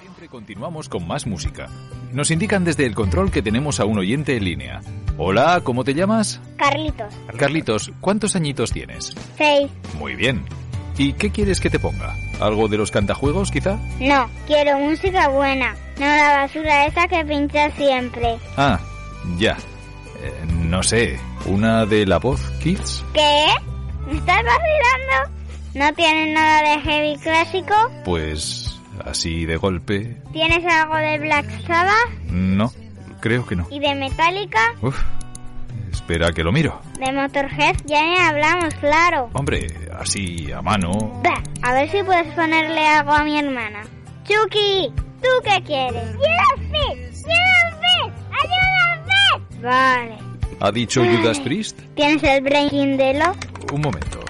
Siempre 0.00 0.28
continuamos 0.28 0.88
con 0.88 1.06
más 1.06 1.28
música. 1.28 1.68
Nos 2.12 2.32
indican 2.32 2.64
desde 2.64 2.86
el 2.86 2.96
control 2.96 3.30
que 3.30 3.40
tenemos 3.40 3.78
a 3.78 3.84
un 3.84 4.00
oyente 4.00 4.36
en 4.36 4.42
línea. 4.42 4.80
Hola, 5.16 5.60
¿cómo 5.62 5.84
te 5.84 5.94
llamas? 5.94 6.40
Carlitos, 6.56 7.14
Carlitos, 7.38 7.92
¿cuántos 8.00 8.34
añitos 8.34 8.72
tienes? 8.72 9.14
seis. 9.36 9.70
Muy 9.96 10.16
bien. 10.16 10.44
¿Y 10.96 11.12
qué 11.14 11.30
quieres 11.30 11.60
que 11.60 11.70
te 11.70 11.78
ponga? 11.78 12.14
¿Algo 12.40 12.68
de 12.68 12.76
los 12.78 12.90
cantajuegos, 12.90 13.50
quizá? 13.50 13.78
No, 14.00 14.28
quiero 14.46 14.78
música 14.78 15.28
buena, 15.28 15.74
no 15.98 16.06
la 16.06 16.36
basura 16.38 16.86
esa 16.86 17.08
que 17.08 17.24
pincha 17.24 17.70
siempre. 17.72 18.36
Ah, 18.56 18.78
ya. 19.38 19.56
Eh, 20.22 20.32
no 20.48 20.82
sé, 20.82 21.18
¿una 21.46 21.84
de 21.86 22.06
la 22.06 22.18
voz, 22.18 22.40
Kids? 22.62 23.04
¿Qué? 23.12 23.46
¿Me 24.06 24.18
estás 24.18 24.42
vacilando? 24.42 25.34
¿No 25.74 25.92
tienes 25.94 26.34
nada 26.34 26.62
de 26.62 26.80
heavy 26.82 27.16
clásico? 27.18 27.74
Pues 28.04 28.80
así 29.04 29.44
de 29.44 29.56
golpe. 29.56 30.16
¿Tienes 30.32 30.64
algo 30.64 30.96
de 30.96 31.18
Black 31.18 31.66
Sabbath? 31.66 32.10
No, 32.28 32.72
creo 33.20 33.44
que 33.44 33.56
no. 33.56 33.66
¿Y 33.70 33.80
de 33.80 33.94
Metallica? 33.96 34.60
Uf, 34.82 34.96
espera 36.04 36.32
que 36.32 36.42
lo 36.44 36.52
miro. 36.52 36.80
De 36.98 37.10
Motorhead 37.12 37.76
ya 37.86 38.02
ni 38.02 38.18
hablamos, 38.18 38.74
claro. 38.74 39.30
Hombre, 39.32 39.66
así 39.98 40.52
a 40.52 40.60
mano. 40.60 40.90
Va, 41.26 41.42
a 41.62 41.72
ver 41.72 41.88
si 41.90 42.02
puedes 42.02 42.26
ponerle 42.34 42.86
algo 42.86 43.12
a 43.12 43.24
mi 43.24 43.38
hermana. 43.38 43.82
Chucky, 44.24 44.92
¿tú 45.22 45.28
qué 45.42 45.62
quieres? 45.64 46.14
¡Judas 46.16 46.68
Priest! 46.70 47.26
¡Judas. 47.26 48.12
Vale. 49.62 50.18
¿Ha 50.60 50.70
dicho 50.70 51.02
Judas 51.02 51.40
Priest? 51.40 51.78
¿Tienes 51.96 52.22
el 52.22 52.42
Breaking 52.42 52.96
de 52.98 53.14
lo? 53.14 53.32
Un 53.72 53.80
momento. 53.80 54.20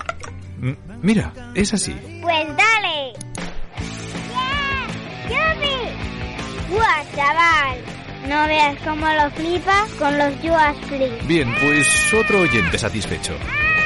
M- 0.62 0.76
mira, 1.02 1.32
es 1.56 1.74
así. 1.74 1.92
Pues 2.22 2.46
dale. 2.56 3.12
¡Yeah! 4.30 4.86
¡Yupi! 5.28 6.72
¡Guau, 6.72 7.04
chaval! 7.16 7.78
No 8.28 8.46
veas 8.46 8.76
cómo 8.84 9.06
lo 9.06 9.30
flipa 9.32 9.86
con 9.98 10.16
los 10.18 10.34
Judas 10.40 10.76
Priest. 10.88 11.26
Bien, 11.26 11.54
pues 11.60 12.12
otro 12.14 12.40
oyente 12.40 12.78
satisfecho. 12.78 13.34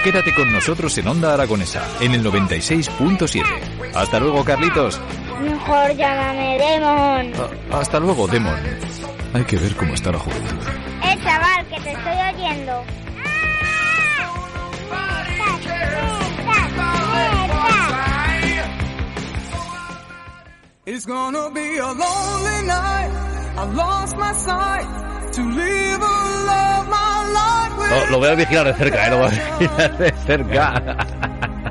Quédate 0.05 0.32
con 0.32 0.53
nosotros 0.53 0.97
en 0.99 1.09
Onda 1.09 1.34
Aragonesa, 1.34 1.84
en 2.01 2.14
el 2.14 2.24
96.7. 2.24 3.43
Hasta 3.95 4.20
luego, 4.20 4.45
Carlitos. 4.45 5.01
Mejor 5.41 5.97
llámame 5.97 6.59
Demon. 6.59 7.32
Ah, 7.72 7.78
hasta 7.80 7.99
luego, 7.99 8.28
Demon. 8.28 8.59
Hay 9.34 9.45
que 9.45 9.57
ver 9.57 9.74
cómo 9.74 9.95
está 9.95 10.12
la 10.12 10.18
juventud. 10.18 10.57
Eh, 11.03 11.18
chaval, 11.22 11.66
que 11.68 11.80
te 11.80 11.93
estoy 11.93 12.16
oyendo. 12.34 12.84
It's 20.86 21.05
gonna 21.05 21.51
be 21.51 21.76
a 21.78 21.86
lonely 21.86 22.66
night. 22.66 23.38
I 23.59 23.64
lost 23.74 24.16
my 24.16 24.32
sight 24.34 25.32
to 25.32 25.42
live 25.42 26.00
a 26.00 26.16
love 26.46 26.88
my 26.88 27.32
life 27.34 27.90
Lo, 27.90 28.11
lo 28.12 28.18
voy 28.18 28.28
a 28.28 28.34
vigilar 28.36 28.66
de 28.66 28.74
cerca, 28.74 29.06
¿eh? 29.06 29.11
Lo 29.11 29.18
voy 29.18 29.26
a 29.26 29.59
vigilar 29.59 29.98
de 29.98 30.14
cerca. 30.26 30.96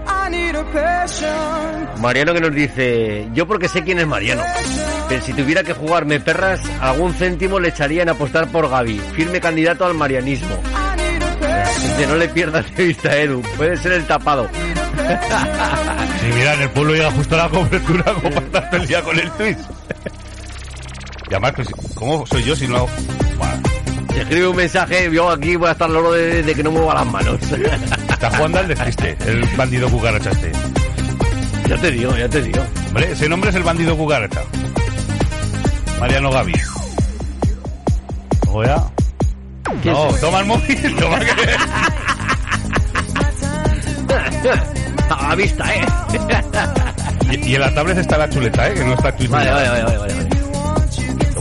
I 0.05 0.29
need 0.29 0.55
a 0.55 0.65
passion. 0.65 2.01
Mariano 2.01 2.33
que 2.33 2.41
nos 2.41 2.53
dice, 2.53 3.29
yo 3.33 3.47
porque 3.47 3.69
sé 3.69 3.83
quién 3.85 3.99
es 3.99 4.07
Mariano. 4.07 4.41
Pero 5.07 5.21
si 5.21 5.31
tuviera 5.31 5.63
que 5.63 5.73
jugarme 5.73 6.19
perras, 6.19 6.59
algún 6.81 7.13
céntimo 7.13 7.57
le 7.57 7.69
echaría 7.69 8.01
en 8.01 8.09
apostar 8.09 8.47
por 8.47 8.69
Gaby, 8.69 8.99
firme 9.15 9.39
candidato 9.39 9.85
al 9.85 9.93
marianismo. 9.93 10.57
Dice, 11.81 12.07
no 12.07 12.15
le 12.15 12.27
pierdas 12.27 12.75
de 12.75 12.83
vista, 12.83 13.15
Edu, 13.15 13.41
puede 13.55 13.77
ser 13.77 13.93
el 13.93 14.05
tapado. 14.05 14.49
Sí, 16.19 16.27
mira, 16.35 16.53
en 16.55 16.61
el 16.63 16.69
pueblo 16.71 16.95
llega 16.95 17.11
justo 17.11 17.38
la 17.38 17.47
cobertura 17.47 18.03
todo 18.03 18.81
el 18.81 18.88
día 18.88 19.01
con 19.01 19.17
el 19.17 19.31
Twitch. 19.31 19.59
Y 21.30 21.34
además, 21.34 21.53
pues, 21.55 21.67
¿cómo 21.95 22.25
soy 22.25 22.43
yo 22.43 22.55
si 22.55 22.67
no 22.67 22.78
hago? 22.78 22.89
Se 24.13 24.21
escribe 24.21 24.47
un 24.47 24.55
mensaje, 24.55 25.09
yo 25.11 25.30
aquí 25.30 25.55
voy 25.55 25.69
a 25.69 25.73
estar 25.73 25.89
loro 25.89 26.11
de, 26.13 26.41
de 26.41 26.55
que 26.55 26.63
no 26.63 26.71
mueva 26.71 26.95
las 26.95 27.05
manos. 27.05 27.39
Está 28.09 28.32
jugando 28.32 28.59
al 28.59 28.67
despiste, 28.67 29.15
el 29.28 29.45
bandido 29.55 29.89
cucaracha 29.89 30.32
este. 30.32 30.51
Ya 31.67 31.78
te 31.78 31.91
digo, 31.91 32.15
ya 32.17 32.28
te 32.28 32.41
digo. 32.41 32.63
Hombre, 32.88 33.11
ese 33.11 33.30
nombre 33.30 33.49
es 33.51 33.55
el 33.55 33.63
bandido 33.63 33.95
cucaracha. 33.95 34.41
Mariano. 35.99 36.32
¿Quién 39.82 39.93
No, 39.93 40.07
toma 40.21 40.39
el 40.39 40.45
móvil, 40.45 40.95
toma 40.99 41.19
que... 41.19 41.32
A 45.09 45.30
la 45.30 45.36
vista, 45.36 45.75
¿eh? 45.75 45.86
Y, 47.32 47.49
y 47.51 47.55
en 47.55 47.61
la 47.61 47.73
tablet 47.73 47.97
está 47.97 48.17
la 48.17 48.30
chuleta, 48.30 48.69
¿eh? 48.69 48.73
Que 48.73 48.84
no 48.84 48.93
está 48.93 49.11
Twitch. 49.15 49.30
Vale, 49.30 49.51
vale, 49.51 49.69
vale, 49.69 49.84
vale, 49.97 50.13
vale. 50.13 50.36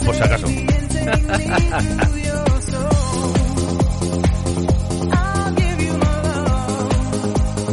Por 0.06 0.14
si 0.14 0.22
acaso. 0.22 0.46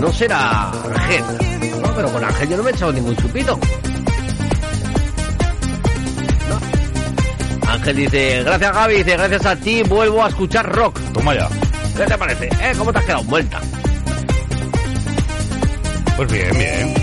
no 0.04 0.12
será 0.12 0.70
Ángel. 0.72 1.24
No, 1.82 1.96
pero 1.96 2.12
con 2.12 2.24
Ángel 2.24 2.50
yo 2.50 2.58
no 2.58 2.64
me 2.64 2.72
he 2.72 2.74
echado 2.74 2.92
ningún 2.92 3.16
chupito. 3.16 3.58
No. 6.50 6.60
Ángel 7.72 7.96
dice, 7.96 8.44
gracias 8.44 8.74
Gaby, 8.74 8.96
dice, 8.96 9.12
gracias 9.12 9.46
a 9.46 9.56
ti 9.56 9.84
vuelvo 9.84 10.26
a 10.26 10.28
escuchar 10.28 10.70
rock. 10.70 11.00
Toma 11.14 11.36
ya. 11.36 11.48
¿Qué 11.96 12.04
te 12.04 12.18
parece? 12.18 12.48
¿Eh? 12.48 12.74
¿Cómo 12.78 12.92
te 12.92 13.00
has 13.00 13.06
quedado 13.06 13.24
vuelta? 13.24 13.62
Pues 16.18 16.32
bien, 16.32 16.52
bien. 16.58 17.03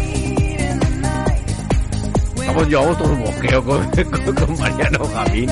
Estamos 2.50 2.68
llevamos 2.68 2.98
todo 2.98 3.12
un 3.12 3.20
bosqueo 3.24 3.64
con, 3.64 3.90
con, 4.24 4.34
con 4.34 4.58
Mariano 4.58 4.98
Gavín. 5.14 5.50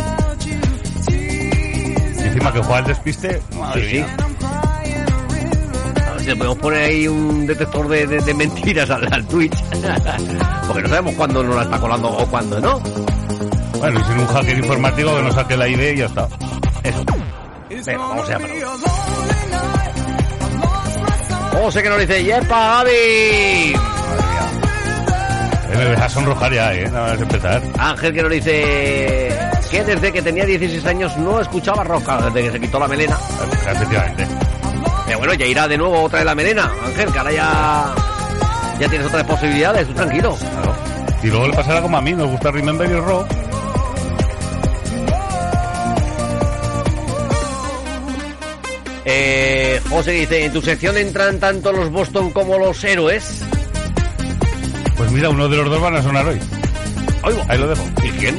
Y 1.08 2.22
encima 2.24 2.52
que 2.52 2.58
juega 2.58 2.76
al 2.78 2.84
despiste. 2.86 3.40
Madre 3.56 3.88
Sí, 3.88 3.94
mía. 3.96 4.16
A 6.06 6.10
ver 6.10 6.20
si 6.20 6.26
le 6.26 6.34
podemos 6.36 6.58
poner 6.58 6.82
ahí 6.82 7.06
un 7.06 7.46
detector 7.46 7.86
de, 7.88 8.06
de- 8.06 8.20
de 8.20 8.34
mentiras 8.34 8.90
al, 8.90 9.12
al 9.12 9.24
Twitch. 9.28 9.54
Porque 10.66 10.82
no 10.82 10.88
sabemos 10.88 11.14
cuándo 11.14 11.44
nos 11.44 11.54
la 11.54 11.62
está 11.62 11.78
colando 11.78 12.08
o 12.10 12.26
cuándo 12.26 12.60
no. 12.60 12.80
Bueno, 13.78 14.00
y 14.00 14.04
sin 14.04 14.18
un 14.18 14.26
hacker 14.26 14.58
informático 14.58 15.14
que 15.16 15.22
nos 15.22 15.34
saque 15.36 15.56
la 15.56 15.68
ID 15.68 15.80
y 15.92 15.96
ya 15.98 16.06
está. 16.06 16.28
Eso. 16.82 17.04
Venga, 17.86 17.98
vamos 17.98 18.28
allá. 18.28 18.38
José 21.52 21.82
que 21.82 21.88
nos 21.90 22.00
dice, 22.00 22.24
¡Yepa, 22.24 22.82
Gaby! 22.84 23.74
Me 25.78 25.84
deja 25.84 26.08
sonrojar 26.08 26.52
ya, 26.52 26.74
eh. 26.74 26.90
Nada 26.90 27.12
más 27.12 27.20
empezar. 27.20 27.62
Ángel 27.78 28.12
que 28.12 28.22
nos 28.22 28.32
dice 28.32 29.28
que 29.70 29.84
desde 29.84 30.12
que 30.12 30.22
tenía 30.22 30.44
16 30.44 30.84
años 30.86 31.16
no 31.18 31.40
escuchaba 31.40 31.84
rock, 31.84 32.02
claro, 32.02 32.26
desde 32.26 32.42
que 32.42 32.52
se 32.52 32.60
quitó 32.60 32.80
la 32.80 32.88
melena. 32.88 33.16
Efectivamente. 33.70 34.26
Pero 35.06 35.18
bueno, 35.18 35.34
ya 35.34 35.46
irá 35.46 35.68
de 35.68 35.78
nuevo 35.78 36.02
otra 36.02 36.18
vez 36.18 36.26
la 36.26 36.34
melena, 36.34 36.72
Ángel, 36.84 37.12
que 37.12 37.18
ahora 37.18 37.32
ya, 37.32 37.94
ya 38.80 38.88
tienes 38.88 39.06
otras 39.06 39.24
posibilidades, 39.24 39.86
tú 39.86 39.94
tranquilo. 39.94 40.36
Y 41.22 41.28
luego 41.28 41.46
le 41.46 41.54
pasará 41.54 41.80
como 41.80 41.96
a 41.96 42.00
mí, 42.00 42.12
nos 42.12 42.28
gusta 42.28 42.50
Remember 42.50 42.90
Your 42.90 43.04
Rock. 43.04 43.26
Eh, 49.04 49.80
José 49.88 50.10
dice, 50.10 50.44
en 50.44 50.52
tu 50.52 50.60
sección 50.60 50.96
entran 50.98 51.38
tanto 51.38 51.72
los 51.72 51.90
Boston 51.90 52.30
como 52.30 52.58
los 52.58 52.82
héroes. 52.82 53.47
Pues 54.98 55.12
mira, 55.12 55.30
uno 55.30 55.48
de 55.48 55.56
los 55.56 55.70
dos 55.70 55.80
van 55.80 55.94
a 55.94 56.02
sonar 56.02 56.26
hoy. 56.26 56.40
Ahí 57.48 57.58
lo 57.58 57.68
dejo. 57.68 57.84
¿Y 58.02 58.10
quién? 58.10 58.36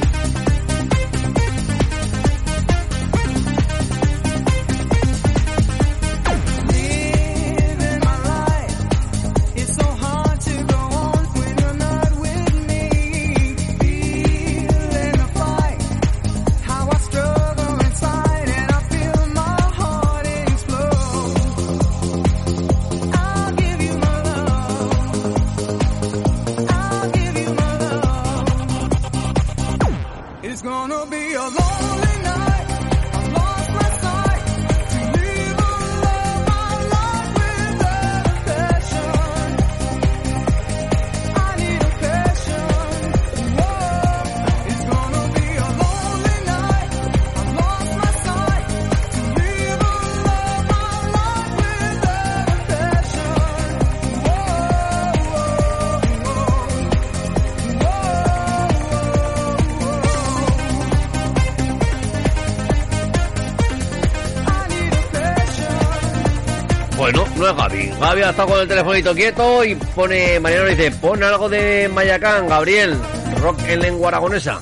Es 67.99 68.05
Gaby. 68.05 68.21
Gaby 68.21 68.21
ha 68.21 68.29
estado 68.29 68.47
con 68.49 68.59
el 68.59 68.67
telefonito 68.67 69.13
quieto 69.13 69.63
y 69.63 69.75
pone, 69.75 70.39
Mariano 70.39 70.65
dice, 70.65 70.91
pon 70.91 71.23
algo 71.23 71.49
de 71.49 71.89
Mayacán, 71.93 72.47
Gabriel. 72.47 72.97
Rock 73.41 73.59
en 73.67 73.81
lengua 73.81 74.09
aragonesa. 74.09 74.59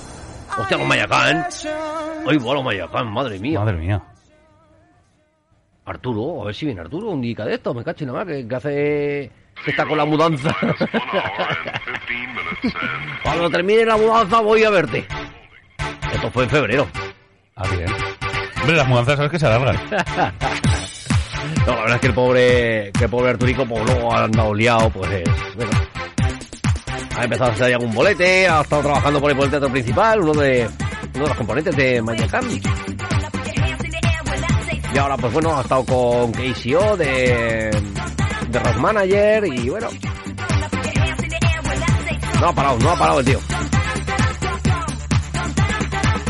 Hostia, 0.57 0.77
con 0.77 0.87
Mayacán. 0.87 1.45
Ay, 2.27 2.37
bueno, 2.37 2.63
Mayacán, 2.63 3.11
madre 3.11 3.39
mía. 3.39 3.59
Madre 3.59 3.77
mía. 3.77 4.01
Arturo, 5.85 6.41
a 6.41 6.45
ver 6.47 6.55
si 6.55 6.65
viene 6.65 6.81
Arturo 6.81 7.07
un 7.07 7.21
día 7.21 7.45
de 7.45 7.53
esto, 7.53 7.73
me 7.73 7.83
cacho 7.83 8.05
nada 8.05 8.25
más, 8.25 8.27
que, 8.27 8.45
que 8.45 8.55
hace... 8.55 9.31
que 9.63 9.71
está 9.71 9.85
con 9.85 9.97
la 9.97 10.03
mudanza. 10.03 10.53
Cuando 13.23 13.49
termine 13.49 13.85
la 13.85 13.95
mudanza 13.95 14.41
voy 14.41 14.63
a 14.63 14.69
verte. 14.69 15.07
Esto 16.11 16.29
fue 16.31 16.43
en 16.43 16.49
febrero. 16.49 16.87
Ah, 17.55 17.63
bien. 17.69 17.87
Hombre, 18.59 18.75
las 18.75 18.87
mudanzas 18.87 19.15
sabes 19.15 19.31
que 19.31 19.39
se 19.39 19.45
alargan. 19.45 19.77
No, 21.65 21.73
la 21.73 21.81
verdad 21.81 21.95
es 21.95 22.01
que 22.01 22.07
el 22.07 22.13
pobre, 22.13 22.91
que 22.91 23.03
el 23.05 23.09
pobre 23.09 23.29
Arturico, 23.29 23.65
pues 23.65 23.85
luego 23.85 24.13
ha 24.13 24.23
andado 24.23 24.53
liado, 24.53 24.89
pues, 24.89 25.09
bueno. 25.55 25.71
Ha 27.17 27.23
empezado 27.23 27.51
a 27.51 27.53
hacer 27.53 27.73
algún 27.73 27.93
bolete, 27.93 28.47
ha 28.47 28.61
estado 28.61 28.83
trabajando 28.83 29.19
por 29.19 29.29
ahí 29.29 29.35
por 29.35 29.45
el 29.45 29.51
teatro 29.51 29.69
principal, 29.69 30.19
uno 30.21 30.33
de, 30.33 30.69
uno 31.15 31.23
de 31.23 31.29
los 31.29 31.37
componentes 31.37 31.75
de 31.75 32.01
Mayacán. 32.01 32.45
Y 34.93 34.97
ahora, 34.97 35.17
pues 35.17 35.33
bueno, 35.33 35.57
ha 35.57 35.61
estado 35.61 35.83
con 35.85 36.31
KCO 36.31 36.97
de, 36.97 37.71
de 38.49 38.59
Rock 38.59 38.77
Manager 38.77 39.45
y 39.45 39.69
bueno. 39.69 39.87
No 42.39 42.47
ha 42.47 42.53
parado, 42.53 42.77
no 42.79 42.89
ha 42.91 42.97
parado 42.97 43.19
el 43.19 43.25
tío. 43.25 43.39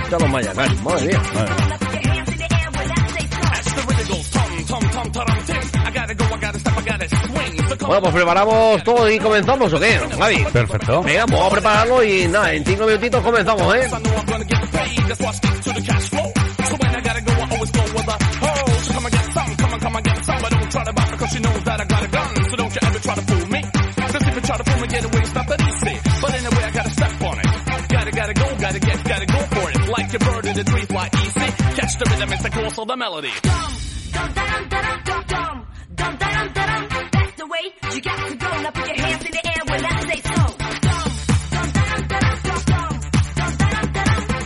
Ya 0.10 0.18
los 0.18 0.30
madre 0.30 1.08
mía. 1.08 1.87
Bueno, 7.88 8.02
pues 8.02 8.14
preparamos 8.14 8.84
todo 8.84 9.10
y 9.10 9.20
comenzamos, 9.20 9.74
¿o 9.74 9.80
qué, 9.80 10.00
Gaby? 10.18 10.46
Perfecto. 10.52 11.02
Venga, 11.04 11.26
pues 11.26 11.40
vamos 11.40 11.52
a 11.52 11.56
prepararlo 11.56 12.04
y 12.04 12.28
nada, 12.28 12.54
en 12.54 12.66
cinco 12.66 12.86
minutitos 12.86 13.24
comenzamos, 13.24 13.76
¿eh? 13.76 13.88
Like 29.88 30.14
a 30.14 30.20
bird 30.20 30.46
in 30.46 30.56
the 30.56 30.64
tree, 30.66 30.82
fly 30.84 31.10
easy. 31.14 31.40
Catch 31.76 31.98
the 31.98 32.06
rhythm, 32.10 32.34
it's 32.34 32.44
the 32.44 32.50
course 32.50 32.78
of 32.78 32.88
the 32.88 32.98
melody. 32.98 33.32
The 33.32 34.20
way 34.20 34.62
you 34.62 34.70
got 34.70 35.62
to 35.62 35.77
air 39.48 39.64
when 39.66 39.86
I 39.86 40.02
say 40.08 40.22
so. 40.22 40.42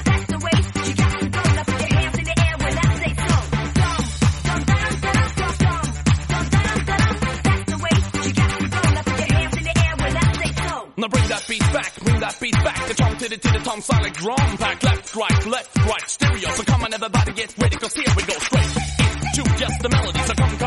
That's 0.05 0.27
the 0.31 0.37
way 0.43 0.55
you 8.25 8.33
got 8.33 8.51
to 8.51 8.63
go. 8.69 8.81
Now 8.81 9.03
put 9.03 9.19
your 9.19 9.33
hands 9.33 9.57
in 9.57 9.63
the 9.63 9.75
air 9.85 9.95
when 9.97 10.17
I 10.17 10.33
say 10.33 10.51
so. 10.53 10.75
Now 10.97 11.07
bring 11.07 11.27
that 11.27 11.45
beat 11.49 11.73
back, 11.73 11.99
bring 12.03 12.19
that 12.19 12.39
beat 12.39 12.53
back. 12.53 12.87
The 12.87 12.93
tom 12.93 13.17
to 13.17 13.29
to 13.29 13.37
the 13.37 13.59
tom 13.63 13.81
solid 13.81 14.13
drum 14.13 14.57
pack. 14.57 14.83
Left, 14.83 15.15
right, 15.15 15.45
left, 15.47 15.77
right, 15.77 16.09
stereo. 16.09 16.49
So 16.49 16.63
come 16.63 16.83
on, 16.83 16.93
everybody 16.93 17.33
get 17.33 17.53
ready, 17.57 17.75
cause 17.77 17.93
here 17.93 18.13
we 18.15 18.23
go 18.23 18.33
straight. 18.39 18.77
Into 19.25 19.43
just 19.57 19.81
the 19.81 19.89
melody. 19.89 20.20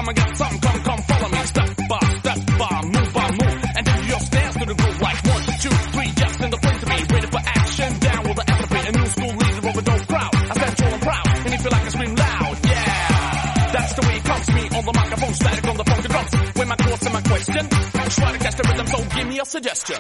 And 0.07 0.17
get 0.17 0.37
some, 0.37 0.59
come, 0.59 0.81
come, 0.83 1.03
follow 1.03 1.29
me. 1.31 1.39
Step 1.47 1.77
by 1.89 2.05
step 2.21 2.39
by, 2.59 2.83
move 2.85 3.13
by 3.15 3.31
move. 3.31 3.61
And 3.77 3.87
then 3.87 4.01
you 4.05 4.17
dance 4.31 4.55
to 4.57 4.65
the 4.67 4.75
groove 4.75 5.01
like 5.01 5.25
one, 5.25 5.43
two, 5.65 5.77
three, 5.95 6.11
just 6.13 6.41
in 6.41 6.51
the 6.51 6.59
place 6.59 6.81
to 6.81 6.87
be. 6.87 7.15
Ready 7.15 7.27
for 7.27 7.43
action, 7.45 7.99
down 8.01 8.23
with 8.29 8.37
the 8.37 8.45
entropy. 8.53 8.81
A 8.85 8.93
new 8.93 9.07
school 9.07 9.33
leader 9.33 9.69
over 9.69 9.83
no 9.83 9.97
crowd. 10.05 10.35
I 10.35 10.55
stand 10.61 10.77
tall 10.77 10.93
and 10.93 11.03
proud, 11.03 11.27
and 11.45 11.55
if 11.55 11.65
you 11.65 11.71
like 11.71 11.85
I 11.85 11.89
scream 11.89 12.15
loud, 12.15 12.57
yeah. 12.65 13.73
That's 13.73 13.93
the 13.95 14.03
way 14.07 14.17
it 14.17 14.25
comes 14.25 14.47
to 14.47 14.53
me 14.53 14.65
on 14.77 14.85
the 14.85 14.93
microphone, 14.93 15.35
static 15.35 15.67
on 15.69 15.77
the 15.77 15.85
funky 15.85 16.09
drums. 16.09 16.33
With 16.55 16.69
my 16.69 16.77
thoughts 16.77 17.05
and 17.05 17.15
my 17.15 17.23
question, 17.23 17.69
try 17.69 18.33
to 18.33 18.39
catch 18.39 18.57
the 18.57 18.65
rhythm, 18.69 18.87
so 18.87 19.17
give 19.17 19.29
me 19.29 19.41
a 19.41 19.45
suggestion. 19.45 19.97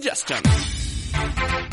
Suggestion. 0.00 1.69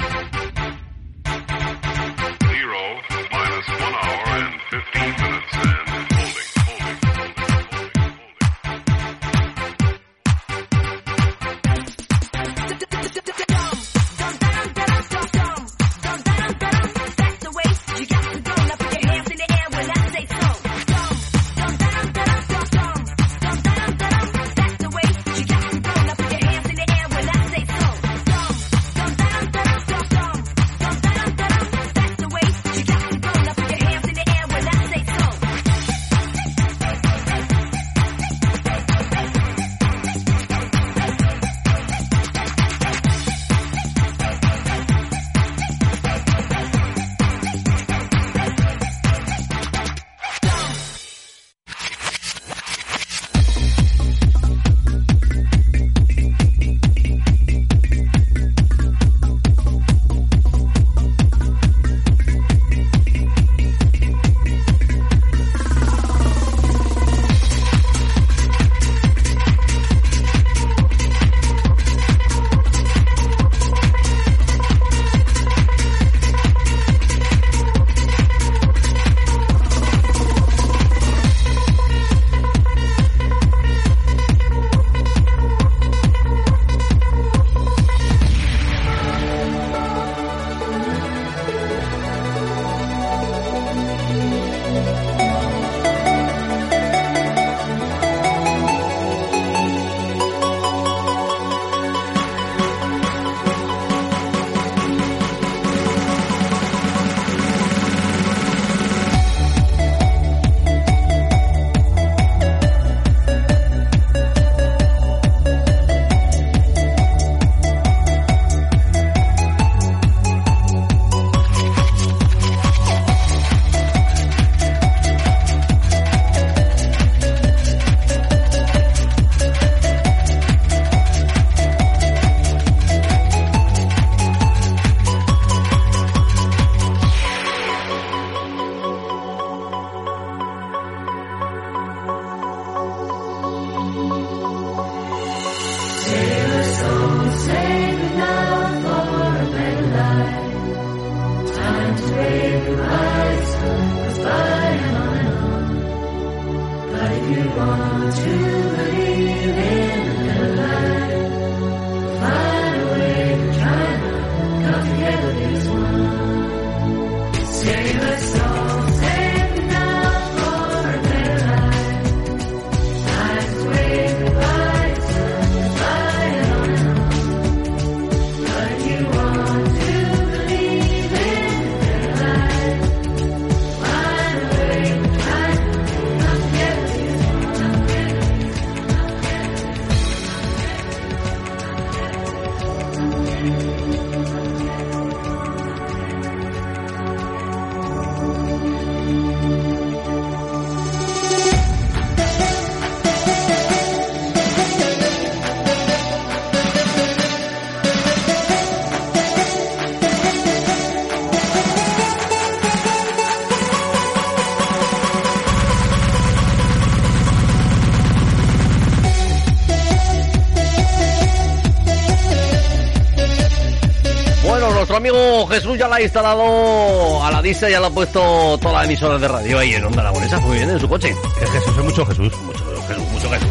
Jesús 225.48 225.78
ya 225.78 225.88
la 225.88 225.98
ha 225.98 226.02
instalado 226.02 227.24
a 227.24 227.32
la 227.32 227.42
dista, 227.42 227.70
ya 227.70 227.80
la 227.80 227.88
ha 227.88 227.92
puesto 227.92 228.58
toda 228.60 228.80
la 228.80 228.86
emisora 228.86 229.18
de 229.18 229.28
radio 229.28 229.60
ahí 229.60 229.74
en 229.74 229.86
Onda 229.86 230.02
Aragonesa, 230.02 230.40
muy 230.40 230.58
bien, 230.58 230.70
en 230.70 230.80
su 230.80 230.88
coche. 230.88 231.16
Es 231.42 231.50
Jesús, 231.50 231.78
es 231.78 231.84
mucho 231.84 232.06
Jesús. 232.06 232.34
Mucho 232.42 232.88
Jesús, 232.88 233.04
mucho 233.12 233.30
Jesús. 233.30 233.50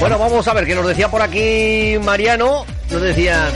Bueno, 0.00 0.18
vamos 0.18 0.46
a 0.46 0.54
ver, 0.54 0.66
que 0.66 0.74
nos 0.74 0.86
decía 0.86 1.10
por 1.10 1.22
aquí 1.22 1.96
Mariano, 2.04 2.64
nos 2.90 3.02
decía, 3.02 3.48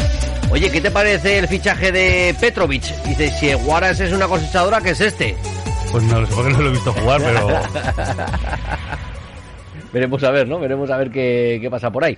oye, 0.51 0.71
¿qué 0.71 0.81
te 0.81 0.91
parece 0.91 1.39
el 1.39 1.49
fichaje 1.49 1.93
de 1.93 2.35
Petrovic? 2.41 2.83
Dice, 3.05 3.31
si 3.31 3.53
Guaras 3.55 4.01
es 4.01 4.13
una 4.13 4.27
cosechadora, 4.27 4.81
¿qué 4.81 4.91
es 4.91 5.01
este? 5.01 5.37
Pues 5.93 6.03
no 6.05 6.21
lo 6.21 6.27
sé 6.27 6.35
porque 6.35 6.53
no 6.53 6.63
lo 6.63 6.69
he 6.69 6.73
visto 6.73 6.93
jugar, 6.93 7.21
pero... 7.23 7.49
Veremos 9.93 10.23
a 10.25 10.31
ver, 10.31 10.49
¿no? 10.49 10.59
Veremos 10.59 10.91
a 10.91 10.97
ver 10.97 11.11
qué, 11.11 11.59
qué 11.61 11.71
pasa 11.71 11.91
por 11.91 12.03
ahí. 12.03 12.17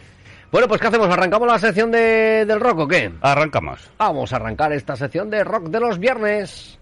Bueno, 0.55 0.68
pues 0.68 0.80
¿qué 0.80 0.86
hacemos? 0.86 1.11
¿Arrancamos 1.11 1.48
la 1.48 1.59
sección 1.59 1.90
de, 1.90 2.44
del 2.46 2.61
rock 2.61 2.78
o 2.78 2.86
qué? 2.86 3.11
Arrancamos. 3.22 3.90
Vamos 3.98 4.32
a 4.32 4.36
arrancar 4.36 4.72
esta 4.72 4.94
sección 4.94 5.28
de 5.28 5.42
rock 5.42 5.64
de 5.64 5.80
los 5.80 5.98
viernes. 5.98 6.74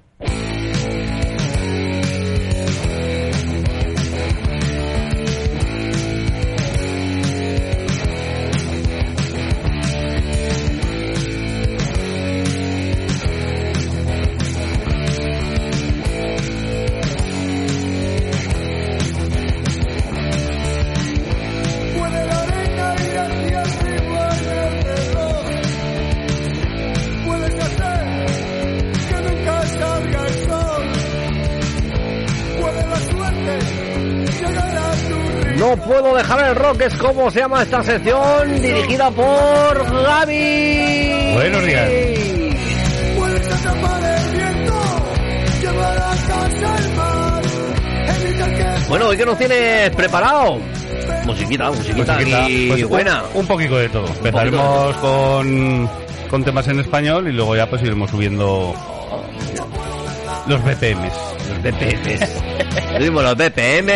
Rock, 36.72 36.82
es 36.82 36.94
como 36.96 37.30
se 37.30 37.40
llama 37.40 37.62
esta 37.62 37.82
sección, 37.82 38.60
dirigida 38.60 39.10
por 39.10 40.02
Gaby. 40.04 41.32
Buenos 41.34 41.64
días. 41.64 41.88
Que 41.88 42.42
Bueno, 48.88 49.12
¿y 49.12 49.16
qué 49.16 49.24
nos 49.24 49.38
tienes 49.38 49.90
preparado? 49.90 50.58
Musiquita, 51.24 51.70
musiquita, 51.70 52.14
Musiquita, 52.14 52.50
y 52.50 52.68
pues, 52.68 52.88
buena. 52.88 53.22
Un, 53.34 53.46
poquito 53.46 53.76
de 53.76 53.88
todo. 53.88 54.06
Empezaremos 54.06 54.96
con, 54.98 55.88
con 56.28 56.44
temas 56.44 56.68
en 56.68 56.80
español 56.80 57.28
y 57.28 57.32
luego 57.32 57.56
ya 57.56 57.68
pues 57.68 57.82
iremos 57.82 58.10
subiendo 58.10 58.74
los 60.46 60.62
BPMs. 60.62 61.14
Los 61.48 61.62
BPMs. 61.62 62.41
Tuvimos 62.98 63.22
los 63.22 63.36
BPM, 63.36 63.90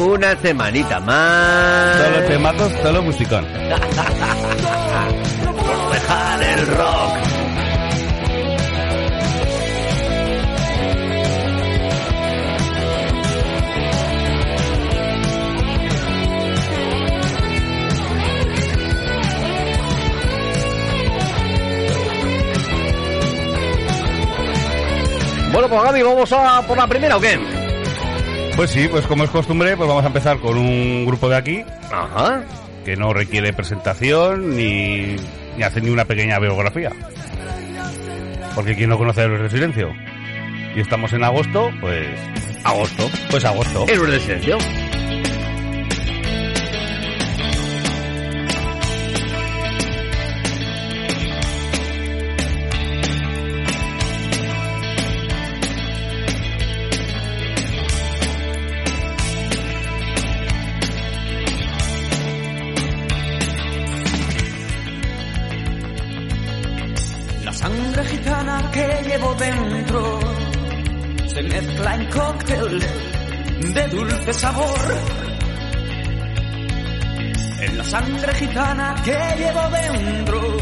una 0.00 0.36
semanita 0.40 1.00
más. 1.00 1.96
Solo 1.96 2.26
temazos, 2.26 2.72
solo 2.82 3.02
musicón. 3.02 3.46
Por 5.44 5.92
dejar 5.92 6.42
el 6.42 6.66
rock. 6.66 7.26
Bueno, 25.52 25.68
pues 25.70 25.82
Gaby, 25.84 26.02
¿vamos 26.02 26.32
a 26.32 26.62
por 26.66 26.76
la 26.76 26.86
primera 26.86 27.16
o 27.16 27.20
qué? 27.20 27.65
Pues 28.56 28.70
sí, 28.70 28.88
pues 28.88 29.06
como 29.06 29.22
es 29.24 29.30
costumbre, 29.30 29.76
pues 29.76 29.86
vamos 29.86 30.02
a 30.02 30.06
empezar 30.06 30.38
con 30.38 30.56
un 30.56 31.04
grupo 31.04 31.28
de 31.28 31.36
aquí. 31.36 31.64
Ajá. 31.92 32.42
Que 32.86 32.96
no 32.96 33.12
requiere 33.12 33.52
presentación 33.52 34.56
ni, 34.56 35.16
ni 35.56 35.62
hacer 35.62 35.82
ni 35.82 35.90
una 35.90 36.06
pequeña 36.06 36.38
biografía. 36.38 36.90
Porque 38.54 38.74
quien 38.74 38.88
no 38.88 38.96
conoce 38.96 39.20
a 39.20 39.24
Héroes 39.24 39.42
del 39.42 39.50
Silencio. 39.50 39.92
Y 40.74 40.80
estamos 40.80 41.12
en 41.12 41.22
agosto, 41.22 41.70
pues... 41.82 42.08
Agosto. 42.64 43.10
Pues 43.30 43.44
agosto. 43.44 43.84
Héroes 43.88 44.12
del 44.12 44.20
Silencio. 44.20 44.58
Que 79.04 79.12
llevo 79.36 79.60
dentro 79.70 80.56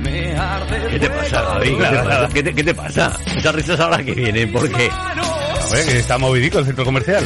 me 0.00 0.36
arde 0.36 0.88
¿Qué 0.90 0.98
te 1.00 1.10
pasa, 1.10 1.42
Gaby? 1.42 1.76
¿Qué 1.76 1.84
te 1.84 1.96
pasa? 1.96 2.28
¿Qué 2.32 2.42
te, 2.42 2.54
qué 2.54 2.64
te 2.64 2.74
pasa? 2.74 3.18
Esas 3.36 3.54
risas 3.54 3.80
ahora 3.80 4.02
que 4.02 4.12
vienen, 4.12 4.50
¿por 4.50 4.70
qué? 4.70 4.88
A 4.90 5.74
ver, 5.74 5.84
que 5.86 5.98
está 5.98 6.16
movidico 6.16 6.60
el 6.60 6.64
centro 6.66 6.84
comercial. 6.84 7.22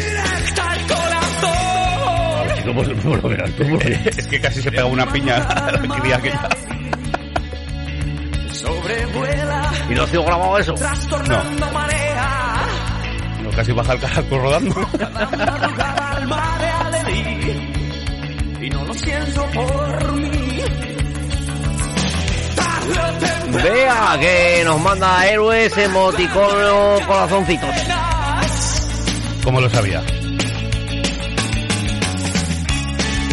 ¿Cómo, 2.67 2.83
cómo 3.03 3.17
lo 3.17 3.29
verás 3.29 3.51
tú? 3.53 3.63
Es 4.17 4.27
que 4.27 4.41
casi 4.41 4.61
se 4.63 4.71
pega 4.71 4.85
una 4.87 5.07
piña 5.07 5.47
el 5.73 6.03
día 6.03 6.21
que 6.21 6.29
ya. 6.29 6.49
Sobrevuela, 8.53 9.73
¿Y 9.91 9.95
no 9.95 10.03
has 10.03 10.11
sido 10.11 10.25
grabado 10.25 10.59
eso? 10.59 10.75
trastornando 10.75 11.71
marea. 11.71 12.67
No, 13.43 13.51
casi 13.51 13.73
baja 13.73 13.93
el 13.93 14.01
caracol 14.01 14.41
rodando. 14.41 14.75
Y 18.69 18.71
no 18.71 18.85
lo 18.85 18.95
siento 18.95 19.47
por 19.53 20.13
mí. 20.13 20.61
Vea 23.63 24.17
que 24.21 24.63
nos 24.65 24.81
manda 24.81 25.27
héroes, 25.27 25.77
emoticono, 25.77 26.99
corazoncitos. 27.07 27.71
Como 29.43 29.61
lo 29.61 29.71
sabía. 29.71 30.03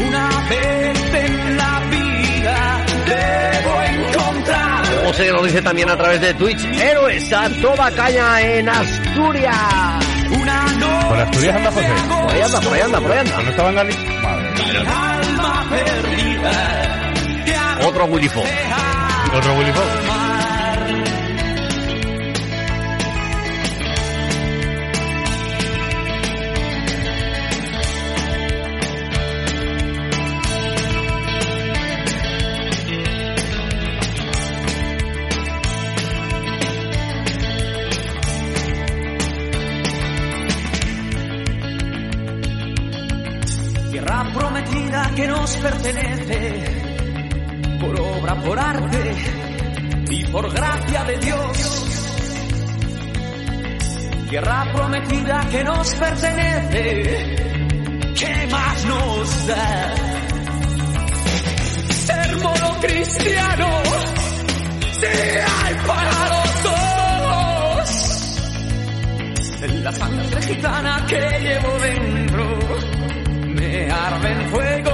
una 0.07 0.29
vez 0.49 1.13
en 1.13 1.57
la 1.57 1.79
vida 1.89 2.85
debo 3.05 3.81
encontrar 3.81 4.83
O 5.07 5.13
se 5.13 5.31
nos 5.31 5.43
dice 5.43 5.61
también 5.61 5.89
a 5.89 5.97
través 5.97 6.21
de 6.21 6.33
Twitch, 6.35 6.63
héroes 6.63 7.33
a 7.33 7.49
toda 7.61 7.91
caña 7.91 8.41
en 8.41 8.69
Asturias. 8.69 9.55
una 10.29 10.63
noche 10.63 11.07
Por 11.09 11.19
Asturias 11.19 11.55
anda 11.55 11.71
José. 11.71 11.87
Por 12.07 12.31
ahí 12.31 12.41
anda, 12.41 12.61
por 12.61 12.73
ahí 12.73 12.81
anda, 12.81 13.01
por 13.01 13.11
ahí 13.11 13.19
anda. 13.19 13.41
¿No 13.41 13.49
estaba 13.49 13.69
en 13.69 13.75
Galicia? 13.75 14.21
Madre 14.21 14.51
mía. 14.51 15.14
Alma 15.35 15.65
perdida 15.69 16.51
Otro 17.87 18.05
Willy 18.07 18.29
Fox. 18.29 18.49
Otro 19.33 19.57
Willy 19.57 19.71
Fox. 19.73 20.14
Tierra 54.35 54.67
prometida 54.73 55.47
que 55.49 55.63
nos 55.63 55.95
pertenece, 55.95 57.03
¿qué 58.19 58.47
más 58.51 58.85
nos 58.85 59.47
da? 59.47 59.95
Ser 61.89 62.35
monocristiano, 62.43 63.69
si 64.91 65.05
hay 65.05 65.75
para 65.87 66.29
los 66.33 66.63
dos. 66.63 67.87
En 69.61 69.83
la 69.85 69.91
sangre 69.93 70.41
gitana 70.41 71.05
que 71.07 71.21
llevo 71.39 71.79
dentro 71.79 72.59
me 73.55 73.89
arde 73.89 74.31
el 74.33 74.49
fuego 74.49 74.84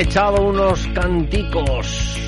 echado 0.00 0.42
unos 0.42 0.86
canticos. 0.88 2.18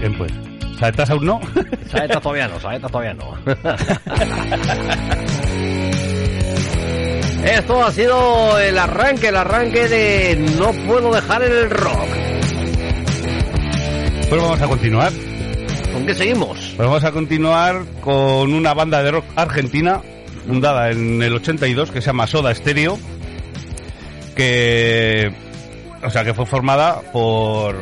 Bien, 0.00 0.16
pues. 0.16 0.32
¿Saetas 0.78 1.10
aún 1.10 1.26
no? 1.26 1.40
Saetas 1.90 2.22
todavía 2.22 2.46
no, 2.46 2.60
saetas 2.60 2.90
todavía 2.90 3.14
no. 3.14 3.36
Esto 7.44 7.84
ha 7.84 7.90
sido 7.90 8.58
el 8.58 8.78
arranque, 8.78 9.28
el 9.28 9.36
arranque 9.36 9.88
de 9.88 10.36
No 10.58 10.72
puedo 10.86 11.12
dejar 11.12 11.42
el 11.42 11.70
rock. 11.70 12.08
Pues 14.28 14.42
vamos 14.42 14.60
a 14.60 14.68
continuar. 14.68 15.12
¿Con 15.92 16.06
qué 16.06 16.14
seguimos? 16.14 16.74
Pues 16.76 16.88
vamos 16.88 17.04
a 17.04 17.12
continuar 17.12 17.82
con 18.00 18.52
una 18.52 18.74
banda 18.74 19.02
de 19.02 19.10
rock 19.10 19.24
argentina 19.34 20.02
fundada 20.46 20.90
en 20.90 21.22
el 21.22 21.34
82 21.34 21.90
que 21.90 22.00
se 22.00 22.06
llama 22.06 22.26
Soda 22.26 22.54
Stereo 22.54 22.98
que 24.36 25.32
o 26.02 26.10
sea 26.10 26.24
que 26.24 26.34
fue 26.34 26.46
formada 26.46 27.00
por 27.12 27.76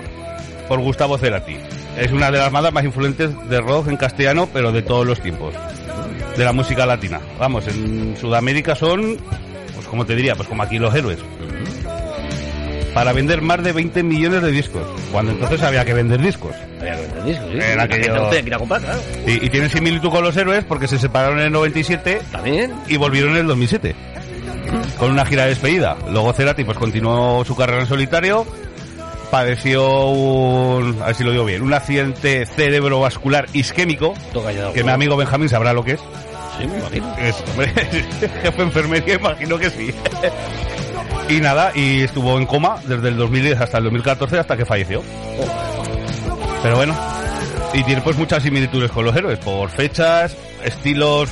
por 0.68 0.80
Gustavo 0.80 1.16
Cerati. 1.18 1.56
Es 1.96 2.12
una 2.12 2.30
de 2.30 2.38
las 2.38 2.50
bandas 2.50 2.72
más 2.72 2.84
influentes 2.84 3.30
de 3.48 3.60
rock 3.60 3.88
en 3.88 3.96
castellano, 3.96 4.48
pero 4.52 4.72
de 4.72 4.82
todos 4.82 5.06
los 5.06 5.20
tiempos. 5.20 5.54
De 6.36 6.44
la 6.44 6.52
música 6.52 6.84
latina. 6.84 7.20
Vamos, 7.38 7.66
en 7.68 8.16
Sudamérica 8.20 8.74
son 8.74 9.16
pues 9.74 9.86
como 9.86 10.04
te 10.04 10.16
diría, 10.16 10.34
pues 10.34 10.48
como 10.48 10.62
aquí 10.62 10.78
los 10.78 10.94
héroes. 10.94 11.18
Para 12.92 13.12
vender 13.12 13.42
más 13.42 13.62
de 13.62 13.72
20 13.72 14.02
millones 14.02 14.40
de 14.42 14.50
discos, 14.50 14.82
cuando 15.12 15.32
entonces 15.32 15.62
había 15.62 15.84
que 15.84 15.92
vender 15.92 16.20
discos. 16.20 16.54
Había 16.80 16.96
que 16.96 17.02
vender 17.02 17.24
discos, 17.24 17.50
sí. 17.50 17.58
Que 18.42 18.46
ir 18.46 18.54
a 18.54 18.58
comprar, 18.58 18.80
claro. 18.80 19.00
Y, 19.26 19.44
y 19.46 19.50
tienen 19.50 19.68
similitud 19.70 20.08
con 20.10 20.24
los 20.24 20.34
héroes 20.36 20.64
porque 20.64 20.88
se 20.88 20.98
separaron 20.98 21.38
en 21.40 21.46
el 21.46 21.52
97 21.52 22.22
También. 22.32 22.72
y 22.88 22.96
volvieron 22.96 23.32
en 23.32 23.38
el 23.38 23.46
2007 23.48 23.94
con 24.98 25.10
una 25.10 25.24
gira 25.26 25.44
de 25.44 25.50
despedida. 25.50 25.96
Luego 26.10 26.32
Cerati 26.32 26.64
pues 26.64 26.78
continuó 26.78 27.44
su 27.44 27.56
carrera 27.56 27.80
en 27.80 27.86
solitario, 27.86 28.46
padeció 29.30 30.06
un, 30.08 31.00
a 31.02 31.06
ver 31.06 31.14
si 31.14 31.24
lo 31.24 31.32
digo 31.32 31.44
bien, 31.44 31.62
un 31.62 31.74
accidente 31.74 32.46
cerebrovascular 32.46 33.46
isquémico, 33.52 34.14
que 34.74 34.84
mi 34.84 34.90
amigo 34.90 35.16
Benjamín 35.16 35.48
sabrá 35.48 35.72
lo 35.72 35.84
que 35.84 35.92
es. 35.92 36.00
Sí, 36.58 36.66
me 36.66 36.78
imagino. 36.78 37.16
Es, 37.18 37.36
hombre, 37.50 37.68
jefe 38.42 38.62
enfermería, 38.62 39.14
imagino 39.14 39.58
que 39.58 39.70
sí. 39.70 39.94
Y 41.28 41.40
nada, 41.40 41.72
y 41.74 42.02
estuvo 42.02 42.38
en 42.38 42.46
coma 42.46 42.78
desde 42.86 43.08
el 43.08 43.16
2010 43.16 43.60
hasta 43.60 43.78
el 43.78 43.84
2014 43.84 44.38
hasta 44.38 44.56
que 44.56 44.64
falleció. 44.64 45.02
Pero 46.62 46.76
bueno, 46.76 46.96
y 47.74 47.82
tiene 47.82 48.00
pues 48.00 48.16
muchas 48.16 48.42
similitudes 48.42 48.90
con 48.90 49.04
los 49.04 49.14
héroes, 49.14 49.38
por 49.38 49.68
fechas, 49.70 50.36
estilos. 50.64 51.28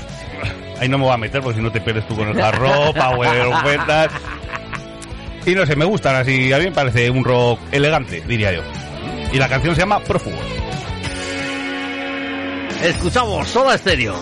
Ahí 0.80 0.88
no 0.88 0.98
me 0.98 1.04
voy 1.04 1.14
a 1.14 1.16
meter 1.16 1.40
porque 1.40 1.58
si 1.58 1.62
no 1.62 1.70
te 1.70 1.80
pierdes 1.80 2.06
tú 2.06 2.16
con 2.16 2.28
el 2.28 2.40
jarro, 2.40 2.92
power, 2.94 3.46
ofertas. 3.46 4.10
Y 5.46 5.54
no 5.54 5.66
sé, 5.66 5.76
me 5.76 5.84
gustan 5.84 6.16
así, 6.16 6.52
a 6.52 6.58
mí 6.58 6.64
me 6.64 6.72
parece 6.72 7.10
un 7.10 7.22
rock 7.24 7.60
elegante, 7.70 8.22
diría 8.26 8.52
yo. 8.52 8.62
Y 9.32 9.38
la 9.38 9.48
canción 9.48 9.74
se 9.74 9.82
llama 9.82 10.00
Prófugo. 10.00 10.38
Escuchamos 12.82 13.48
Soda 13.48 13.76
Stereo. 13.78 14.14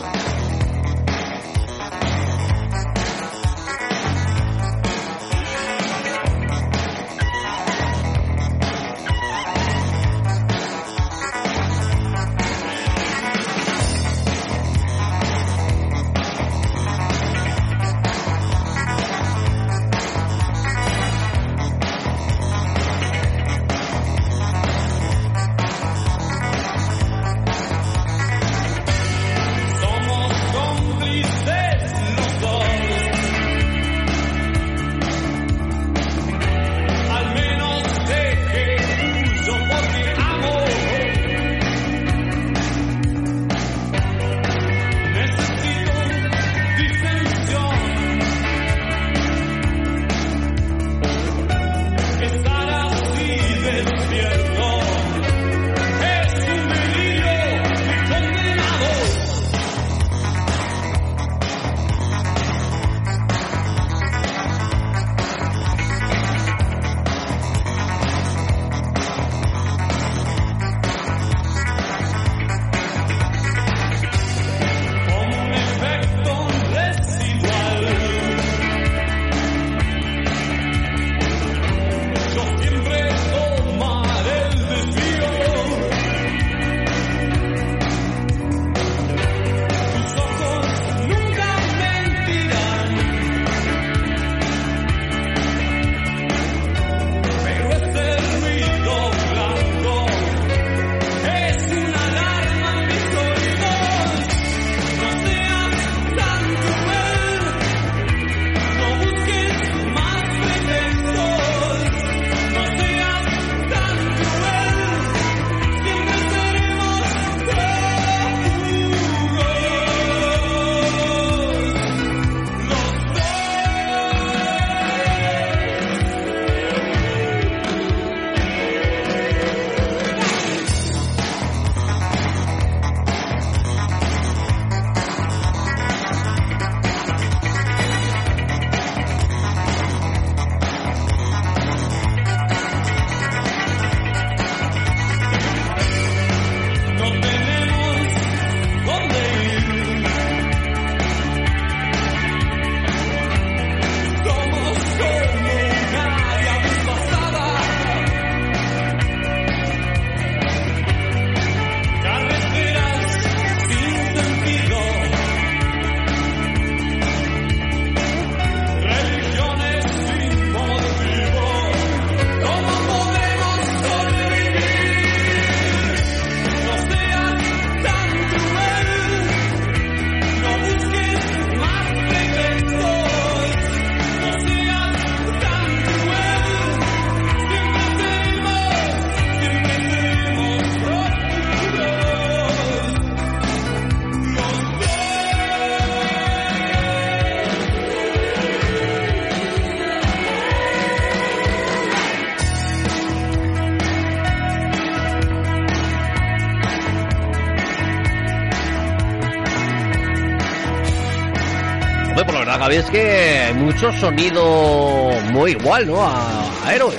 Es 212.72 212.90
que 212.90 213.00
hay 213.00 213.54
mucho 213.54 213.92
sonido 213.92 215.10
muy 215.30 215.50
igual, 215.50 215.86
¿no? 215.86 216.02
A, 216.02 216.42
a 216.64 216.74
Héroes. 216.74 216.96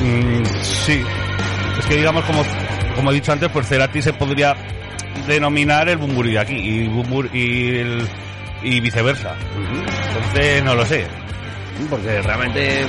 Mm, 0.00 0.44
sí. 0.62 1.00
Es 1.78 1.86
que 1.86 1.96
digamos, 1.96 2.24
como, 2.24 2.42
como 2.96 3.12
he 3.12 3.14
dicho 3.14 3.30
antes, 3.30 3.48
pues 3.52 3.68
Cerati 3.68 4.02
se 4.02 4.12
podría 4.12 4.56
denominar 5.28 5.88
el 5.88 5.98
Bumburi 5.98 6.32
de 6.32 6.38
aquí 6.40 6.54
y, 6.54 6.88
Bumbur, 6.88 7.30
y, 7.32 7.78
el, 7.78 8.08
y 8.64 8.80
viceversa. 8.80 9.36
Entonces, 10.08 10.64
no 10.64 10.74
lo 10.74 10.84
sé. 10.84 11.06
Porque 11.88 12.20
realmente 12.20 12.84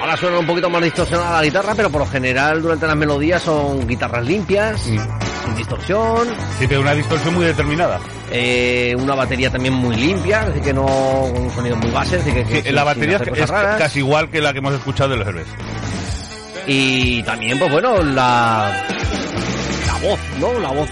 ahora 0.00 0.16
suena 0.16 0.38
un 0.40 0.46
poquito 0.46 0.68
más 0.68 0.82
distorsionada 0.82 1.38
la 1.38 1.44
guitarra, 1.44 1.74
pero 1.76 1.90
por 1.90 2.00
lo 2.00 2.06
general 2.06 2.60
durante 2.60 2.88
las 2.88 2.96
melodías 2.96 3.40
son 3.40 3.86
guitarras 3.86 4.26
limpias, 4.26 4.80
sin 4.80 5.54
distorsión. 5.56 6.26
Sí, 6.58 6.66
pero 6.68 6.80
una 6.80 6.92
distorsión 6.92 7.34
muy 7.34 7.46
determinada. 7.46 8.00
Eh, 8.36 8.96
una 8.98 9.14
batería 9.14 9.48
también 9.50 9.74
muy 9.74 9.94
limpia, 9.94 10.44
decir 10.46 10.60
que 10.62 10.72
no 10.74 10.84
un 10.84 11.50
sonido 11.52 11.76
muy 11.76 11.90
base, 11.92 12.16
decir 12.18 12.34
que, 12.34 12.44
que 12.44 12.56
Sí, 12.56 12.62
sin- 12.62 12.74
la 12.74 12.82
batería 12.84 13.18
es, 13.34 13.48
raras. 13.48 13.78
casi 13.78 14.00
igual 14.00 14.28
que 14.28 14.40
la 14.40 14.52
que 14.52 14.58
hemos 14.58 14.74
escuchado 14.74 15.10
de 15.10 15.16
los 15.18 15.28
héroes. 15.28 15.46
Y 16.66 17.22
también, 17.22 17.58
pues 17.58 17.70
bueno, 17.70 18.02
la, 18.02 18.72
la 19.86 20.08
voz, 20.08 20.18
¿no? 20.40 20.58
La 20.58 20.70
voz 20.70 20.88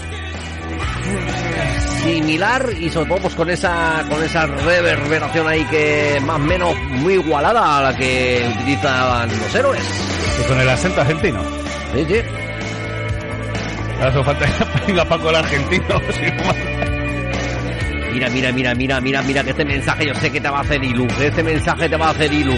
similar 2.03 2.69
y 2.79 2.89
sobre 2.89 3.07
todo 3.09 3.17
pues 3.19 3.35
con 3.35 3.49
esa 3.49 4.03
con 4.09 4.21
esa 4.23 4.45
reverberación 4.45 5.47
ahí 5.47 5.63
que 5.65 6.19
más 6.25 6.35
o 6.35 6.39
menos 6.39 6.75
muy 6.89 7.13
igualada 7.13 7.77
a 7.77 7.81
la 7.81 7.95
que 7.97 8.45
utilizaban 8.59 9.29
los 9.29 9.55
héroes. 9.55 9.83
Y 10.43 10.47
con 10.47 10.59
el 10.59 10.69
acento 10.69 11.01
argentino. 11.01 11.41
Sí, 11.93 12.05
sí. 12.07 12.15
Ahora 13.99 14.09
hace 14.09 14.23
falta 14.23 14.45
que 14.45 14.85
venga 14.87 15.05
Paco 15.05 15.29
el 15.29 15.35
argentino. 15.35 15.85
sí, 16.11 16.31
como- 16.37 16.72
Mira, 18.13 18.29
mira, 18.29 18.51
mira, 18.51 18.75
mira, 18.75 19.01
mira, 19.01 19.21
mira 19.23 19.43
que 19.43 19.49
este 19.49 19.65
mensaje 19.65 20.05
yo 20.05 20.13
sé 20.13 20.31
que 20.31 20.39
te 20.39 20.47
va 20.47 20.59
a 20.59 20.61
hacer 20.61 20.83
ilu, 20.83 21.07
que 21.07 21.27
este 21.27 21.41
mensaje 21.41 21.89
te 21.89 21.97
va 21.97 22.07
a 22.07 22.09
hacer 22.11 22.31
ilu. 22.31 22.53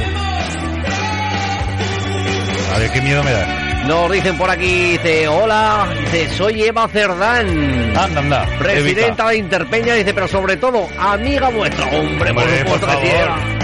A 2.73 2.77
ver, 2.77 2.91
qué 2.91 3.01
miedo 3.01 3.23
me 3.23 3.31
da. 3.31 3.85
Nos 3.87 4.11
dicen 4.11 4.37
por 4.37 4.49
aquí, 4.49 4.91
dice, 4.97 5.29
hola, 5.29 5.87
dice, 6.11 6.27
soy 6.35 6.63
Eva 6.63 6.89
Cerdán. 6.89 7.47
Anda, 7.95 8.19
anda. 8.19 8.45
Presidenta 8.59 9.29
de 9.29 9.37
Interpeña, 9.37 9.93
dice, 9.93 10.13
pero 10.13 10.27
sobre 10.27 10.57
todo, 10.57 10.89
amiga 10.99 11.47
vuestra. 11.49 11.85
Hombre, 11.85 12.33
por 12.33 12.43
Hombre, 12.43 12.65
por 12.65 12.79
que 12.79 12.85
sí, 12.85 12.91
favor. 12.91 13.54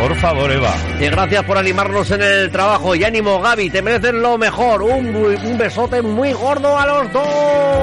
Por 0.00 0.16
favor, 0.16 0.50
Eva. 0.50 0.74
Y 0.98 1.04
gracias 1.06 1.44
por 1.44 1.58
animarnos 1.58 2.10
en 2.10 2.22
el 2.22 2.50
trabajo. 2.50 2.94
Y 2.94 3.04
ánimo, 3.04 3.38
Gaby, 3.40 3.68
te 3.68 3.82
mereces 3.82 4.14
lo 4.14 4.38
mejor. 4.38 4.82
Un, 4.82 5.14
un 5.14 5.58
besote 5.58 6.00
muy 6.00 6.32
gordo 6.32 6.78
a 6.78 6.86
los 6.86 7.12
dos. 7.12 7.28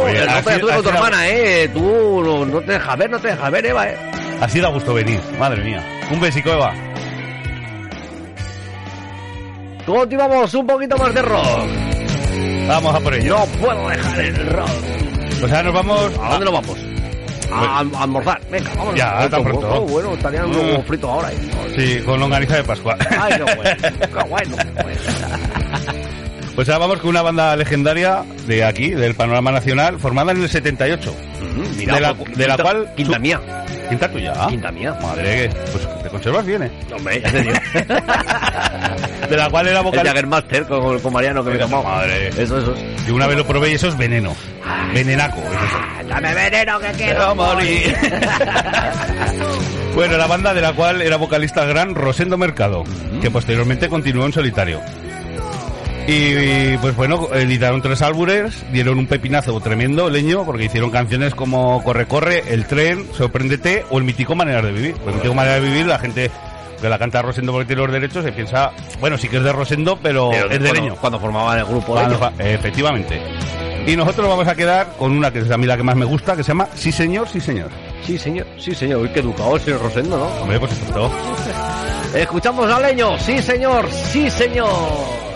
Oye, 0.03 0.26
no 0.26 0.44
te 0.44 0.60
tú 0.60 0.68
con 0.68 0.84
tu 0.84 0.89
hermana, 0.89 1.27
eh. 1.30 1.69
Tú 1.72 2.23
no, 2.23 2.45
no 2.45 2.60
te 2.61 2.72
dejas 2.73 2.98
ver, 2.98 3.10
no 3.10 3.19
te 3.19 3.27
dejas 3.27 3.52
ver, 3.52 3.65
Eva, 3.68 3.88
eh. 3.88 3.98
Así 4.41 4.60
da 4.60 4.69
gusto 4.69 4.95
venir. 4.95 5.22
Madre 5.39 5.64
mía. 5.64 5.84
Un 6.11 6.19
besico, 6.19 6.49
Eva. 6.49 6.73
Continuamos 9.85 10.53
un 10.56 10.68
poquito 10.68 10.98
más 10.98 11.14
de 11.14 11.22
rock. 11.22 11.69
Vamos 12.68 12.95
a 12.95 12.99
por 12.99 13.14
ello. 13.14 13.38
No 13.38 13.45
puedo 13.60 13.88
dejar 13.89 14.19
el 14.19 14.48
rock. 14.48 14.69
Pues 15.39 15.52
ahora 15.52 15.64
nos 15.64 15.73
vamos. 15.73 16.11
¿A 16.19 16.30
dónde 16.31 16.45
nos 16.45 16.53
vamos? 16.53 16.86
A, 17.52 17.80
a 17.80 18.03
almorzar. 18.03 18.40
Venga, 18.52 18.72
vamos. 18.76 18.95
Ya, 18.95 19.30
tan 19.30 19.44
pronto. 19.44 19.69
Oh, 19.69 19.82
bueno, 19.82 20.14
estarían 20.14 20.49
Mm. 20.49 20.56
unos 20.60 20.86
fritos 20.86 21.10
ahora. 21.10 21.32
eh. 21.32 21.38
Sí, 21.78 22.02
con 22.06 22.19
longaniza 22.19 22.56
de 22.57 22.64
Pascua. 22.64 22.98
Ay, 23.22 23.34
qué 23.38 23.56
bueno, 23.56 23.76
qué 24.02 24.28
bueno. 24.30 24.56
Pues 26.56 26.68
ahora 26.69 26.80
vamos 26.88 27.02
con 27.02 27.11
una 27.11 27.22
banda 27.22 27.56
legendaria 27.56 28.24
de 28.48 28.64
aquí, 28.65 28.90
del 28.90 29.14
panorama 29.14 29.52
nacional, 29.52 29.99
formada 29.99 30.32
en 30.32 30.41
el 30.41 30.49
78. 30.49 31.15
mira, 31.78 31.94
de 31.95 32.02
la, 32.02 32.14
pues, 32.15 32.36
de 32.36 32.48
la 32.48 32.56
quinta- 32.56 32.64
cual... 32.64 32.94
quinta 32.95 33.19
mía. 33.19 33.41
¿Quinta 33.90 34.11
tuya? 34.11 34.34
Quinta 34.49 34.72
mía. 34.72 34.98
Madre, 34.99 35.52
pues 35.72 35.88
te 36.07 36.11
conservas 36.11 36.45
bien, 36.45 36.63
¿eh? 36.63 36.71
Hombre, 36.95 37.21
ya 37.21 37.31
te 37.31 37.41
digo. 37.41 37.53
De 39.29 39.38
la 39.38 39.49
cual 39.49 39.67
era 39.67 39.79
El 39.79 39.84
vocal... 39.84 40.07
Jaggermaster 40.07 40.65
con, 40.65 40.99
con 40.99 41.13
Mariano 41.13 41.43
que 41.43 41.51
me 41.51 41.57
tomó. 41.57 41.84
Madre. 41.84 42.29
Eso, 42.29 42.57
eso. 42.59 42.73
Yo 43.07 43.15
una 43.15 43.27
vez 43.27 43.38
lo 43.38 43.45
probé 43.45 43.71
y 43.71 43.73
eso 43.73 43.88
es 43.88 43.97
veneno. 43.97 44.34
Venenaco, 44.93 45.39
es 45.39 45.47
eso. 45.47 46.07
Dame 46.07 46.34
veneno 46.34 46.79
que 46.79 46.91
quiero 46.93 47.35
morir. 47.35 47.95
Bueno, 49.97 50.15
la 50.15 50.27
banda 50.27 50.53
de 50.53 50.61
la 50.61 50.73
cual 50.73 51.01
era 51.01 51.15
vocalista 51.17 51.63
el 51.63 51.69
gran 51.69 51.95
Rosendo 51.95 52.38
Mercado, 52.38 52.84
que 53.19 53.31
posteriormente 53.31 53.89
continuó 53.89 54.27
en 54.27 54.31
solitario. 54.34 54.79
Y 56.09 56.77
pues 56.77 56.95
bueno, 56.95 57.27
editaron 57.34 57.81
tres 57.81 58.01
álbumes, 58.01 58.65
dieron 58.71 58.97
un 58.97 59.07
pepinazo 59.07 59.59
tremendo, 59.59 60.09
leño, 60.09 60.45
porque 60.45 60.63
hicieron 60.63 60.89
canciones 60.89 61.35
como 61.35 61.84
Corre 61.84 62.07
Corre, 62.07 62.43
El 62.47 62.65
Tren, 62.65 63.05
Sorpréndete 63.13 63.84
o 63.89 63.97
El 63.97 64.05
Mítico 64.05 64.34
Manera 64.34 64.61
de 64.61 64.71
Vivir. 64.71 64.95
El 65.05 65.15
Mítico 65.15 65.34
Manera 65.34 65.55
de 65.55 65.61
Vivir, 65.61 65.85
la 65.85 65.99
gente 65.99 66.31
que 66.81 66.88
la 66.88 66.97
canta 66.97 67.21
Rosendo 67.21 67.51
porque 67.51 67.65
tiene 67.67 67.81
los 67.81 67.91
derechos 67.91 68.23
se 68.23 68.31
piensa, 68.31 68.71
bueno, 69.01 69.17
sí 69.17 69.27
que 69.27 69.38
es 69.38 69.43
de 69.43 69.51
Rosendo, 69.51 69.99
pero, 70.01 70.29
Pero 70.31 70.49
es 70.49 70.61
de 70.61 70.73
leño. 70.73 70.95
Cuando 70.95 71.19
formaban 71.19 71.59
el 71.59 71.65
grupo. 71.65 71.93
Cuando 71.93 72.31
efectivamente. 72.39 73.21
Y 73.85 73.97
nosotros 73.97 74.29
vamos 74.29 74.47
a 74.47 74.55
quedar 74.55 74.93
con 74.97 75.11
una 75.11 75.31
que 75.31 75.39
es 75.39 75.51
a 75.51 75.57
mí 75.57 75.65
la 75.65 75.75
que 75.75 75.84
más 75.84 75.95
me 75.97 76.05
gusta, 76.05 76.38
que 76.38 76.43
se 76.43 76.49
llama 76.49 76.69
Sí 76.73 76.91
Señor, 76.91 77.27
Sí 77.27 77.41
Señor. 77.41 77.69
Sí, 78.03 78.17
señor. 78.17 78.47
Sí, 78.57 78.73
señor. 78.73 79.01
Uy, 79.01 79.09
qué 79.09 79.19
educado 79.19 79.55
el 79.55 79.61
señor 79.61 79.81
Rosendo, 79.81 80.17
¿no? 80.17 80.25
Hombre, 80.41 80.57
pues 80.59 80.71
esto. 80.71 81.11
Escuchamos 82.15 82.71
a 82.71 82.79
Leño. 82.79 83.19
Sí, 83.19 83.41
señor. 83.41 83.89
Sí, 83.91 84.29
señor. 84.29 85.26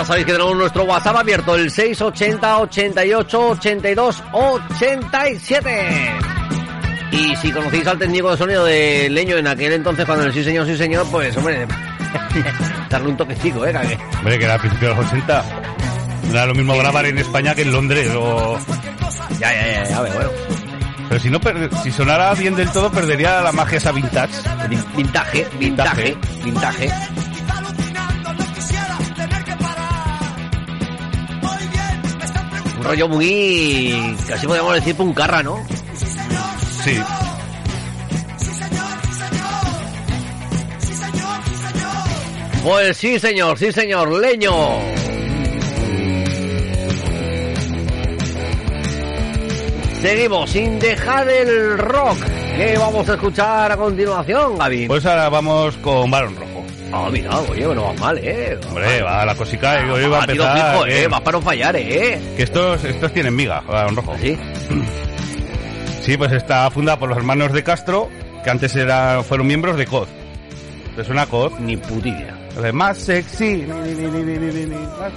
Ya 0.00 0.06
sabéis 0.06 0.24
que 0.24 0.32
tenemos 0.32 0.56
nuestro 0.56 0.84
WhatsApp 0.84 1.16
abierto, 1.16 1.54
el 1.56 1.70
680 1.70 2.58
88 2.60 3.48
82 3.48 4.22
87. 4.32 6.10
Y 7.12 7.36
si 7.36 7.52
conocéis 7.52 7.86
al 7.86 7.98
técnico 7.98 8.30
de 8.30 8.36
sonido 8.38 8.64
de 8.64 9.10
Leño 9.10 9.36
en 9.36 9.46
aquel 9.46 9.74
entonces, 9.74 10.06
cuando 10.06 10.24
el 10.24 10.32
sí 10.32 10.42
señor, 10.42 10.64
sí 10.66 10.74
señor, 10.78 11.06
pues 11.10 11.36
hombre, 11.36 11.66
darle 12.88 13.08
un 13.10 13.16
toquecito, 13.18 13.66
eh, 13.66 13.72
cague. 13.74 13.98
Hombre, 14.16 14.38
que 14.38 14.44
era 14.46 14.54
a 14.54 14.58
principios 14.58 14.96
de 14.96 15.02
los 15.02 15.12
80. 15.12 15.44
No 16.22 16.30
era 16.30 16.46
lo 16.46 16.54
mismo 16.54 16.78
grabar 16.78 17.04
en 17.04 17.18
España 17.18 17.54
que 17.54 17.60
en 17.60 17.72
Londres. 17.72 18.10
O... 18.16 18.58
Ya, 19.38 19.52
ya, 19.52 19.66
ya, 19.66 19.84
ya, 19.84 20.00
bueno. 20.00 20.30
Pero 21.10 21.20
si 21.20 21.28
no 21.28 21.40
si 21.82 21.90
sonara 21.90 22.32
bien 22.32 22.56
del 22.56 22.70
todo, 22.70 22.90
perdería 22.90 23.42
la 23.42 23.52
magia 23.52 23.76
esa 23.76 23.92
vintage. 23.92 24.32
Vintage, 24.96 25.46
vintage, 25.58 26.16
vintage. 26.42 26.90
Un 27.09 27.09
rollo 32.90 33.08
muy. 33.08 34.16
casi 34.26 34.46
podríamos 34.46 34.74
decir 34.74 34.96
puncarra, 34.96 35.42
¿no? 35.44 35.64
Sí. 36.82 36.98
Pues 42.64 42.96
sí, 42.96 43.18
señor, 43.20 43.58
sí, 43.58 43.70
señor, 43.70 44.10
leño. 44.20 44.50
Seguimos 50.00 50.50
sin 50.50 50.78
dejar 50.80 51.28
el 51.28 51.78
rock. 51.78 52.18
¿Qué 52.56 52.74
vamos 52.76 53.08
a 53.08 53.14
escuchar 53.14 53.70
a 53.70 53.76
continuación, 53.76 54.58
Gaby? 54.58 54.88
Pues 54.88 55.06
ahora 55.06 55.28
vamos 55.28 55.76
con 55.76 56.10
Baron 56.10 56.34
Rock. 56.34 56.49
Ah, 56.92 57.08
mira, 57.10 57.38
oye, 57.38 57.62
no 57.74 57.84
va 57.84 57.92
mal, 57.94 58.18
¿eh? 58.18 58.58
Hombre, 58.68 59.02
va 59.02 59.24
la 59.24 59.34
cosica 59.34 59.80
y 59.86 59.90
hoy 59.90 60.08
va 60.08 60.18
a 60.18 60.20
Ah, 60.20 60.24
empezar. 60.28 60.72
fijo, 60.72 60.86
¿eh? 60.86 60.98
bien. 60.98 61.12
Va 61.12 61.20
para 61.20 61.38
no 61.38 61.44
fallar, 61.44 61.76
¿eh? 61.76 62.20
Que 62.36 62.42
estos, 62.42 62.84
estos 62.84 63.12
tienen 63.12 63.34
miga, 63.36 63.60
Barón 63.60 63.96
Rojo. 63.96 64.14
¿Sí? 64.20 64.38
Sí, 66.02 66.16
pues 66.16 66.32
está 66.32 66.68
fundada 66.70 66.98
por 66.98 67.10
los 67.10 67.18
hermanos 67.18 67.52
de 67.52 67.62
Castro, 67.62 68.08
que 68.42 68.50
antes 68.50 68.74
era, 68.74 69.22
fueron 69.22 69.46
miembros 69.46 69.76
de 69.76 69.86
COD. 69.86 70.08
¿Te 70.96 71.04
suena 71.04 71.26
COD? 71.26 71.52
Ni 71.60 71.76
putilla. 71.76 72.34
Más 72.72 72.96
sexy. 72.98 73.66
ni, 73.68 73.90
ni, 73.94 74.08
ni, 74.08 74.22
ni, 74.22 74.38
ni, 74.38 74.46
ni, 74.52 74.66
ni, 74.66 74.76
más- 74.76 75.12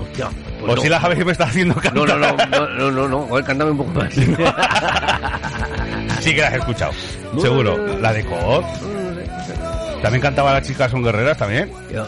Hostia. 0.00 0.28
O 0.62 0.66
pues 0.66 0.80
si 0.80 0.86
no. 0.88 0.94
la 0.94 1.00
sabes 1.00 1.18
que 1.18 1.24
me 1.24 1.32
está 1.32 1.44
haciendo 1.44 1.74
cantar. 1.74 1.94
No, 1.94 2.06
no, 2.06 2.16
no, 2.16 2.36
no, 2.46 2.68
no, 2.68 2.90
no, 2.92 3.08
no. 3.08 3.26
Joder, 3.26 3.44
cántame 3.44 3.72
un 3.72 3.78
poco 3.78 3.90
más. 3.90 4.14
Sí 6.20 6.34
que 6.34 6.40
la 6.42 6.48
has 6.48 6.54
escuchado. 6.54 6.92
Seguro. 7.40 7.76
La 7.98 8.12
de 8.12 8.24
COD. 8.24 8.64
También 10.02 10.22
cantaba 10.22 10.52
las 10.52 10.66
chicas 10.66 10.90
son 10.90 11.02
guerreras 11.02 11.36
también. 11.36 11.70
Yo- 11.92 12.06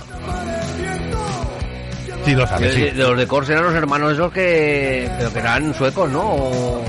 Sí, 2.24 2.35
lo 2.36 2.47
sabes, 2.47 2.73
sí. 2.74 2.90
los 2.94 3.16
de 3.19 3.27
Kors 3.27 3.51
eran 3.51 3.64
los 3.64 3.74
hermanos 3.74 4.12
esos 4.12 4.32
que... 4.32 5.10
Pero 5.19 5.32
que 5.32 5.39
eran 5.40 5.74
suecos, 5.74 6.09
¿no? 6.09 6.20
O, 6.20 6.81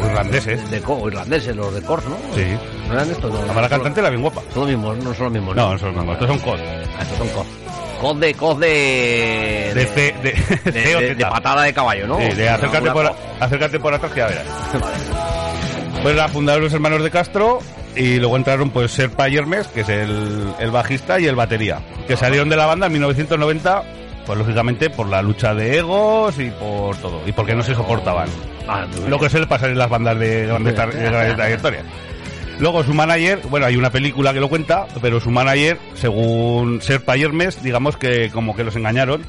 O 0.00 0.06
irlandeses. 0.06 0.70
de, 0.70 0.80
o 0.86 1.08
irlandeses, 1.08 1.56
los 1.56 1.74
de 1.74 1.82
Kors, 1.82 2.04
¿no? 2.06 2.16
Sí. 2.36 2.44
¿No 2.86 2.92
eran 2.94 3.10
estos? 3.10 3.32
No, 3.32 3.38
Además 3.40 3.62
la 3.62 3.68
cantante 3.68 3.98
era 4.00 4.10
bien 4.10 4.22
guapa. 4.22 4.40
Son 4.54 4.62
los 4.62 4.68
mismos, 4.70 4.96
no 4.98 5.12
son 5.12 5.24
los 5.24 5.32
mismos. 5.32 5.56
No, 5.56 5.72
no 5.72 5.78
son 5.78 5.88
los 5.88 5.96
mismos. 5.96 6.14
Estos 6.14 6.28
son 6.28 6.38
COD. 6.38 6.60
Ah, 6.96 7.02
estos 7.02 7.18
son 7.18 7.28
COD. 7.30 7.46
COD 8.00 8.16
de... 8.20 8.34
COD 8.34 8.60
de... 8.60 9.72
De 9.74 10.70
de, 10.70 11.14
de, 11.16 11.26
patada 11.26 11.62
de 11.62 11.72
caballo, 11.74 12.06
¿no? 12.06 12.18
Sí, 12.20 12.28
de 12.36 12.48
acércate 12.48 12.90
por, 12.92 13.12
acércate 13.40 13.80
por 13.80 13.92
atrás 13.94 14.12
que 14.12 14.18
ya 14.20 14.26
verás. 14.28 14.44
Pues 16.02 16.16
la 16.16 16.28
fundaron 16.28 16.62
los 16.64 16.72
hermanos 16.72 17.02
de 17.02 17.10
Castro 17.10 17.58
y 17.96 18.16
luego 18.18 18.36
entraron 18.36 18.70
pues 18.70 18.92
Serpa 18.92 19.28
y 19.28 19.36
Hermes, 19.36 19.66
que 19.68 19.80
es 19.80 19.88
el, 19.88 20.52
el 20.58 20.70
bajista 20.70 21.18
y 21.20 21.26
el 21.26 21.36
batería, 21.36 21.80
que 22.06 22.16
salieron 22.16 22.48
de 22.48 22.56
la 22.56 22.66
banda 22.66 22.86
en 22.86 22.92
1990, 22.92 23.82
pues 24.26 24.38
lógicamente 24.38 24.90
por 24.90 25.08
la 25.08 25.22
lucha 25.22 25.54
de 25.54 25.78
egos 25.78 26.38
y 26.38 26.50
por 26.50 26.96
todo, 26.96 27.20
y 27.26 27.32
porque 27.32 27.54
no 27.54 27.62
se 27.62 27.74
soportaban. 27.74 28.28
Ah, 28.68 28.86
Lo 29.08 29.18
que 29.18 29.28
suele 29.28 29.46
pasar 29.46 29.70
en 29.70 29.78
las 29.78 29.88
bandas 29.90 30.18
de 30.18 30.46
grandes 30.46 30.74
trayectorias. 31.36 31.84
Luego 32.60 32.84
su 32.84 32.92
manager, 32.92 33.40
bueno, 33.48 33.64
hay 33.64 33.76
una 33.76 33.90
película 33.90 34.34
que 34.34 34.40
lo 34.40 34.48
cuenta, 34.50 34.86
pero 35.00 35.18
su 35.18 35.30
manager, 35.30 35.78
según 35.94 36.82
Serpa 36.82 37.16
y 37.16 37.22
Hermes, 37.22 37.62
digamos 37.62 37.96
que 37.96 38.28
como 38.30 38.54
que 38.54 38.64
los 38.64 38.76
engañaron. 38.76 39.22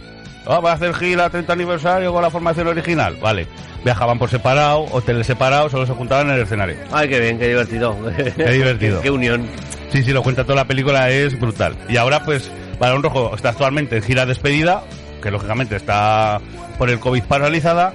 Ah, 0.46 0.60
va 0.60 0.72
a 0.72 0.74
hacer 0.74 0.94
gira 0.96 1.30
30 1.30 1.54
aniversario 1.54 2.12
con 2.12 2.22
la 2.22 2.30
formación 2.30 2.68
original. 2.68 3.18
Vale. 3.22 3.48
Viajaban 3.84 4.20
por 4.20 4.30
separado, 4.30 4.86
hoteles 4.92 5.28
separados, 5.28 5.72
solo 5.72 5.86
se 5.86 5.94
juntaban 5.94 6.30
en 6.30 6.36
el 6.36 6.42
escenario. 6.42 6.76
Ay, 6.92 7.10
qué 7.10 7.20
bien, 7.20 7.40
qué 7.40 7.48
divertido. 7.48 7.98
Qué 8.16 8.52
divertido. 8.52 9.02
qué, 9.04 9.10
unión. 9.10 9.48
Sí, 9.92 10.04
sí, 10.04 10.12
lo 10.12 10.24
cuenta 10.24 10.44
toda 10.44 10.56
la 10.58 10.66
película, 10.66 11.10
es 11.10 11.40
brutal. 11.40 11.76
Y 11.90 11.98
ahora, 11.98 12.24
pues, 12.24 12.52
Barón 12.80 13.04
Rojo 13.04 13.36
está 13.36 13.50
actualmente 13.50 13.98
en 13.98 14.04
gira 14.04 14.26
despedida, 14.26 14.84
que 15.22 15.32
lógicamente 15.32 15.76
está 15.76 16.40
por 16.78 16.90
el 16.90 17.00
COVID 17.00 17.24
paralizada. 17.24 17.94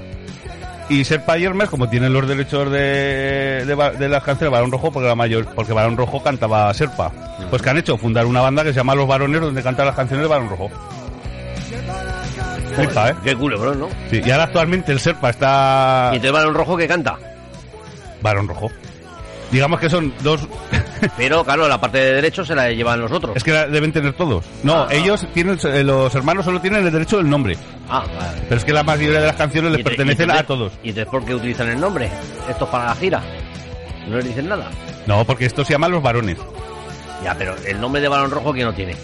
Y 0.89 1.05
Serpa 1.05 1.36
y 1.36 1.44
Hermes, 1.44 1.68
como 1.68 1.89
tienen 1.89 2.12
los 2.12 2.28
derechos 2.28 2.70
de, 2.70 3.64
de, 3.66 4.09
las 4.09 4.23
canciones 4.23 4.40
de 4.40 4.48
Barón 4.48 4.70
Rojo, 4.70 4.93
porque 4.93 5.09
la 5.09 5.16
mayor, 5.16 5.47
porque 5.52 5.73
Barón 5.73 5.97
Rojo 5.97 6.23
cantaba 6.23 6.73
Serpa. 6.74 7.10
Pues 7.51 7.60
que 7.60 7.70
han 7.70 7.78
hecho 7.78 7.97
fundar 7.97 8.24
una 8.24 8.40
banda 8.40 8.62
que 8.62 8.70
se 8.70 8.77
llama 8.77 8.94
Los 8.94 9.09
Varones, 9.09 9.40
donde 9.40 9.62
cantan 9.64 9.86
las 9.86 9.97
canciones 9.97 10.23
de 10.23 10.28
Barón 10.28 10.48
Rojo. 10.48 10.70
Flipa, 12.77 13.11
¿eh? 13.11 13.15
Qué 13.24 13.35
culebrón, 13.36 13.81
¿no? 13.81 13.89
Sí, 14.11 14.20
y 14.24 14.31
ahora 14.31 14.44
actualmente 14.44 14.93
el 14.93 15.01
Serpa 15.01 15.31
está... 15.31 16.11
Y 16.12 16.16
entonces 16.16 16.32
Balón 16.32 16.55
Rojo 16.55 16.77
que 16.77 16.86
canta. 16.86 17.16
Barón 18.23 18.48
Rojo. 18.48 18.70
Digamos 19.51 19.78
que 19.81 19.89
son 19.89 20.12
dos... 20.23 20.47
Pero 21.16 21.44
claro, 21.44 21.69
la 21.69 21.81
parte 21.81 21.98
de 21.98 22.15
derecho 22.15 22.44
se 22.44 22.55
la 22.55 22.70
llevan 22.70 23.01
los 23.01 23.12
otros. 23.12 23.36
Es 23.36 23.44
que 23.44 23.53
la 23.53 23.66
deben 23.66 23.93
tener 23.93 24.12
todos. 24.15 24.44
No, 24.62 24.74
Ah. 24.85 24.89
ellos 24.90 25.27
tienen, 25.35 25.59
eh, 25.65 25.85
los 25.85 26.12
hermanos 26.15 26.44
solo 26.44 26.61
tienen 26.61 26.85
el 26.86 26.93
derecho 26.93 27.19
del 27.19 27.28
nombre. 27.28 27.57
Ah, 27.89 28.05
vale. 28.19 28.43
Pero 28.48 28.57
es 28.57 28.65
que 28.65 28.73
la 28.73 28.82
mayoría 28.82 29.20
de 29.20 29.27
las 29.27 29.36
canciones 29.36 29.73
les 29.73 29.85
pertenecen 29.85 30.31
a 30.31 30.43
todos. 30.43 30.73
¿Y 30.82 30.89
entonces 30.89 31.11
por 31.11 31.24
qué 31.24 31.35
utilizan 31.35 31.69
el 31.69 31.78
nombre? 31.81 32.11
¿Esto 32.48 32.65
es 32.65 32.70
para 32.70 32.86
la 32.86 32.94
gira? 32.97 33.23
¿No 34.09 34.16
les 34.16 34.24
dicen 34.27 34.48
nada? 34.48 34.70
No, 35.07 35.24
porque 35.24 35.47
esto 35.47 35.65
se 35.65 35.73
llama 35.74 35.89
Los 35.89 36.03
Varones, 36.03 36.39
Ya, 37.23 37.35
pero 37.36 37.55
el 37.66 37.81
nombre 37.81 38.01
de 38.01 38.09
Balón 38.09 38.31
Rojo, 38.31 38.53
¿quién 38.53 38.66
no 38.66 38.74
tiene? 38.74 38.97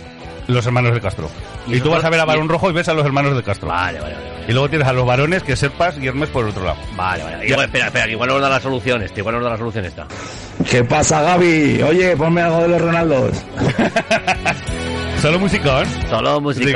Los 0.52 0.64
hermanos 0.66 0.94
de 0.94 1.00
Castro. 1.00 1.28
Y 1.66 1.76
Y, 1.76 1.80
tú 1.80 1.90
vas 1.90 2.04
a 2.04 2.10
ver 2.10 2.20
a 2.20 2.24
y- 2.24 2.26
Barón 2.26 2.48
Rojo 2.48 2.70
y 2.70 2.72
ves 2.72 2.88
a 2.88 2.94
los 2.94 3.04
hermanos 3.04 3.34
de 3.36 3.42
Castro. 3.42 3.68
Vale, 3.68 4.00
vale, 4.00 4.14
vale. 4.14 4.26
Y 4.48 4.52
luego 4.52 4.68
tienes 4.68 4.88
a 4.88 4.92
los 4.92 5.06
varones, 5.06 5.42
que 5.44 5.52
es 5.52 5.58
Serpas 5.58 5.96
y 5.98 6.06
Hermes 6.06 6.28
por 6.30 6.44
el 6.44 6.50
otro 6.50 6.64
lado. 6.64 6.76
Vale, 6.96 7.22
vale. 7.22 7.46
Igual, 7.46 7.66
espera, 7.66 7.86
espera, 7.86 8.04
que 8.06 8.12
igual 8.12 8.28
nos 8.30 8.40
da 8.40 8.48
la 8.48 8.60
solución 8.60 9.02
este, 9.02 9.20
igual 9.20 9.36
nos 9.36 9.44
da 9.44 9.50
la 9.50 9.56
solución 9.58 9.84
esta. 9.84 10.06
¿Qué 10.68 10.82
pasa, 10.84 11.22
Gaby? 11.22 11.82
Oye, 11.82 12.16
ponme 12.16 12.42
algo 12.42 12.62
de 12.62 12.68
los 12.68 12.80
Ronaldos. 12.80 13.44
Solo 15.22 15.38
musicón. 15.38 15.86
Solo 16.10 16.40
musicón, 16.40 16.74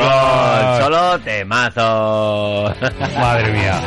solo 0.80 1.18
temazo. 1.18 2.72
Madre 3.18 3.52
mía. 3.52 3.80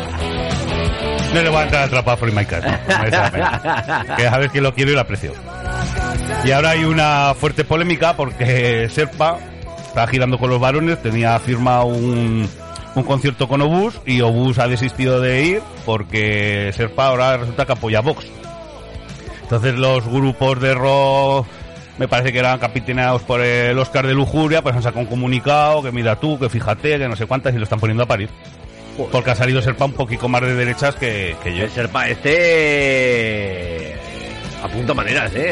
No 1.33 1.41
le 1.41 1.49
voy 1.49 1.59
a 1.59 1.63
entrar 1.63 1.81
a 1.83 1.85
atrapar 1.85 2.17
por 2.17 2.31
my 2.33 2.45
cat. 2.45 2.65
Que 4.17 4.27
a 4.27 4.37
ver 4.37 4.49
que 4.49 4.59
lo 4.59 4.73
quiero 4.73 4.91
y 4.91 4.95
lo 4.95 4.99
aprecio. 5.01 5.31
Y 6.43 6.51
ahora 6.51 6.71
hay 6.71 6.83
una 6.83 7.33
fuerte 7.35 7.63
polémica 7.63 8.17
porque 8.17 8.89
Serpa 8.89 9.37
está 9.89 10.05
girando 10.05 10.37
con 10.37 10.51
los 10.51 10.59
varones, 10.59 11.01
tenía 11.01 11.37
firma 11.39 11.83
un, 11.83 12.47
un 12.95 13.03
concierto 13.03 13.47
con 13.47 13.61
Obús 13.61 13.99
y 14.05 14.21
Obús 14.21 14.59
ha 14.59 14.67
desistido 14.67 15.19
de 15.19 15.43
ir 15.43 15.61
porque 15.83 16.71
Serpa 16.75 17.07
ahora 17.07 17.37
resulta 17.37 17.65
que 17.65 17.71
apoya 17.71 17.97
a 17.97 18.01
Vox. 18.01 18.27
Entonces 19.41 19.73
los 19.75 20.07
grupos 20.07 20.61
de 20.61 20.75
rock 20.75 21.47
me 21.97 22.07
parece 22.07 22.31
que 22.31 22.37
eran 22.37 22.59
capitaneados 22.59 23.23
por 23.23 23.41
el 23.41 23.77
Oscar 23.79 24.05
de 24.05 24.13
Lujuria, 24.13 24.61
pues 24.61 24.75
han 24.75 24.83
sacado 24.83 25.01
un 25.01 25.07
comunicado 25.07 25.81
que 25.81 25.91
mira 25.91 26.17
tú, 26.17 26.37
que 26.37 26.49
fíjate, 26.49 26.99
que 26.99 27.07
no 27.07 27.15
sé 27.15 27.25
cuántas 27.25 27.53
y 27.55 27.57
lo 27.57 27.63
están 27.63 27.79
poniendo 27.79 28.03
a 28.03 28.07
parir. 28.07 28.29
Porque 29.11 29.31
ha 29.31 29.35
salido 29.35 29.61
Serpa 29.61 29.85
un 29.85 29.93
poquito 29.93 30.29
más 30.29 30.41
de 30.41 30.53
derechas 30.53 30.95
que, 30.95 31.35
que 31.43 31.55
yo. 31.55 31.63
El 31.63 31.71
Serpa 31.71 32.07
este... 32.07 33.78
Apunta 34.63 34.93
maneras, 34.93 35.31
¿eh? 35.35 35.51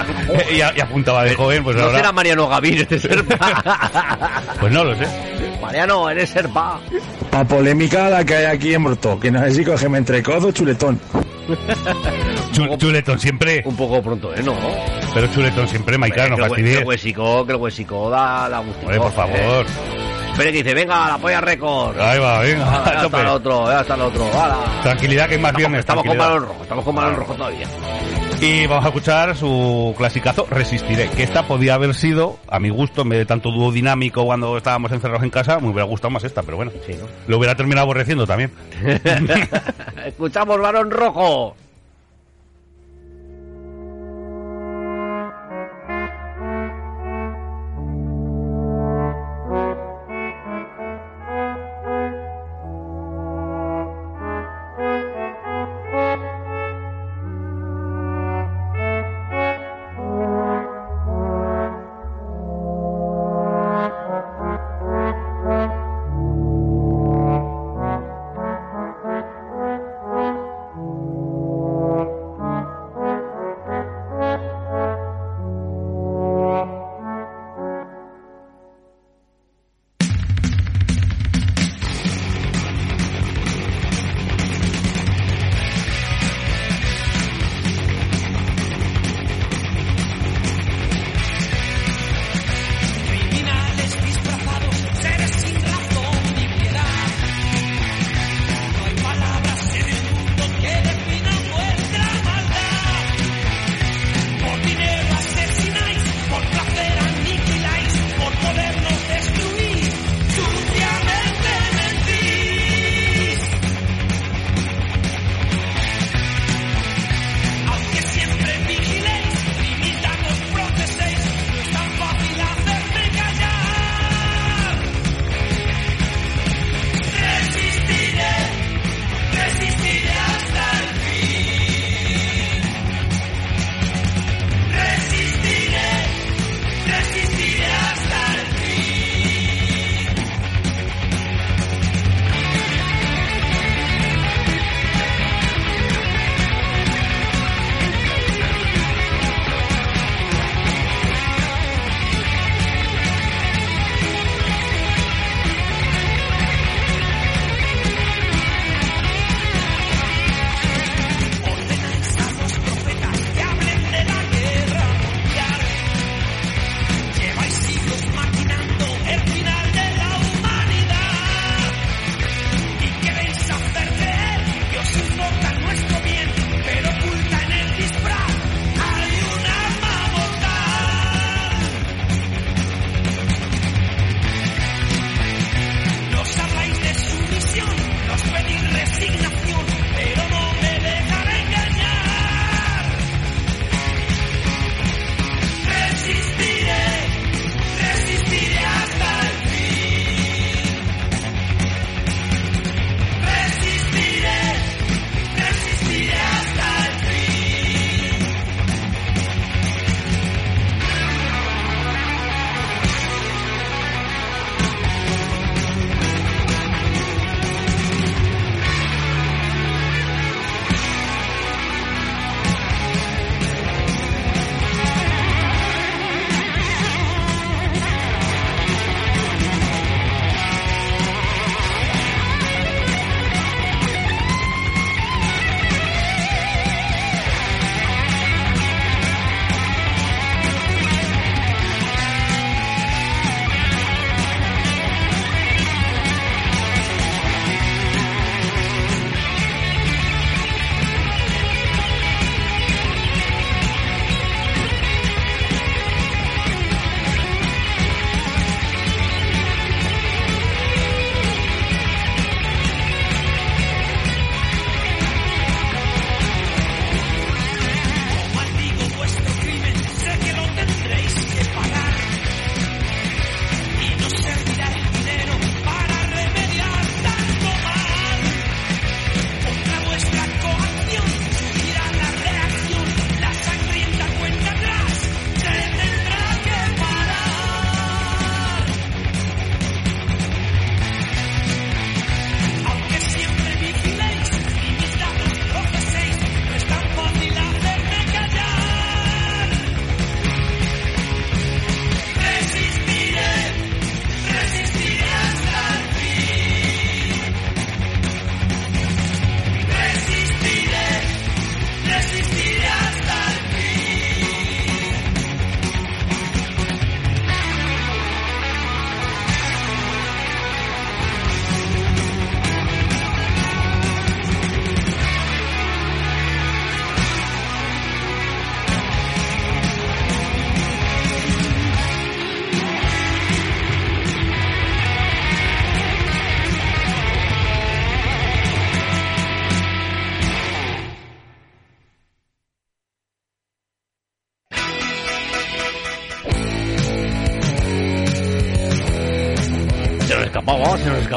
y, 0.56 0.60
a- 0.60 0.72
y 0.76 0.80
apuntaba 0.80 1.24
de 1.24 1.34
joven, 1.34 1.64
pues 1.64 1.76
no 1.76 1.82
ahora... 1.82 1.96
será 1.98 2.12
Mariano 2.12 2.48
Gavín 2.48 2.78
este 2.78 2.98
Serpa. 2.98 3.36
Pues 4.60 4.72
no 4.72 4.84
lo 4.84 4.94
sé. 4.96 5.06
Mariano, 5.60 6.08
eres 6.10 6.30
Serpa. 6.30 6.78
Pa' 7.30 7.44
polémica 7.44 8.08
la 8.10 8.24
que 8.24 8.36
hay 8.36 8.44
aquí 8.44 8.74
en 8.74 8.84
Broto, 8.84 9.18
que 9.18 9.30
no 9.30 9.40
sé 9.44 9.50
si 9.52 9.64
cogeme 9.64 9.98
entre 9.98 10.22
codo 10.22 10.48
o 10.48 10.52
chuletón. 10.52 11.00
Chu- 12.52 12.76
chuletón 12.78 13.18
siempre. 13.18 13.62
Un 13.64 13.76
poco 13.76 14.00
pronto, 14.02 14.32
¿eh? 14.34 14.42
No. 14.42 14.54
Pero 15.12 15.26
chuletón 15.28 15.68
siempre, 15.68 15.98
Maikar, 15.98 16.30
no 16.30 16.36
que, 16.36 16.42
el, 16.78 16.84
huesico, 16.84 17.44
que 17.44 17.52
el 17.52 17.58
huesico 17.58 18.08
da 18.10 18.48
la 18.48 18.58
gustito. 18.60 18.86
Hombre, 18.86 18.98
por 19.00 19.12
favor. 19.12 19.66
Espera 20.30 20.50
que 20.50 20.62
dice, 20.64 20.74
venga, 20.74 21.08
la 21.08 21.18
polla 21.18 21.40
récord. 21.40 21.98
Ahí 22.00 22.18
va, 22.18 22.40
venga, 22.40 22.64
Ah, 22.68 22.92
ya 22.94 23.02
está 23.04 23.20
el 23.20 23.26
otro, 23.28 23.66
ya 23.70 23.80
está 23.82 23.94
el 23.94 24.00
otro. 24.00 24.26
Tranquilidad 24.82 25.28
que 25.28 25.34
hay 25.34 25.40
más 25.40 25.50
Estamos, 25.50 25.56
viernes. 25.58 25.80
estamos 25.80 26.04
con 26.04 26.18
balón 26.18 26.42
rojo, 26.42 26.62
estamos 26.62 26.84
con 26.84 26.94
balón 26.96 27.16
rojo 27.16 27.34
todavía. 27.34 27.66
Y 28.44 28.66
vamos 28.66 28.84
a 28.84 28.88
escuchar 28.88 29.34
su 29.34 29.94
clasicazo 29.96 30.46
Resistiré, 30.50 31.08
que 31.08 31.22
esta 31.22 31.46
podía 31.46 31.76
haber 31.76 31.94
sido, 31.94 32.38
a 32.46 32.60
mi 32.60 32.68
gusto, 32.68 33.00
en 33.00 33.08
vez 33.08 33.18
de 33.20 33.24
tanto 33.24 33.50
dúo 33.50 33.72
dinámico 33.72 34.22
cuando 34.26 34.58
estábamos 34.58 34.92
encerrados 34.92 35.22
en 35.22 35.30
casa, 35.30 35.58
me 35.60 35.68
hubiera 35.68 35.84
gustado 35.84 36.10
más 36.10 36.24
esta, 36.24 36.42
pero 36.42 36.58
bueno. 36.58 36.70
Lo 37.26 37.38
hubiera 37.38 37.54
terminado 37.54 37.84
aborreciendo 37.84 38.26
también. 38.26 38.52
Escuchamos 40.06 40.60
balón 40.60 40.90
rojo. 40.90 41.56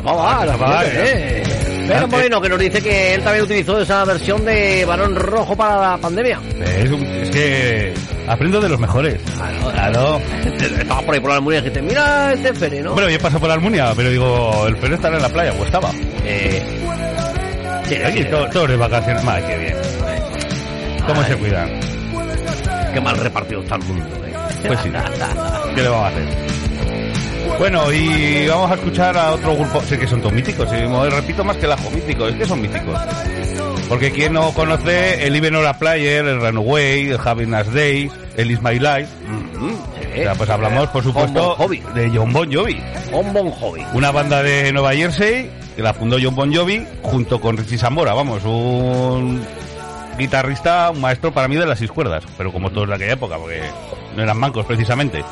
Gente, 0.08 0.94
ya. 0.94 1.04
eh. 1.04 1.44
Pero 1.88 2.08
Moreno, 2.10 2.42
que 2.42 2.50
nos 2.50 2.60
dice 2.60 2.82
que 2.82 3.14
él 3.14 3.24
también 3.24 3.46
utilizó 3.46 3.80
esa 3.80 4.04
versión 4.04 4.44
de 4.44 4.84
Barón 4.86 5.16
Rojo 5.16 5.56
para 5.56 5.92
la 5.92 5.98
pandemia. 5.98 6.40
Es, 6.60 6.92
un- 6.92 7.02
es 7.06 7.30
que 7.30 7.94
aprendo 8.28 8.60
de 8.60 8.68
los 8.68 8.78
mejores. 8.80 9.22
Claro. 9.72 10.20
Estaba 10.60 11.02
por 11.02 11.14
ahí 11.16 11.22
por 11.22 11.30
la 11.30 11.36
Almunia 11.38 11.60
y 11.60 11.62
dijiste, 11.62 11.82
mira 11.82 12.34
este 12.34 12.54
Fere, 12.54 12.82
¿no? 12.82 12.92
Bueno, 12.94 13.10
yo 13.10 13.18
paso 13.20 13.40
por 13.40 13.48
la 13.48 13.54
Almunia, 13.56 13.94
pero 13.96 14.10
digo, 14.10 14.68
el 14.68 14.76
Fere 14.78 14.96
estará 14.96 15.16
en 15.16 15.22
la 15.22 15.30
playa, 15.30 15.54
o 15.58 15.64
estaba. 15.66 15.90
Eh, 16.26 16.62
sí, 17.88 17.96
Aquí 18.04 18.26
todos 18.26 18.68
de 18.70 18.76
vacaciones. 18.76 19.24
Madre, 19.24 19.44
qué 19.48 19.58
bien. 19.58 19.76
¿Cómo 21.08 21.24
se 21.24 21.36
cuidan? 21.38 21.70
Qué 22.94 23.00
mal 23.00 23.18
repartido 23.18 23.62
está 23.62 23.76
el 23.76 23.84
mundo. 23.84 24.06
eh. 24.26 24.34
Pues 24.68 24.80
sí. 24.82 24.90
¿Qué 25.76 25.82
le 25.84 25.88
vamos 25.88 26.04
a 26.06 26.08
hacer? 26.10 26.47
Bueno, 27.60 27.92
y 27.92 28.48
vamos 28.48 28.72
a 28.72 28.76
escuchar 28.76 29.18
a 29.18 29.32
otro 29.32 29.56
grupo. 29.56 29.82
Sé 29.82 29.98
que 29.98 30.08
son 30.08 30.22
todos 30.22 30.34
míticos, 30.34 30.70
repito 31.12 31.44
más 31.44 31.58
que 31.58 31.66
el 31.66 31.72
ajo 31.72 31.90
mítico, 31.90 32.28
es 32.28 32.36
que 32.36 32.46
son 32.46 32.62
míticos. 32.62 33.00
Porque 33.90 34.12
quien 34.12 34.34
no 34.34 34.52
conoce 34.54 35.26
el 35.26 35.36
Even 35.36 35.56
Ora 35.56 35.78
Player, 35.78 36.26
el 36.26 36.40
Runaway, 36.42 37.10
el 37.10 37.20
Having 37.24 37.52
Nice 37.52 37.72
Days, 37.72 38.12
el 38.36 38.52
Is 38.52 38.62
My 38.62 38.78
Life. 38.80 39.08
O 40.14 40.16
sea, 40.24 40.36
pues 40.36 40.50
hablamos, 40.50 40.88
por 40.90 41.04
supuesto, 41.04 41.56
Bon 41.56 41.56
Jovi. 41.56 41.84
de 41.94 42.12
John 42.14 42.34
Bon 42.34 42.52
Jovi. 42.52 42.82
Un 43.12 43.34
bon 43.34 43.52
hobby. 43.52 43.84
Una 43.94 44.12
banda 44.12 44.44
de 44.44 44.72
Nueva 44.74 44.94
Jersey 44.94 45.50
que 45.76 45.84
la 45.84 45.94
fundó 45.94 46.18
John 46.22 46.36
Bon 46.36 46.54
Jovi 46.54 46.86
junto 47.04 47.40
con 47.40 47.56
Richie 47.56 47.78
Sambora, 47.78 48.14
vamos, 48.14 48.44
un 48.46 49.42
guitarrista, 50.18 50.90
un 50.90 51.00
maestro 51.00 51.32
para 51.32 51.48
mí 51.48 51.56
de 51.56 51.68
las 51.68 51.78
seis 51.78 51.92
cuerdas, 51.92 52.24
pero 52.36 52.52
como 52.52 52.72
todos 52.72 52.88
de 52.90 52.96
aquella 52.96 53.14
época, 53.14 53.38
porque 53.38 53.62
no 54.16 54.24
eran 54.24 54.38
mancos 54.40 54.66
precisamente. 54.66 55.24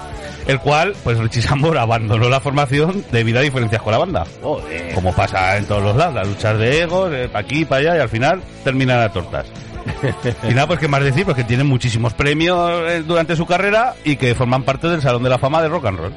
El 0.47 0.59
cual, 0.59 0.93
pues 1.03 1.17
Richie 1.17 1.41
Sambora 1.41 1.81
abandonó 1.81 2.29
la 2.29 2.39
formación 2.39 3.03
debido 3.11 3.39
a 3.39 3.41
diferencias 3.41 3.81
con 3.81 3.91
la 3.91 3.97
banda. 3.99 4.25
Joder. 4.41 4.93
Como 4.93 5.13
pasa 5.13 5.57
en 5.57 5.65
todos 5.65 5.83
los 5.83 5.95
lados, 5.95 6.15
las 6.15 6.27
luchas 6.27 6.57
de 6.59 6.81
egos, 6.83 7.11
para 7.31 7.39
aquí 7.45 7.61
y 7.61 7.65
para 7.65 7.81
allá, 7.81 7.97
y 7.97 7.99
al 8.01 8.09
final 8.09 8.41
terminan 8.63 8.99
a 8.99 9.09
tortas. 9.09 9.45
y 10.49 10.53
nada, 10.53 10.67
pues 10.67 10.79
qué 10.79 10.87
más 10.87 11.03
decir, 11.03 11.25
pues 11.25 11.37
que 11.37 11.43
tienen 11.43 11.67
muchísimos 11.67 12.13
premios 12.13 12.81
eh, 12.89 13.03
durante 13.05 13.35
su 13.35 13.45
carrera 13.45 13.93
y 14.03 14.15
que 14.15 14.33
forman 14.35 14.63
parte 14.63 14.87
del 14.87 15.01
Salón 15.01 15.23
de 15.23 15.29
la 15.29 15.37
Fama 15.37 15.61
de 15.61 15.67
Rock 15.69 15.85
and 15.85 15.99
Roll. 15.99 16.13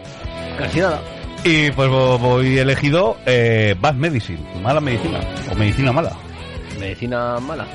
Casi 0.59 0.81
nada. 0.81 1.01
Y 1.45 1.71
pues 1.71 1.89
vo- 1.89 2.19
voy 2.19 2.59
elegido 2.59 3.17
eh, 3.25 3.77
Bad 3.81 3.95
Medicine, 3.95 4.41
mala 4.63 4.81
medicina, 4.81 5.21
o 5.51 5.55
medicina 5.55 5.93
mala. 5.93 6.13
Medicina 6.79 7.39
mala. 7.41 7.67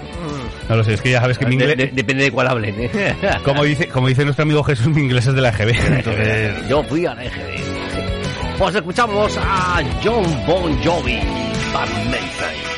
No 0.70 0.76
lo 0.76 0.84
sé, 0.84 0.94
es 0.94 1.02
que 1.02 1.12
ya 1.12 1.22
sabes 1.22 1.38
que 1.38 1.46
mi 1.46 1.56
inglés... 1.56 1.78
de- 1.78 1.88
depende 1.88 2.24
de 2.26 2.32
cuál 2.32 2.48
hablen. 2.48 2.76
¿eh? 2.80 3.16
Como 3.46 3.64
dice, 3.64 3.88
como 3.88 4.08
dice 4.08 4.24
nuestro 4.24 4.44
amigo 4.44 4.64
Jesús, 4.64 4.88
mi 4.88 5.02
inglés 5.02 5.28
es 5.28 5.34
de 5.36 5.42
la 5.42 5.50
EGB. 5.50 5.70
Entonces, 5.98 6.68
Yo 6.70 6.84
fui 6.84 7.06
a 7.06 7.14
la 7.16 7.26
EGB. 7.26 8.58
Pues 8.58 8.76
escuchamos 8.76 9.38
a 9.38 9.82
John 10.04 10.24
Bon 10.46 10.76
Jovi. 10.84 11.20
Medicine. 12.10 12.73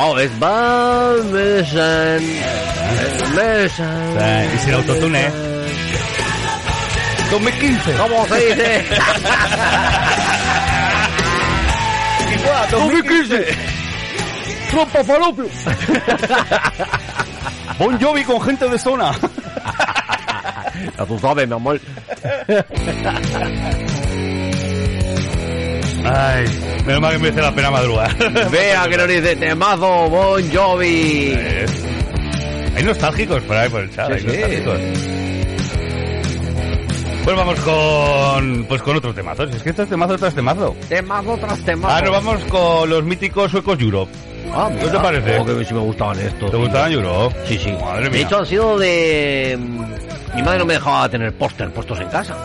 Clavado, 0.00 0.18
es 0.20 0.30
Mesen. 1.30 2.40
Mesen. 3.34 4.54
Y 4.54 4.58
sin 4.58 4.74
autotune, 4.74 5.26
¿eh? 5.26 5.32
2015. 7.30 7.92
¿Cómo 7.94 8.26
se 8.26 8.34
dice? 8.46 8.84
2015. 12.70 13.46
Rompa 14.72 15.04
falopio. 15.04 15.46
Bon 17.78 18.00
Jovi 18.00 18.24
con 18.24 18.40
gente 18.40 18.68
de 18.68 18.78
zona. 18.78 19.12
Ya 20.98 21.06
tú 21.06 21.18
sabes, 21.18 21.48
mi 21.48 21.54
amor. 21.54 21.80
Ay, 26.04 26.46
menos 26.86 27.00
mal 27.00 27.12
que 27.12 27.18
merece 27.18 27.40
la 27.42 27.54
pena 27.54 27.70
madrugar. 27.70 28.16
Vea 28.50 28.88
que 28.88 28.96
nos 28.96 29.08
dice 29.08 29.36
temazo 29.36 30.08
Bon 30.10 30.42
Jovi. 30.52 31.36
Hay 32.76 32.82
nostálgicos 32.84 33.42
por 33.42 33.56
ahí 33.56 33.68
por 33.68 33.80
el 33.82 33.90
chat, 33.94 34.06
Sí, 34.08 34.12
hay 34.14 34.20
sí. 34.20 34.26
nostálgicos. 34.64 34.80
Pues 37.24 37.36
vamos 37.36 37.60
con 37.60 38.64
pues 38.66 38.82
con 38.82 38.96
otros 38.96 39.14
temazos. 39.14 39.54
Es 39.54 39.62
que 39.62 39.70
esto 39.70 39.82
es 39.82 39.88
temazo 39.90 40.16
tras 40.16 40.34
temazo. 40.34 40.74
Temazo 40.88 41.36
tras 41.36 41.60
temazo. 41.64 41.94
Ah, 41.94 42.00
nos 42.00 42.10
vamos 42.12 42.44
con 42.46 42.88
los 42.88 43.04
míticos 43.04 43.50
suecos 43.50 43.78
Europe. 43.80 44.10
Ah, 44.52 44.68
¿Qué 44.80 44.86
te 44.88 44.98
parece? 44.98 45.38
Oh, 45.38 45.44
que 45.44 45.64
sí 45.64 45.74
me 45.74 45.80
gustaban 45.80 46.18
estos. 46.18 46.50
¿Te 46.50 46.56
gustaban 46.56 46.92
Europe? 46.92 47.36
Sí, 47.46 47.58
sí. 47.58 47.72
Madre 47.72 48.04
De 48.04 48.10
mía. 48.10 48.22
hecho, 48.22 48.38
han 48.38 48.46
sido 48.46 48.78
de... 48.78 49.56
Mi 50.34 50.42
madre 50.42 50.58
no 50.60 50.64
me 50.64 50.74
dejaba 50.74 51.08
tener 51.08 51.32
póster 51.34 51.70
puestos 51.70 52.00
en 52.00 52.08
casa. 52.08 52.36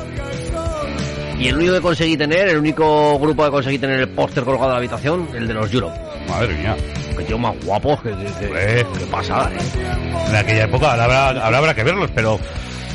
Y 1.37 1.47
el 1.49 1.55
único 1.57 1.73
que 1.73 1.81
conseguí 1.81 2.15
tener, 2.17 2.47
el 2.47 2.57
único 2.57 3.19
grupo 3.19 3.43
que 3.45 3.51
conseguí 3.51 3.77
tener 3.77 3.99
el 3.99 4.09
póster 4.09 4.43
colgado 4.43 4.65
en 4.67 4.71
la 4.71 4.77
habitación, 4.77 5.27
el 5.35 5.47
de 5.47 5.53
los 5.53 5.71
Europe. 5.73 5.97
Madre 6.29 6.53
mía. 6.55 6.75
Que 7.17 7.23
tío 7.23 7.37
más 7.37 7.53
guapos 7.65 8.01
que... 8.01 8.09
que, 8.11 8.25
que- 8.47 8.85
qué 8.99 9.05
pasada, 9.11 9.51
¿eh? 9.53 10.27
En 10.29 10.35
aquella 10.35 10.63
época, 10.65 10.91
ahora 10.91 11.03
habrá, 11.29 11.57
habrá 11.57 11.73
que 11.73 11.83
verlos, 11.83 12.09
pero 12.15 12.39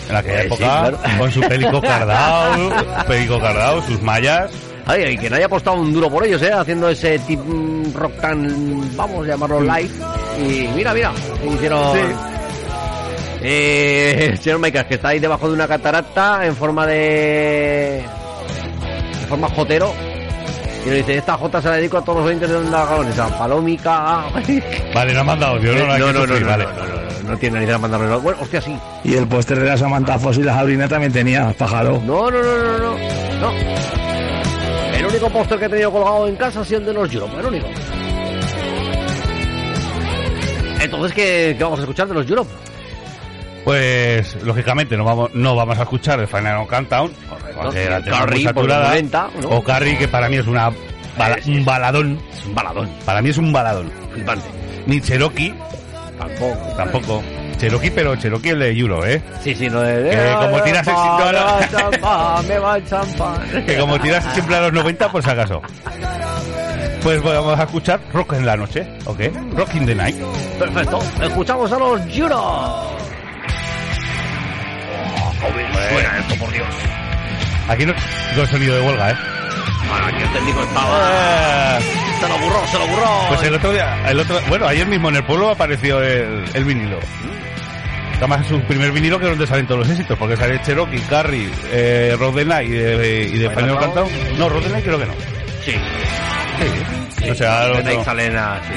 en 0.08 0.16
aquella 0.16 0.38
Eh, 0.38 0.40
sí, 0.42 0.46
época, 0.46 0.64
claro. 0.64 0.98
con 1.18 1.30
su 1.32 1.40
pelico 1.40 1.80
cardado, 1.82 2.70
pelico 3.06 3.38
cardado, 3.40 3.82
sus 3.82 4.00
mallas. 4.02 4.50
Ay, 4.86 5.04
y 5.12 5.18
que 5.18 5.30
nadie 5.30 5.44
ha 5.44 5.46
apostado 5.46 5.76
un 5.76 5.92
duro 5.92 6.10
por 6.10 6.24
ellos, 6.24 6.42
¿eh? 6.42 6.52
Haciendo 6.52 6.88
ese 6.88 7.18
tip 7.20 7.38
mm, 7.44 7.92
rock 7.94 8.20
tan, 8.20 8.96
vamos 8.96 9.24
a 9.26 9.28
llamarlo 9.30 9.60
live. 9.60 9.90
Y 10.38 10.68
mira, 10.74 10.92
mira, 10.94 11.12
hicieron... 11.54 11.94
Sí. 11.94 12.00
Eh, 13.42 14.36
señor 14.40 14.58
Michael, 14.58 14.86
que 14.86 14.94
está 14.94 15.08
ahí 15.08 15.18
debajo 15.18 15.46
de 15.48 15.54
una 15.54 15.68
catarata 15.68 16.44
en 16.44 16.56
forma 16.56 16.86
de... 16.86 18.02
Forma 19.30 19.48
jotero. 19.48 19.94
Y 20.84 20.88
nos 20.88 20.96
dice, 20.96 21.18
esta 21.18 21.36
jota 21.36 21.62
se 21.62 21.68
la 21.68 21.76
dedico 21.76 21.98
a 21.98 22.02
todos 22.02 22.18
los 22.18 22.26
oyentes 22.26 22.50
de 22.50 22.56
Onda 22.56 22.84
Galonesa. 22.84 23.38
Palómica... 23.38 24.24
Vale, 24.92 25.14
no 25.14 25.20
han 25.20 25.26
mandado 25.26 25.56
audio, 25.56 25.72
no, 25.72 25.86
no, 25.86 26.12
no, 26.12 26.26
no, 26.26 26.40
no, 26.40 26.46
vale. 26.46 26.64
no, 26.64 26.72
no, 26.72 26.86
no, 27.22 27.30
no 27.30 27.38
tiene 27.38 27.54
narices 27.54 27.76
a 27.76 27.78
mandarlo. 27.78 28.20
Bueno, 28.20 28.38
hostia, 28.42 28.60
sí. 28.60 28.76
Y 29.04 29.14
el 29.14 29.28
póster 29.28 29.60
de 29.60 29.66
la 29.66 29.76
Samantha 29.76 30.18
Foss 30.18 30.38
y 30.38 30.42
la 30.42 30.54
Sabrina 30.54 30.88
también 30.88 31.12
tenía, 31.12 31.52
pájaro. 31.56 32.02
No, 32.04 32.28
no, 32.28 32.42
no, 32.42 32.58
no, 32.58 32.78
no, 32.78 32.96
no. 33.40 33.52
El 34.96 35.06
único 35.06 35.30
póster 35.30 35.58
que 35.60 35.66
he 35.66 35.68
tenido 35.68 35.92
colgado 35.92 36.26
en 36.26 36.34
casa 36.34 36.60
ha 36.60 36.64
sido 36.64 36.80
el 36.80 36.86
de 36.86 36.92
los 36.92 37.14
Europe, 37.14 37.38
el 37.38 37.46
único. 37.46 37.66
Entonces, 40.80 41.12
¿qué, 41.12 41.54
qué 41.56 41.62
vamos 41.62 41.78
a 41.78 41.82
escuchar 41.82 42.08
de 42.08 42.14
los 42.14 42.28
Europe? 42.28 42.50
Pues, 43.64 44.42
lógicamente, 44.42 44.96
no 44.96 45.04
vamos, 45.04 45.30
no 45.34 45.54
vamos 45.54 45.78
a 45.78 45.82
escuchar 45.82 46.18
el 46.20 46.26
Final 46.28 46.66
Countdown, 46.66 47.12
porque 47.62 47.88
la. 47.90 49.30
O 49.48 49.62
Carrie, 49.62 49.98
que 49.98 50.08
para 50.08 50.28
mí 50.28 50.36
es 50.36 50.46
una 50.46 50.70
bala- 51.18 51.38
un 51.46 51.64
baladón. 51.64 52.18
Es 52.32 52.44
un 52.46 52.54
baladón. 52.54 52.90
Para 53.04 53.20
mí 53.22 53.28
es 53.30 53.38
un 53.38 53.52
baladón. 53.52 53.90
Flipante. 54.12 54.46
Ni 54.86 55.00
Cherokee, 55.00 55.54
Tampoco. 56.18 56.56
tampoco. 56.76 57.22
Cherokee, 57.58 57.90
pero 57.90 58.16
Cherokee 58.16 58.48
el 58.50 58.58
de 58.60 58.70
Euro, 58.78 59.04
¿eh? 59.04 59.22
Sí, 59.42 59.54
sí, 59.54 59.68
no 59.68 59.82
de... 59.82 60.08
Que 60.10 60.34
como 60.46 60.62
tiras 60.62 60.86
el 60.86 60.94
Me 60.94 60.98
va 60.98 61.60
el 61.60 61.70
champán, 61.70 62.48
me 62.48 62.58
va 62.58 62.76
el 62.78 62.84
champán. 62.86 63.64
Que 63.66 63.76
como 63.76 64.00
tiras 64.00 64.24
siempre 64.32 64.56
a 64.56 64.60
los 64.62 64.72
90, 64.72 65.12
por 65.12 65.22
si 65.22 65.28
acaso. 65.30 65.60
Pues 67.02 67.22
vamos 67.22 67.58
a 67.58 67.62
escuchar 67.64 68.00
Rock 68.12 68.32
en 68.34 68.46
la 68.46 68.56
noche, 68.56 68.86
¿ok? 69.04 69.20
Rock 69.54 69.74
in 69.74 69.86
the 69.86 69.94
night. 69.94 70.16
Perfecto. 70.58 70.98
Escuchamos 71.22 71.70
a 71.72 71.78
los 71.78 72.00
Europe. 72.16 72.99
Suena 75.40 76.18
esto, 76.18 76.34
por 76.36 76.52
Dios. 76.52 76.66
Aquí 77.68 77.86
no, 77.86 77.94
no 78.36 78.46
sonido 78.46 78.74
de 78.76 78.82
huelga, 78.82 79.10
¿eh? 79.10 79.14
Aquí 80.06 80.22
el 80.22 80.32
técnico 80.32 80.62
estaba... 80.62 81.78
Se 82.20 82.28
lo 82.28 82.38
burró, 82.38 82.66
se 82.66 82.78
lo 82.78 82.86
burró. 82.86 83.10
Pues 83.28 83.42
el 83.42 83.54
otro 83.54 83.72
día, 83.72 84.10
el 84.10 84.20
otro, 84.20 84.38
bueno, 84.48 84.66
ayer 84.66 84.86
mismo 84.86 85.08
en 85.08 85.16
el 85.16 85.24
pueblo 85.24 85.50
apareció 85.50 86.02
el, 86.02 86.44
el 86.52 86.64
vinilo. 86.64 86.98
Además 88.18 88.44
es 88.44 88.52
un 88.52 88.60
primer 88.62 88.92
vinilo 88.92 89.18
que 89.18 89.24
es 89.24 89.30
donde 89.30 89.46
salen 89.46 89.66
todos 89.66 89.80
los 89.80 89.90
éxitos, 89.90 90.18
porque 90.18 90.36
sale 90.36 90.60
Cherokee, 90.60 91.00
Carrie, 91.08 91.48
eh, 91.72 92.14
Night 92.44 92.68
y 92.68 92.72
de, 92.72 93.22
y 93.32 93.38
de. 93.38 93.48
Countdown. 93.54 94.08
No, 94.38 94.48
Road 94.50 94.62
the 94.64 94.68
Night 94.68 94.84
creo 94.84 94.98
que 94.98 95.06
no. 95.06 95.14
Sí. 95.64 95.74
O 97.30 97.34
sea, 97.34 97.66
De 97.66 97.72
otro- 97.78 97.90
ahí 97.98 98.04
salen 98.04 98.36
a... 98.36 98.60
sí. 98.68 98.74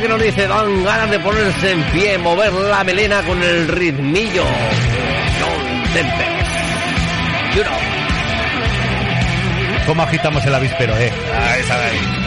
Que 0.00 0.08
nos 0.08 0.22
dice, 0.22 0.46
dan 0.46 0.84
ganas 0.84 1.10
de 1.10 1.18
ponerse 1.18 1.72
en 1.72 1.82
pie, 1.90 2.18
mover 2.18 2.52
la 2.52 2.84
melena 2.84 3.20
con 3.22 3.42
el 3.42 3.66
ritmillo. 3.66 4.44
John. 5.40 6.06
You 7.56 7.62
know. 7.64 7.74
¿Cómo 9.86 10.02
agitamos 10.02 10.46
el 10.46 10.54
avispero, 10.54 10.96
eh? 10.96 11.10
Ah, 11.34 11.56
esa 11.58 11.78
de 11.78 11.84
ahí. 11.84 12.17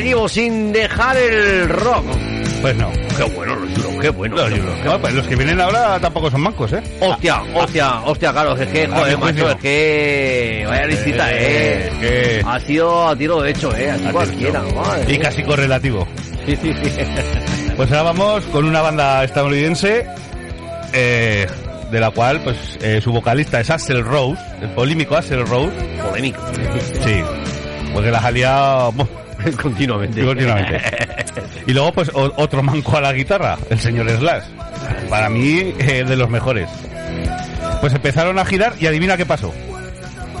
Seguimos 0.00 0.32
sin 0.32 0.72
dejar 0.72 1.14
el 1.18 1.68
rock. 1.68 2.06
Pues 2.62 2.74
no. 2.74 2.90
Qué 3.18 3.22
bueno 3.34 3.54
los 3.56 3.70
Euros, 3.78 4.00
qué 4.00 4.08
bueno. 4.08 4.36
Los 4.36 4.50
Euros. 4.50 4.74
Ah, 4.88 4.98
pues 4.98 5.12
los 5.12 5.26
que 5.26 5.36
vienen 5.36 5.60
ahora 5.60 6.00
tampoco 6.00 6.30
son 6.30 6.40
mancos, 6.40 6.72
¿eh? 6.72 6.82
Hostia, 7.00 7.42
hostia, 7.54 8.00
hostia, 8.06 8.32
claro, 8.32 8.56
es 8.56 8.66
que, 8.68 8.86
joder, 8.86 9.14
Ah, 9.14 9.18
macho, 9.18 9.20
juicio. 9.24 9.50
es 9.50 9.56
que... 9.56 10.64
Vaya 10.66 10.86
listita, 10.86 11.30
Eh, 11.32 11.36
eh. 11.38 11.92
que- 12.00 12.42
Ha 12.46 12.60
sido 12.60 13.08
a 13.08 13.14
tiro 13.16 13.42
de 13.42 13.50
hecho, 13.50 13.76
eh, 13.76 13.90
así 13.90 14.06
A 14.06 14.12
cualquiera, 14.12 14.62
madre 14.74 15.12
Y 15.12 15.18
casi 15.18 15.42
correlativo. 15.42 16.08
Sí, 16.46 16.56
sí, 16.56 16.72
sí. 16.82 16.90
Pues 17.76 17.90
ahora 17.90 18.02
vamos 18.04 18.44
con 18.46 18.64
una 18.64 18.80
banda 18.80 19.22
estadounidense 19.24 20.06
eh, 20.94 21.46
de 21.90 22.00
la 22.00 22.10
cual 22.10 22.40
pues 22.42 22.56
eh, 22.80 23.00
su 23.02 23.12
vocalista 23.12 23.60
es 23.60 23.68
Axel 23.68 24.02
Rose, 24.02 24.40
el 24.62 24.70
polémico 24.70 25.14
Axel 25.16 25.46
Rose. 25.46 25.72
Polémico. 26.08 26.40
Sí, 27.04 27.22
porque 27.92 28.10
las 28.10 28.24
ha 28.24 28.30
liado 28.30 28.92
Continuamente. 29.62 30.24
continuamente. 30.24 30.80
Y 31.66 31.72
luego 31.72 31.92
pues 31.92 32.10
o- 32.14 32.32
otro 32.36 32.62
manco 32.62 32.96
a 32.96 33.00
la 33.00 33.12
guitarra, 33.12 33.56
el 33.68 33.78
señor 33.78 34.08
Slash. 34.10 34.44
Para 35.08 35.28
mí 35.28 35.74
eh, 35.78 36.04
de 36.06 36.16
los 36.16 36.28
mejores. 36.28 36.68
Pues 37.80 37.92
empezaron 37.94 38.38
a 38.38 38.44
girar 38.44 38.74
y 38.78 38.86
adivina 38.86 39.16
qué 39.16 39.26
pasó. 39.26 39.52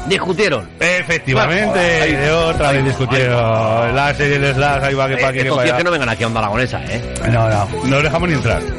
Discutieron. 0.08 0.68
Efectivamente, 0.80 1.78
Ahí- 1.78 2.12
de 2.16 2.30
otra 2.30 2.72
vez 2.72 2.84
discutieron. 2.84 3.94
La 3.94 4.14
serie 4.14 4.38
del 4.38 4.54
Slash, 4.54 4.82
ahí 4.84 4.94
va 4.94 5.08
que 5.08 5.16
pa' 5.18 5.28
aquí, 5.28 5.34
que 5.38 5.42
Estos 5.42 5.56
pa' 5.58 5.62
tíos 5.64 5.72
allá. 5.74 5.78
que 5.78 5.84
no 5.84 5.90
vengan 5.90 6.08
aquí 6.08 6.24
a 6.24 6.26
Onda 6.26 6.40
Aragonesa, 6.40 6.80
eh. 6.88 7.14
No, 7.30 7.48
no, 7.48 7.68
no 7.84 8.00
dejamos 8.02 8.28
ni 8.28 8.34
entrar. 8.34 8.62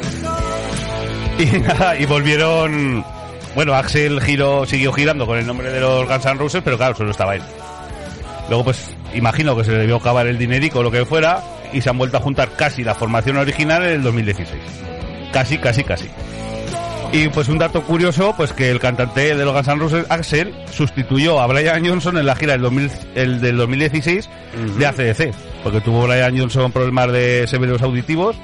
Y 1.40 1.46
nada, 1.60 1.96
y 1.98 2.06
volvieron. 2.06 3.04
Bueno, 3.56 3.74
Axel 3.74 4.22
giró, 4.22 4.66
siguió 4.66 4.94
girando 4.94 5.26
con 5.26 5.38
el 5.40 5.46
nombre 5.48 5.72
de 5.72 5.80
los 5.80 6.08
Guns 6.08 6.26
N' 6.26 6.36
Roses, 6.36 6.62
pero 6.64 6.78
claro, 6.78 6.96
solo 6.96 7.12
estaba 7.12 7.36
él. 7.36 7.42
Luego, 8.48 8.66
pues, 8.66 8.90
imagino 9.14 9.56
que 9.56 9.64
se 9.64 9.72
le 9.72 9.78
debió 9.80 9.98
acabar 9.98 10.28
el 10.28 10.38
dinerico 10.38 10.80
o 10.80 10.84
lo 10.84 10.92
que 10.92 11.06
fuera, 11.06 11.42
y 11.74 11.82
se 11.82 11.90
han 11.90 11.98
vuelto 11.98 12.18
a 12.18 12.22
juntar 12.22 12.50
casi 12.58 12.84
la 12.84 12.96
formación 12.96 13.38
original 13.38 13.84
en 13.84 13.92
el 13.94 14.04
2016. 14.04 14.60
Casi, 15.32 15.58
casi, 15.58 15.84
casi. 15.84 16.10
Y 17.14 17.28
pues 17.28 17.50
un 17.50 17.58
dato 17.58 17.82
curioso, 17.84 18.34
pues 18.38 18.54
que 18.54 18.70
el 18.72 18.80
cantante 18.80 19.36
de 19.36 19.44
los 19.46 19.54
Guns 19.54 19.68
N' 19.68 19.80
Roses, 19.80 20.06
Axel, 20.10 20.54
sustituyó 20.72 21.42
a 21.42 21.48
Brian 21.48 21.86
Johnson 21.86 22.18
en 22.18 22.26
la 22.26 22.36
gira 22.36 22.54
del, 22.54 22.62
2000 22.62 22.92
el 23.16 23.42
del 23.42 23.58
2016 23.58 24.30
de 24.78 24.86
ACDC, 24.86 25.34
porque 25.64 25.82
tuvo 25.82 26.08
Brian 26.08 26.38
Johnson 26.38 26.72
problemas 26.72 27.12
de 27.12 27.46
severos 27.48 27.82
auditivos. 27.82 28.38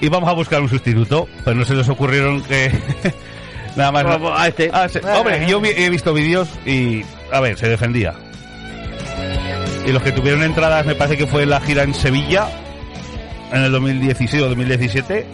Y 0.00 0.08
vamos 0.08 0.28
a 0.30 0.32
buscar 0.32 0.60
un 0.62 0.68
sustituto, 0.68 1.28
pues 1.44 1.54
no 1.56 1.64
se 1.64 1.74
les 1.74 1.88
ocurrieron 1.88 2.42
que... 2.44 2.70
Nada 3.76 3.92
más... 3.92 4.04
A 4.38 4.48
este. 4.48 4.70
Ah, 4.72 4.88
se- 4.88 5.00
hombre, 5.00 5.44
yo 5.46 5.60
vi- 5.60 5.72
he 5.76 5.90
visto 5.90 6.12
vídeos 6.14 6.48
y... 6.64 7.02
A 7.32 7.40
ver, 7.40 7.58
se 7.58 7.68
defendía. 7.68 8.14
Y 9.90 9.92
los 9.92 10.04
que 10.04 10.12
tuvieron 10.12 10.44
entradas 10.44 10.86
me 10.86 10.94
parece 10.94 11.16
que 11.16 11.26
fue 11.26 11.44
la 11.46 11.60
gira 11.60 11.82
en 11.82 11.92
Sevilla 11.94 12.46
en 13.52 13.62
el 13.62 13.72
2016 13.72 14.40
o 14.44 14.48
2017 14.50 15.26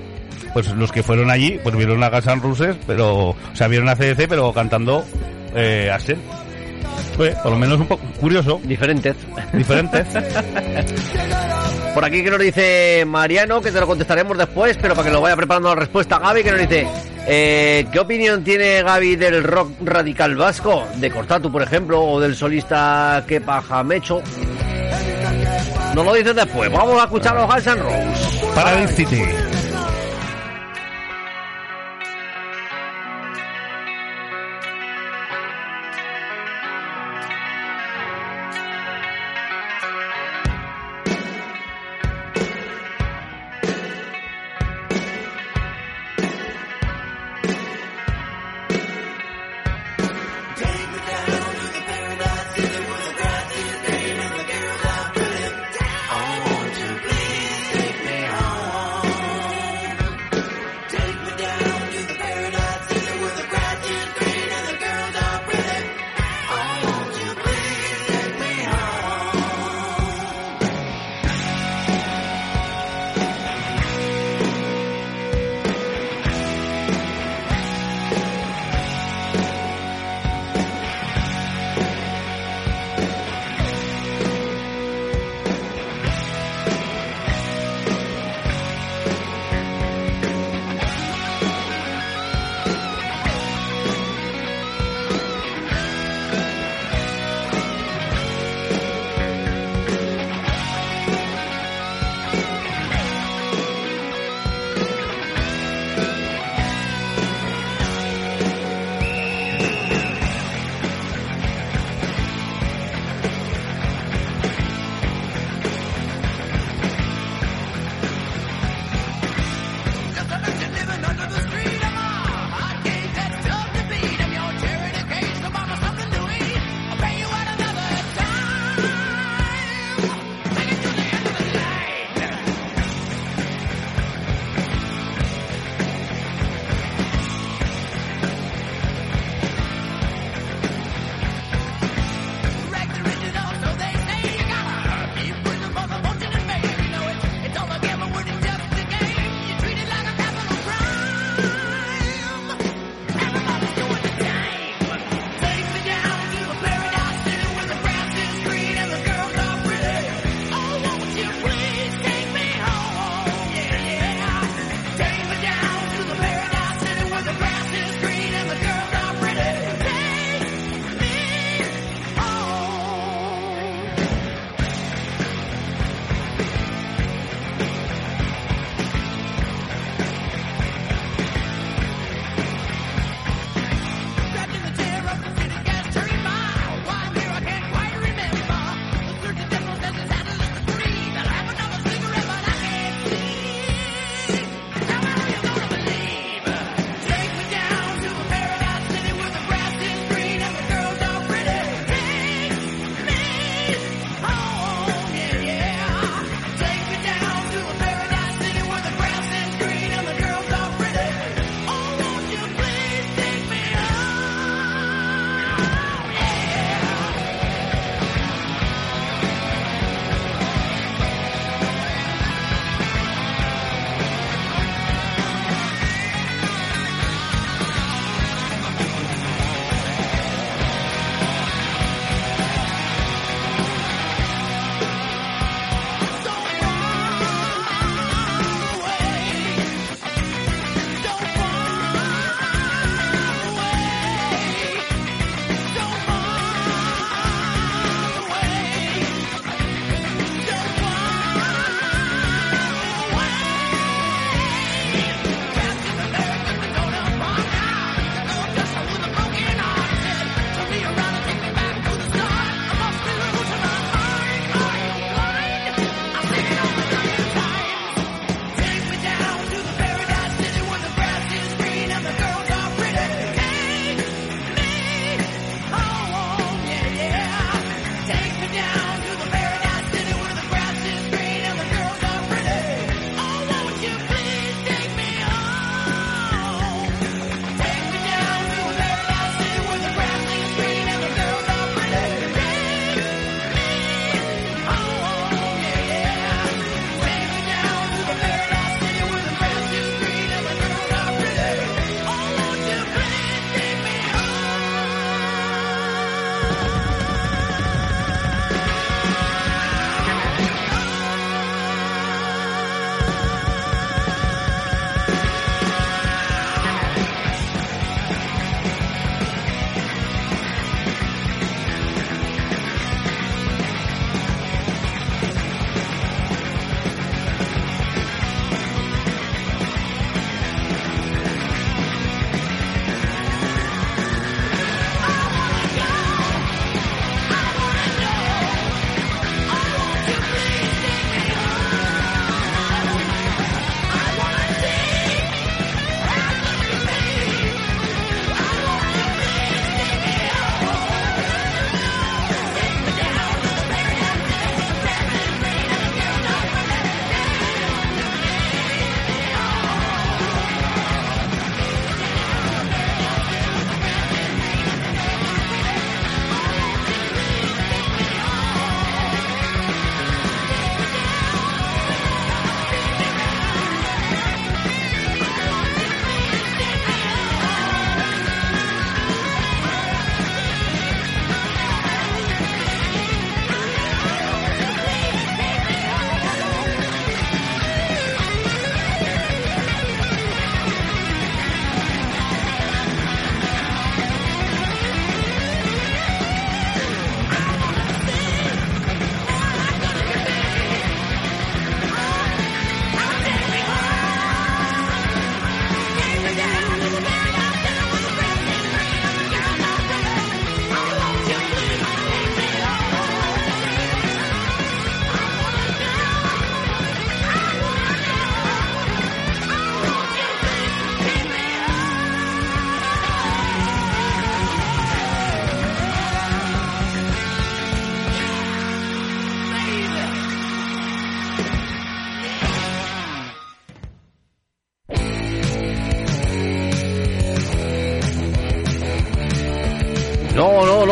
pues 0.54 0.68
los 0.68 0.90
que 0.90 1.02
fueron 1.02 1.30
allí 1.30 1.60
pues 1.62 1.76
vieron 1.76 2.02
a 2.02 2.08
Guns 2.08 2.26
N' 2.26 2.40
Roses 2.40 2.74
pero 2.86 3.28
o 3.28 3.36
sea 3.52 3.68
vieron 3.68 3.90
a 3.90 3.96
CDC 3.96 4.26
pero 4.26 4.54
cantando 4.54 5.04
eh, 5.54 5.90
Axel 5.92 6.16
Pues, 7.16 7.34
por 7.36 7.52
lo 7.52 7.58
menos 7.58 7.80
un 7.80 7.86
poco 7.86 8.04
curioso 8.20 8.60
Diferentes. 8.64 9.16
diferentes 9.52 10.06
Por 11.94 12.04
aquí 12.04 12.22
que 12.22 12.30
nos 12.30 12.40
dice 12.40 13.04
Mariano, 13.06 13.62
que 13.62 13.72
te 13.72 13.80
lo 13.80 13.86
contestaremos 13.86 14.36
después, 14.36 14.76
pero 14.78 14.94
para 14.94 15.08
que 15.08 15.14
lo 15.14 15.22
vaya 15.22 15.34
preparando 15.34 15.70
la 15.70 15.76
respuesta 15.76 16.18
Gaby, 16.18 16.42
que 16.42 16.50
nos 16.50 16.60
dice, 16.60 16.86
eh, 17.26 17.86
¿qué 17.90 17.98
opinión 17.98 18.44
tiene 18.44 18.82
Gaby 18.82 19.16
del 19.16 19.42
rock 19.42 19.70
radical 19.82 20.36
vasco? 20.36 20.84
De 20.96 21.10
Cortatu, 21.10 21.50
por 21.50 21.62
ejemplo, 21.62 22.02
o 22.04 22.20
del 22.20 22.36
solista 22.36 23.24
Kepa 23.26 23.62
Jamecho. 23.62 24.20
Nos 25.94 26.04
lo 26.04 26.12
dices 26.12 26.34
después. 26.36 26.70
Vamos 26.70 27.00
a 27.00 27.04
escuchar 27.04 27.34
a 27.34 27.40
los 27.40 27.50
Guns 27.50 27.66
N' 27.66 27.82
Roses. 27.82 28.52
para 28.54 28.82
el 28.82 28.88
City 28.90 29.22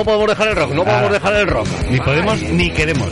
no 0.04 0.10
podemos 0.12 0.28
dejar 0.28 0.48
el 0.48 0.56
rock, 0.56 0.70
no 0.74 0.84
podemos 0.84 1.12
dejar 1.12 1.34
el 1.36 1.46
rock. 1.46 1.66
Ni 1.90 1.98
podemos 1.98 2.42
ni 2.42 2.70
queremos. 2.70 3.08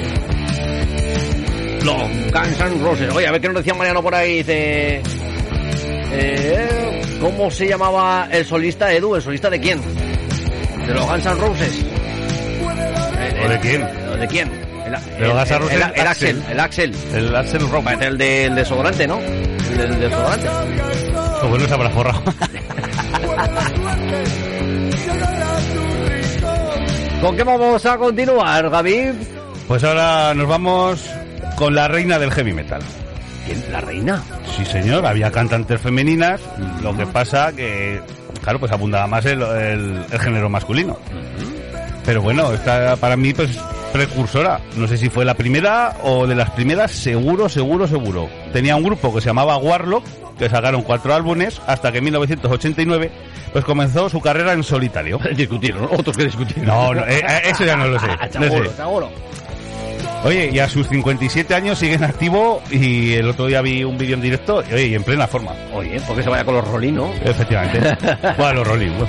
No, 1.84 1.96
Guns 1.96 2.60
N' 2.60 2.82
Roses. 2.84 3.10
Oye, 3.14 3.26
a 3.26 3.32
ver 3.32 3.40
qué 3.40 3.48
nos 3.48 3.56
decía 3.56 3.72
Mariano 3.74 4.02
por 4.02 4.14
ahí. 4.14 4.38
Dice. 4.38 5.02
eh, 6.12 7.00
¿Cómo 7.20 7.50
se 7.50 7.66
llamaba 7.66 8.28
el 8.30 8.44
solista 8.44 8.92
Edu? 8.92 9.14
¿El 9.16 9.22
solista 9.22 9.48
de 9.48 9.58
quién? 9.58 9.80
¿De 10.86 10.92
los 10.94 11.06
Guns 11.06 11.24
N' 11.26 11.34
Roses? 11.36 11.84
¿O 13.44 13.48
de 13.48 13.58
quién? 13.60 13.82
¿O 14.12 14.16
¿De 14.18 14.28
quién? 14.28 14.50
El, 14.84 14.92
los 15.28 15.48
Roses, 15.48 15.72
el, 15.72 15.76
el 15.76 15.82
Axel. 15.82 16.06
Axel. 16.06 16.42
El 16.50 16.60
Axel. 16.60 16.94
El 17.14 17.34
Axel 17.36 17.70
Rock. 17.70 17.84
Parece 17.84 18.06
el 18.08 18.18
del 18.18 18.54
desodorante, 18.54 19.06
¿no? 19.08 19.18
El 19.18 19.78
del 19.78 19.98
desodorante. 20.00 20.46
Como 21.40 21.56
no 21.56 21.66
se 21.66 21.74
habrá 21.74 21.90
forrado. 21.90 22.22
¿Con 27.22 27.36
qué 27.36 27.44
vamos 27.44 27.86
a 27.86 27.96
continuar, 27.96 28.68
Gaby? 28.68 29.12
Pues 29.68 29.82
ahora 29.84 30.34
nos 30.34 30.46
vamos 30.48 31.08
con 31.56 31.74
la 31.74 31.86
reina 31.88 32.18
del 32.18 32.30
heavy 32.32 32.52
metal. 32.52 32.82
¿Quién? 33.46 33.64
¿La 33.72 33.80
reina? 33.80 34.22
Sí, 34.56 34.64
señor, 34.64 35.06
había 35.06 35.30
cantantes 35.30 35.80
femeninas, 35.80 36.40
lo 36.82 36.94
que 36.96 37.06
pasa 37.06 37.52
que, 37.52 38.00
claro, 38.42 38.58
pues 38.58 38.72
abundaba 38.72 39.06
más 39.06 39.24
el, 39.24 39.40
el- 39.42 40.04
el 40.10 40.18
género 40.18 40.48
masculino. 40.48 40.98
Pero 42.04 42.20
bueno, 42.22 42.52
esta 42.52 42.96
para 42.96 43.16
mí 43.16 43.32
pues 43.32 43.50
precursora. 43.92 44.60
No 44.76 44.88
sé 44.88 44.96
si 44.96 45.08
fue 45.08 45.24
la 45.24 45.34
primera 45.34 45.96
o 46.02 46.26
de 46.26 46.34
las 46.34 46.50
primeras, 46.50 46.90
seguro, 46.92 47.48
seguro, 47.48 47.86
seguro. 47.86 48.28
Tenía 48.52 48.76
un 48.76 48.82
grupo 48.82 49.14
que 49.14 49.20
se 49.20 49.28
llamaba 49.28 49.56
Warlock, 49.58 50.04
que 50.38 50.48
sacaron 50.48 50.82
cuatro 50.82 51.14
álbumes, 51.14 51.60
hasta 51.66 51.92
que 51.92 51.98
en 51.98 52.04
1989 52.04 53.10
pues 53.52 53.64
comenzó 53.64 54.08
su 54.08 54.20
carrera 54.20 54.52
en 54.54 54.62
solitario. 54.64 55.18
Discutir, 55.36 55.74
¿no? 55.76 55.84
Otros 55.92 56.16
que 56.16 56.24
discutir. 56.24 56.58
No, 56.64 56.94
no, 56.94 57.02
eh, 57.06 57.18
eh, 57.28 57.42
eso 57.50 57.64
ya 57.64 57.76
no 57.76 57.86
lo 57.86 57.98
sé. 58.00 58.06
No 58.34 58.44
Seguro, 58.48 59.08
sé. 59.08 59.22
Oye, 60.24 60.50
y 60.52 60.58
a 60.60 60.68
sus 60.68 60.86
57 60.88 61.52
años 61.54 61.78
sigue 61.80 61.94
en 61.94 62.04
activo 62.04 62.62
y 62.70 63.14
el 63.14 63.28
otro 63.28 63.46
día 63.46 63.60
vi 63.60 63.82
un 63.82 63.98
vídeo 63.98 64.14
en 64.14 64.20
directo 64.22 64.62
y, 64.70 64.72
oye, 64.72 64.86
y 64.86 64.94
en 64.94 65.02
plena 65.02 65.26
forma. 65.26 65.50
Oye, 65.74 66.00
porque 66.06 66.22
se 66.22 66.28
vaya 66.30 66.44
con 66.44 66.54
los 66.54 66.66
Rolling, 66.68 66.92
¿no? 66.92 67.12
Efectivamente. 67.24 67.96
bueno, 68.38 68.54
los 68.60 68.68
Rolling. 68.68 68.90
bueno. 68.90 69.08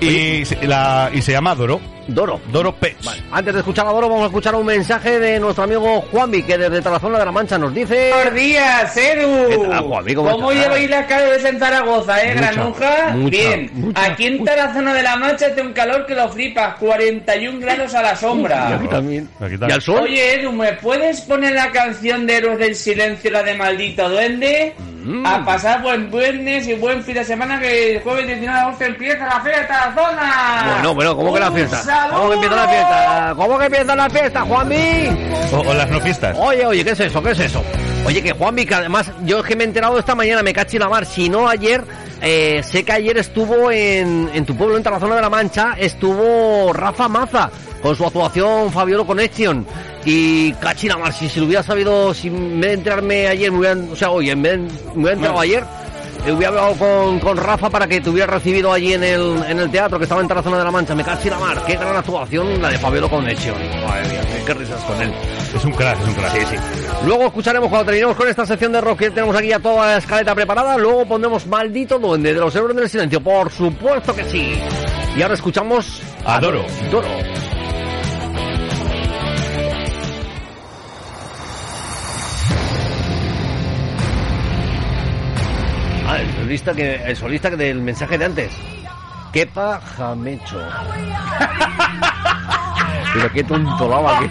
Y, 0.00 0.44
se- 0.44 0.66
la, 0.66 1.10
y 1.14 1.22
se 1.22 1.30
llama 1.30 1.54
Doro. 1.54 1.80
Doro. 2.08 2.40
Doro 2.50 2.74
Pets. 2.74 3.08
Antes 3.30 3.54
de 3.54 3.60
escuchar 3.60 3.86
a 3.86 3.90
Doro, 3.90 4.08
vamos 4.08 4.24
a 4.24 4.26
escuchar 4.26 4.54
un 4.54 4.66
mensaje 4.66 5.18
de 5.18 5.38
nuestro 5.40 5.64
amigo 5.64 6.02
Juanvi, 6.10 6.42
que 6.42 6.58
desde 6.58 6.82
Tarazona 6.82 7.18
de 7.18 7.24
la 7.24 7.32
Mancha 7.32 7.58
nos 7.58 7.72
dice... 7.74 8.10
Buenos 8.12 8.34
días, 8.34 8.92
¿Qué 8.92 9.12
Edu. 9.12 9.68
tal, 9.70 9.80
Juanvi? 9.84 10.14
¿Cómo 10.14 10.52
lleváis 10.52 10.90
las 10.90 11.06
calores 11.06 11.44
en 11.44 11.58
Zaragoza, 11.58 12.22
eh, 12.22 12.34
Mucha, 12.34 12.52
granuja? 12.52 13.08
mucha, 13.14 13.30
Bien. 13.30 13.70
mucha. 13.74 14.04
Aquí 14.04 14.26
en 14.26 14.44
Tarazona 14.44 14.94
de 14.94 15.02
la 15.02 15.16
Mancha 15.16 15.46
hace 15.46 15.62
un 15.62 15.72
calor 15.72 16.06
que 16.06 16.14
lo 16.14 16.28
flipas, 16.28 16.74
41 16.76 17.60
grados 17.60 17.94
a 17.94 18.02
la 18.02 18.16
sombra. 18.16 18.68
Y 18.70 18.72
aquí 18.74 18.88
también. 18.88 19.28
Aquí 19.40 19.54
¿Y 19.68 19.72
al 19.72 19.82
sol? 19.82 20.00
Oye, 20.02 20.34
Edu, 20.40 20.52
¿me 20.52 20.72
puedes 20.74 21.20
poner 21.22 21.52
la 21.54 21.70
canción 21.70 22.26
de 22.26 22.36
Héroes 22.36 22.58
del 22.58 22.74
Silencio, 22.74 23.30
la 23.30 23.42
de 23.42 23.54
Maldito 23.54 24.08
Duende? 24.08 24.74
Mm. 25.04 25.26
A 25.26 25.44
pasar 25.44 25.82
buen 25.82 26.08
viernes 26.12 26.68
y 26.68 26.74
buen 26.74 27.02
fin 27.02 27.14
de 27.14 27.24
semana 27.24 27.58
que 27.58 27.96
el 27.96 28.02
jueves 28.02 28.24
19 28.24 28.52
de 28.56 28.60
agosto 28.62 28.84
empieza 28.84 29.26
la 29.26 29.40
feria 29.40 29.58
de 29.62 29.64
Tarazona. 29.66 30.62
Bueno, 30.74 30.94
bueno, 30.94 31.16
¿cómo 31.16 31.34
que 31.34 31.40
la 31.40 31.50
Un 31.50 31.56
fiesta? 31.56 31.82
¿Cómo 32.12 32.28
que 32.28 32.34
empieza 32.34 32.56
la 32.56 32.68
fiesta? 32.68 33.34
¿Cómo 33.36 33.58
que 33.58 33.64
empieza 33.66 33.96
la 33.96 34.10
fiesta, 34.10 34.40
Juanvi? 34.42 35.08
O, 35.52 35.58
o 35.60 35.74
las 35.74 35.90
no 35.90 36.00
fiestas. 36.00 36.36
Oye, 36.38 36.66
oye, 36.66 36.84
¿qué 36.84 36.90
es 36.90 37.00
eso? 37.00 37.22
¿Qué 37.22 37.30
es 37.32 37.40
eso? 37.40 37.62
Oye, 38.06 38.22
que 38.22 38.32
Juanvi, 38.32 38.66
que 38.66 38.74
además 38.74 39.10
yo 39.24 39.40
es 39.40 39.46
que 39.46 39.56
me 39.56 39.64
he 39.64 39.66
enterado 39.66 39.98
esta 39.98 40.14
mañana, 40.14 40.42
me 40.42 40.52
cachi 40.52 40.78
la 40.78 40.88
mar, 40.88 41.06
si 41.06 41.28
no 41.28 41.48
ayer, 41.48 41.84
eh, 42.20 42.62
sé 42.64 42.84
que 42.84 42.92
ayer 42.92 43.16
estuvo 43.18 43.70
en, 43.70 44.30
en 44.32 44.44
tu 44.44 44.56
pueblo, 44.56 44.76
en 44.76 44.82
Tarazona 44.82 45.14
de 45.16 45.20
la 45.22 45.30
Mancha, 45.30 45.74
estuvo 45.78 46.72
Rafa 46.72 47.08
Maza 47.08 47.50
con 47.82 47.96
su 47.96 48.04
actuación 48.04 48.70
Fabiolo 48.72 49.06
Connection. 49.06 49.66
Y 50.04 50.52
cachi 50.54 50.88
la 50.88 50.98
mar, 50.98 51.12
si, 51.12 51.28
si 51.28 51.38
lo 51.38 51.46
hubiera 51.46 51.62
sabido, 51.62 52.12
si 52.12 52.28
en 52.28 52.60
vez 52.60 52.70
de 52.70 52.74
enterarme 52.74 53.28
ayer, 53.28 53.52
me 53.52 53.58
hubieran, 53.58 53.88
o 53.92 53.96
sea, 53.96 54.10
hoy, 54.10 54.30
en 54.30 54.42
vez 54.42 54.52
de, 54.52 54.58
me 54.58 55.02
hubiera 55.02 55.12
enterado 55.12 55.40
ayer, 55.40 55.64
hubiera 56.30 56.48
hablado 56.48 56.74
con, 56.76 57.18
con 57.18 57.36
Rafa 57.36 57.68
para 57.70 57.86
que 57.88 58.00
te 58.00 58.10
hubiera 58.10 58.26
recibido 58.32 58.72
allí 58.72 58.92
en 58.94 59.02
el, 59.02 59.42
en 59.48 59.58
el 59.58 59.70
teatro 59.70 59.98
que 59.98 60.04
estaba 60.04 60.20
en 60.20 60.28
Tarazona 60.28 60.58
de 60.58 60.64
la 60.64 60.70
Mancha. 60.70 60.94
Me 60.94 61.02
cachi 61.02 61.28
la 61.30 61.38
mar, 61.38 61.62
qué 61.66 61.74
gran 61.74 61.96
actuación 61.96 62.60
la 62.62 62.68
de 62.70 62.78
Fabiolo 62.78 63.08
Connection. 63.10 63.56
Madre 63.84 64.08
mía, 64.08 64.20
qué- 64.46 64.54
risas 64.54 64.80
con 64.84 65.00
él. 65.02 65.12
Es 65.56 65.64
un 65.64 65.72
crack, 65.72 66.00
es 66.00 66.08
un 66.08 66.14
crack. 66.14 66.32
Sí, 66.32 66.46
sí. 66.50 66.56
Luego 67.06 67.24
escucharemos 67.24 67.68
cuando 67.68 67.86
terminemos 67.86 68.16
con 68.16 68.28
esta 68.28 68.46
sección 68.46 68.70
de 68.72 68.80
rock 68.80 68.98
que 69.00 69.10
tenemos 69.10 69.34
aquí 69.34 69.48
ya 69.48 69.58
toda 69.58 69.86
la 69.86 69.96
escaleta 69.96 70.34
preparada. 70.34 70.76
Luego 70.78 71.06
pondremos 71.06 71.46
Maldito 71.46 71.98
Duende 71.98 72.32
de 72.34 72.40
los 72.40 72.54
Héroes 72.54 72.76
del 72.76 72.88
Silencio. 72.88 73.20
Por 73.20 73.50
supuesto 73.50 74.14
que 74.14 74.24
sí. 74.24 74.54
Y 75.16 75.22
ahora 75.22 75.34
escuchamos 75.34 76.00
A 76.24 76.38
Doro. 76.38 76.64
Doro. 76.90 77.08
Ah, 86.12 86.20
el 86.20 86.30
solista 86.34 86.74
que, 86.74 86.96
el 86.96 87.16
solista 87.16 87.48
del 87.48 87.80
mensaje 87.80 88.18
de 88.18 88.26
antes. 88.26 88.52
Qué 89.32 89.46
paja 89.46 90.14
me 90.14 90.34
echo. 90.34 90.60
Pero 93.14 93.32
qué 93.32 93.42
tontolaba 93.42 94.20
que... 94.20 94.30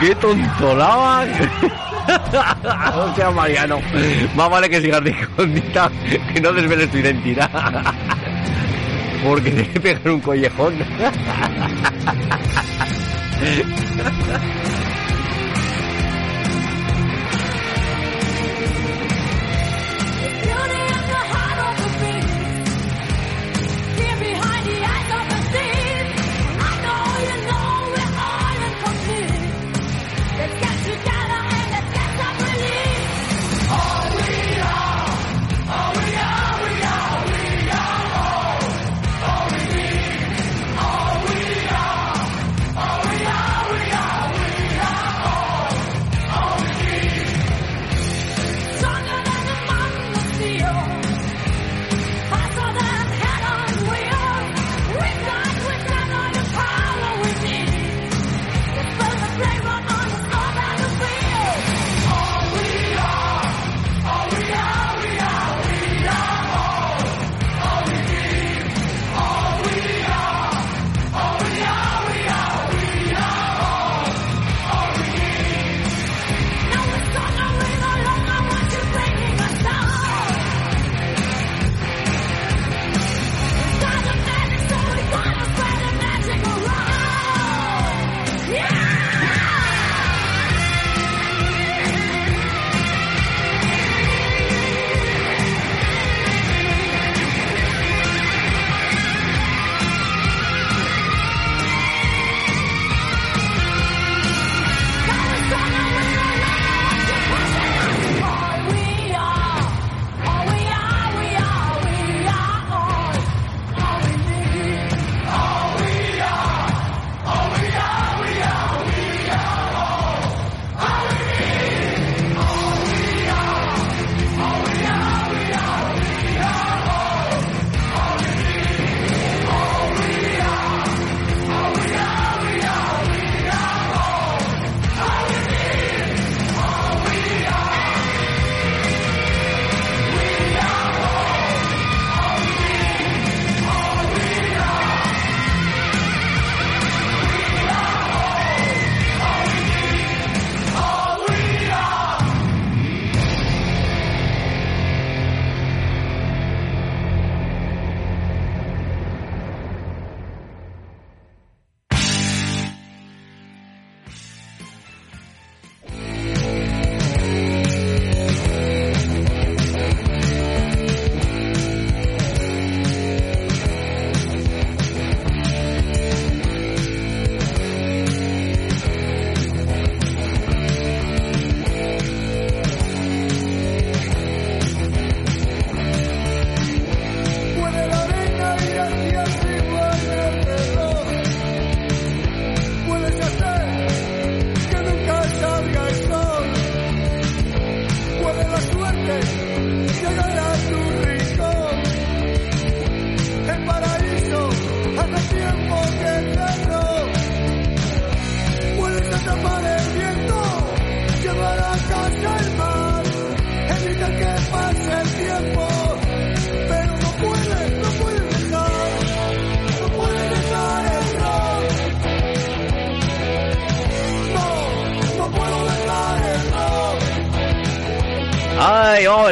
¡Qué 0.08 0.14
tontolaba! 0.16 1.24
o 2.96 3.14
sea, 3.14 3.30
Mariano, 3.30 3.78
más 4.34 4.50
vale 4.50 4.68
que 4.68 4.80
sigas 4.80 5.04
de 5.04 5.10
escondita 5.10 5.88
que 6.32 6.40
no 6.40 6.52
desveles 6.52 6.90
tu 6.90 6.96
identidad. 6.96 7.48
Porque 9.22 9.52
te 9.52 9.78
pegar 9.78 10.10
un 10.10 10.20
collejón. 10.20 10.74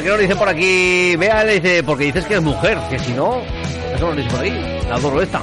¿Qué 0.02 0.08
nos 0.08 0.18
dice 0.18 0.36
por 0.36 0.48
aquí? 0.48 1.16
Vea, 1.16 1.44
le 1.44 1.60
dice, 1.60 1.82
porque 1.82 2.04
dices 2.04 2.26
que 2.26 2.34
es 2.34 2.42
mujer, 2.42 2.78
que 2.90 2.98
si 2.98 3.12
no, 3.12 3.40
eso 3.94 4.06
nos 4.06 4.16
dice 4.16 4.30
por 4.30 4.40
aquí. 4.40 4.52
La 4.88 4.94
adoro 4.94 5.22
esta. 5.22 5.42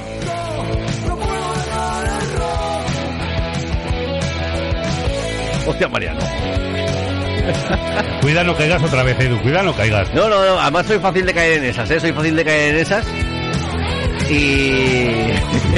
Hostia, 5.66 5.88
Mariano. 5.88 6.20
Cuida 8.20 8.44
no 8.44 8.56
caigas 8.56 8.82
otra 8.82 9.02
vez, 9.02 9.18
Edu, 9.20 9.40
cuida 9.40 9.62
no 9.62 9.74
caigas. 9.74 10.12
No, 10.14 10.28
no, 10.28 10.44
no, 10.44 10.60
además 10.60 10.86
soy 10.86 10.98
fácil 10.98 11.26
de 11.26 11.34
caer 11.34 11.58
en 11.58 11.64
esas, 11.64 11.90
¿eh? 11.90 12.00
Soy 12.00 12.12
fácil 12.12 12.34
de 12.34 12.44
caer 12.44 12.74
en 12.74 12.80
esas. 12.80 13.06
Y 14.28 15.06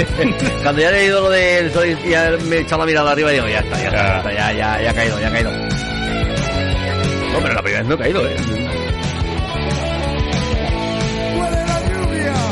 cuando 0.62 0.80
ya 0.80 0.88
he 0.88 0.92
leído 0.92 1.20
lo 1.20 1.30
del 1.30 1.70
soy, 1.72 1.96
ya 2.08 2.32
me 2.48 2.56
he 2.56 2.60
echado 2.60 2.82
la 2.82 2.86
mirada 2.86 3.12
arriba 3.12 3.30
y 3.30 3.34
digo, 3.34 3.48
ya 3.48 3.58
está, 3.58 3.78
ya 3.78 3.88
está, 3.88 4.02
ya, 4.02 4.18
está, 4.18 4.32
ya, 4.32 4.52
ya, 4.52 4.82
ya 4.82 4.90
ha 4.90 4.94
caído, 4.94 5.20
ya 5.20 5.28
ha 5.28 5.30
caído. 5.30 5.50
No, 7.32 7.38
pero 7.42 7.54
la 7.54 7.62
primera 7.62 7.82
vez 7.82 7.88
no 7.88 7.94
he 7.94 7.98
caído, 7.98 8.26
¿eh? 8.26 8.36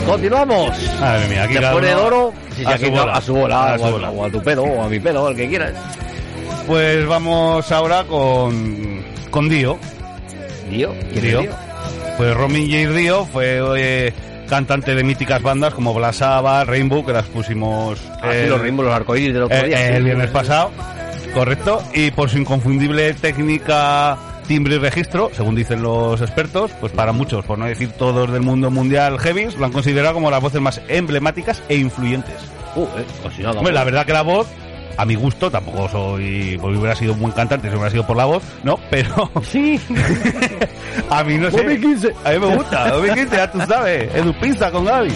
Continuamos. 0.06 0.70
Madre 1.00 1.28
mía, 1.28 1.44
aquí 1.44 1.56
uno 1.56 1.80
Doro, 1.96 2.32
si 2.54 2.64
a 2.64 2.78
su 2.78 2.90
bola. 2.90 3.12
a 3.14 3.20
su 3.20 3.34
bola, 3.34 3.72
A 3.72 3.74
o, 3.74 3.78
su 3.78 3.84
a, 3.84 3.90
bola. 3.90 4.10
o 4.10 4.24
a 4.24 4.30
tu 4.30 4.42
pedo, 4.42 4.62
o 4.62 4.82
a 4.82 4.88
mi 4.88 5.00
pedo, 5.00 5.28
el 5.28 5.36
que 5.36 5.48
quieras. 5.48 5.72
Pues 6.66 7.06
vamos 7.06 7.70
ahora 7.72 8.04
con, 8.04 9.02
con 9.30 9.48
Dio. 9.48 9.78
¿Dio? 10.70 10.92
¿Quién 11.12 11.24
es 11.26 11.38
Dio. 11.40 11.50
Pues 12.16 12.34
Romin 12.34 12.66
J. 12.70 12.92
Dio 12.98 13.24
fue 13.26 13.60
eh, 13.78 14.12
cantante 14.48 14.94
de 14.94 15.04
míticas 15.04 15.42
bandas 15.42 15.74
como 15.74 15.92
Blasaba, 15.92 16.64
Rainbow, 16.64 17.04
que 17.04 17.12
las 17.12 17.26
pusimos 17.26 18.00
Ah, 18.22 18.30
sí, 18.32 18.38
el- 18.38 18.50
los 18.50 18.60
Rainbow, 18.60 18.84
los 18.86 18.94
arcoíris 18.94 19.34
eh, 19.50 19.90
el 19.96 20.04
viernes 20.04 20.30
pasado, 20.30 20.70
correcto, 21.34 21.82
y 21.94 22.10
por 22.12 22.30
su 22.30 22.38
inconfundible 22.38 23.12
técnica 23.14 24.16
timbre 24.46 24.76
y 24.76 24.78
registro, 24.78 25.30
según 25.32 25.54
dicen 25.54 25.82
los 25.82 26.20
expertos, 26.20 26.70
pues 26.80 26.92
para 26.92 27.12
muchos, 27.12 27.44
por 27.44 27.58
no 27.58 27.66
decir 27.66 27.90
todos 27.92 28.30
del 28.32 28.42
mundo 28.42 28.70
mundial 28.70 29.18
heavies, 29.18 29.56
lo 29.56 29.66
han 29.66 29.72
considerado 29.72 30.14
como 30.14 30.30
las 30.30 30.40
voces 30.40 30.60
más 30.60 30.80
emblemáticas 30.88 31.62
e 31.68 31.76
influyentes. 31.76 32.36
Uh, 32.74 32.84
eh, 32.84 33.04
pues 33.22 33.34
Hombre, 33.44 33.72
la 33.72 33.82
pues. 33.82 33.84
verdad 33.84 34.06
que 34.06 34.12
la 34.12 34.22
voz, 34.22 34.48
a 34.96 35.04
mi 35.04 35.14
gusto, 35.14 35.50
tampoco 35.50 35.88
soy, 35.88 36.58
porque 36.60 36.78
hubiera 36.78 36.94
sido 36.94 37.12
un 37.14 37.20
buen 37.20 37.32
cantante 37.32 37.68
si 37.68 37.74
hubiera 37.74 37.90
sido 37.90 38.06
por 38.06 38.16
la 38.16 38.24
voz, 38.24 38.42
¿no? 38.62 38.78
Pero... 38.90 39.30
Sí. 39.42 39.80
a 41.10 41.24
mí 41.24 41.36
no 41.36 41.50
sé. 41.50 41.56
2015. 41.58 42.14
A 42.24 42.30
mí 42.30 42.38
me 42.38 42.56
gusta, 42.56 42.90
2015, 42.90 43.36
ya 43.36 43.50
tú 43.50 43.60
sabes, 43.60 44.14
Edu 44.14 44.32
Pizza 44.40 44.70
con 44.70 44.84
Gaby. 44.84 45.12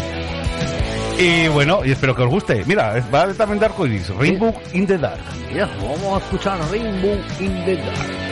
Y 1.19 1.48
bueno, 1.48 1.81
y 1.85 1.90
espero 1.90 2.15
que 2.15 2.23
os 2.23 2.31
guste. 2.31 2.65
Mira, 2.65 2.94
va 3.15 3.32
también 3.35 3.59
de 3.59 3.66
arcoiris, 3.66 4.09
Rainbow 4.16 4.55
in 4.73 4.86
the 4.86 4.97
Dark. 4.97 5.20
Ya, 5.55 5.66
vamos 5.77 6.15
a 6.15 6.24
escuchar 6.24 6.59
Rainbow 6.70 7.19
in 7.40 7.65
the 7.66 7.77
Dark. 7.77 8.30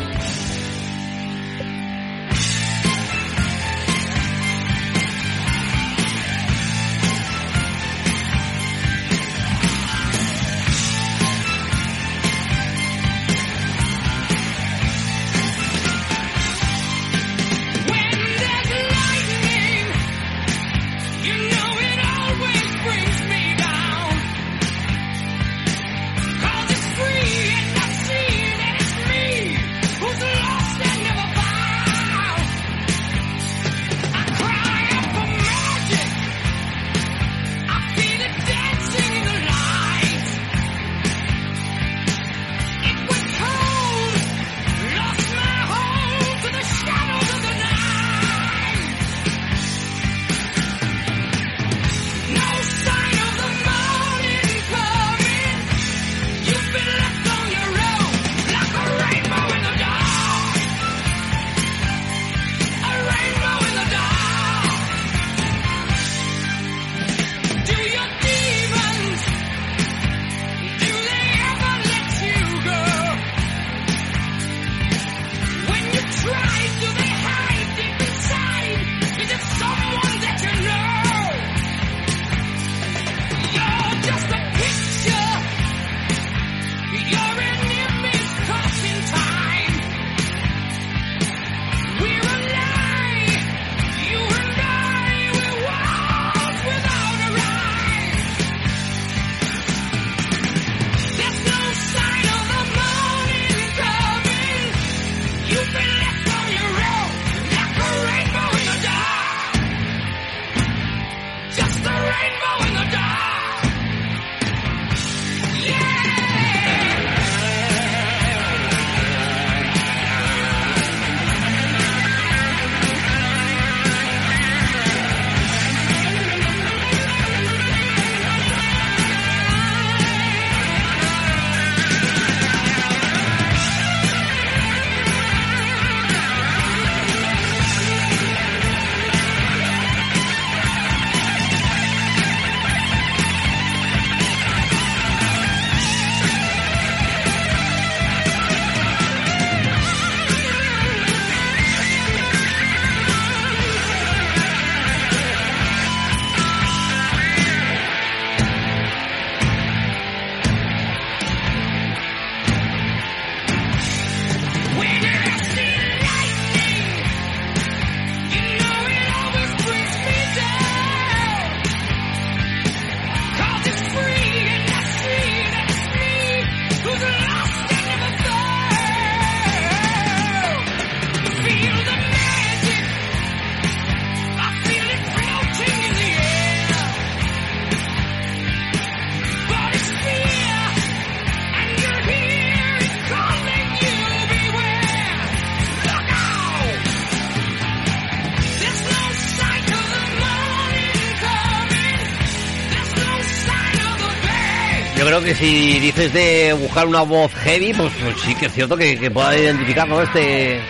Que 205.29 205.35
si 205.35 205.79
dices 205.79 206.13
de 206.13 206.55
buscar 206.55 206.87
una 206.87 207.03
voz 207.03 207.33
heavy, 207.35 207.75
pues, 207.75 207.93
pues 208.03 208.17
sí 208.23 208.35
que 208.35 208.47
es 208.47 208.53
cierto 208.55 208.77
que, 208.77 208.99
que 208.99 209.11
pueda 209.11 209.37
identificar 209.37 209.87
¿no? 209.87 210.01
este 210.01 210.61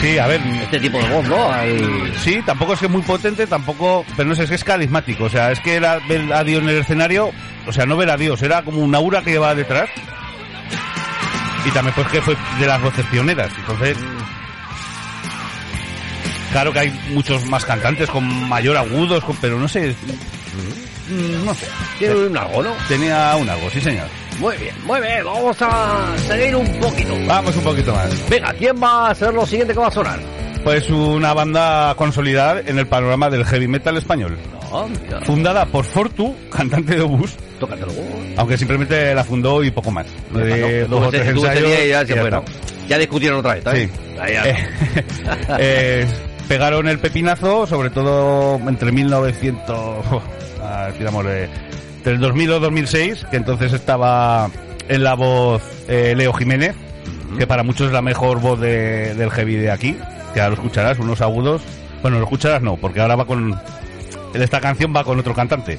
Sí, 0.00 0.18
a 0.18 0.26
ver. 0.26 0.40
Este 0.62 0.80
tipo 0.80 0.98
de 0.98 1.08
voz, 1.08 1.24
¿no? 1.28 1.52
Al- 1.52 2.12
Sí, 2.24 2.40
tampoco 2.44 2.72
es 2.72 2.80
que 2.80 2.88
muy 2.88 3.02
potente, 3.02 3.46
tampoco. 3.46 4.04
Pero 4.16 4.28
no 4.28 4.34
sé, 4.34 4.42
es 4.42 4.48
que 4.48 4.56
es 4.56 4.64
carismático. 4.64 5.24
O 5.24 5.30
sea, 5.30 5.52
es 5.52 5.60
que 5.60 5.74
era 5.76 6.00
ver 6.08 6.32
a 6.32 6.42
Dios 6.42 6.60
en 6.62 6.70
el 6.70 6.78
escenario. 6.78 7.30
O 7.68 7.72
sea, 7.72 7.86
no 7.86 7.96
ver 7.96 8.10
a 8.10 8.16
Dios, 8.16 8.42
era 8.42 8.62
como 8.62 8.80
una 8.80 8.98
aura 8.98 9.22
que 9.22 9.30
llevaba 9.30 9.54
detrás. 9.54 9.88
Y 11.64 11.70
también, 11.70 11.94
pues, 11.94 12.08
que 12.08 12.20
fue 12.20 12.36
de 12.58 12.66
las 12.66 12.82
voces 12.82 13.06
pioneras. 13.12 13.52
Entonces. 13.56 13.96
Claro 16.50 16.72
que 16.72 16.80
hay 16.80 16.90
muchos 17.12 17.46
más 17.46 17.64
cantantes 17.64 18.10
con 18.10 18.48
mayor 18.48 18.76
agudos, 18.76 19.22
con- 19.22 19.36
pero 19.36 19.60
no 19.60 19.68
sé. 19.68 19.94
Mm, 21.08 21.44
No 21.44 21.54
sé. 21.54 21.66
Tiene 21.98 22.14
un 22.14 22.36
algo, 22.36 22.62
¿no? 22.62 22.70
Tenía 22.88 23.36
un 23.36 23.48
algo, 23.48 23.70
sí, 23.70 23.80
señor. 23.80 24.06
Muy 24.38 24.56
bien, 24.56 24.74
muy 24.84 25.00
bien. 25.00 25.24
Vamos 25.24 25.56
a 25.60 26.14
seguir 26.26 26.56
un 26.56 26.66
poquito. 26.80 27.14
Vamos 27.26 27.56
un 27.56 27.62
poquito 27.62 27.94
más. 27.94 28.28
Venga, 28.28 28.52
¿quién 28.54 28.82
va 28.82 29.10
a 29.10 29.14
ser 29.14 29.34
lo 29.34 29.46
siguiente 29.46 29.74
que 29.74 29.80
va 29.80 29.88
a 29.88 29.90
sonar? 29.90 30.18
Pues 30.64 30.88
una 30.90 31.34
banda 31.34 31.94
consolidada 31.96 32.60
en 32.64 32.78
el 32.78 32.86
panorama 32.86 33.28
del 33.28 33.44
heavy 33.44 33.68
metal 33.68 33.96
español. 33.96 34.38
Fundada 35.24 35.66
por 35.66 35.84
Fortu, 35.84 36.34
cantante 36.50 36.94
de 36.94 37.02
Obús. 37.02 37.34
Tócatelo. 37.60 37.92
Aunque 38.36 38.56
simplemente 38.56 39.14
la 39.14 39.24
fundó 39.24 39.62
y 39.62 39.70
poco 39.70 39.90
más. 39.90 40.06
Dos 40.88 41.10
tres 41.10 41.28
ensayos 41.28 41.70
ya. 41.88 42.42
Ya 42.88 42.98
discutieron 42.98 43.38
otra 43.40 43.54
vez, 43.54 43.64
¿sabes? 43.64 43.90
Sí. 43.90 44.18
Ahí. 44.20 44.34
Eh, 45.58 46.06
eh, 46.06 46.06
pegaron 46.48 46.88
el 46.88 46.98
pepinazo, 46.98 47.66
sobre 47.66 47.90
todo 47.90 48.56
entre 48.68 48.92
1900, 48.92 50.04
ah, 50.62 50.88
digamos, 50.98 51.24
entre 51.26 52.12
el 52.14 52.20
2000 52.20 52.52
o 52.52 52.60
2006, 52.60 53.26
que 53.30 53.36
entonces 53.36 53.72
estaba 53.72 54.50
en 54.88 55.02
la 55.04 55.14
voz 55.14 55.62
eh, 55.88 56.14
Leo 56.16 56.32
Jiménez, 56.32 56.74
que 57.38 57.46
para 57.46 57.62
muchos 57.62 57.86
es 57.88 57.92
la 57.92 58.02
mejor 58.02 58.40
voz 58.40 58.60
de- 58.60 59.14
del 59.14 59.30
heavy 59.30 59.56
de 59.56 59.70
aquí, 59.70 59.96
que 60.34 60.40
ahora 60.40 60.50
lo 60.50 60.54
escucharás, 60.56 60.98
unos 60.98 61.20
agudos. 61.20 61.62
Bueno, 62.02 62.18
lo 62.18 62.24
escucharás 62.24 62.62
no, 62.62 62.76
porque 62.76 63.00
ahora 63.00 63.16
va 63.16 63.24
con... 63.26 63.58
Esta 64.34 64.60
canción 64.60 64.92
va 64.94 65.04
con 65.04 65.18
otro 65.20 65.34
cantante. 65.34 65.78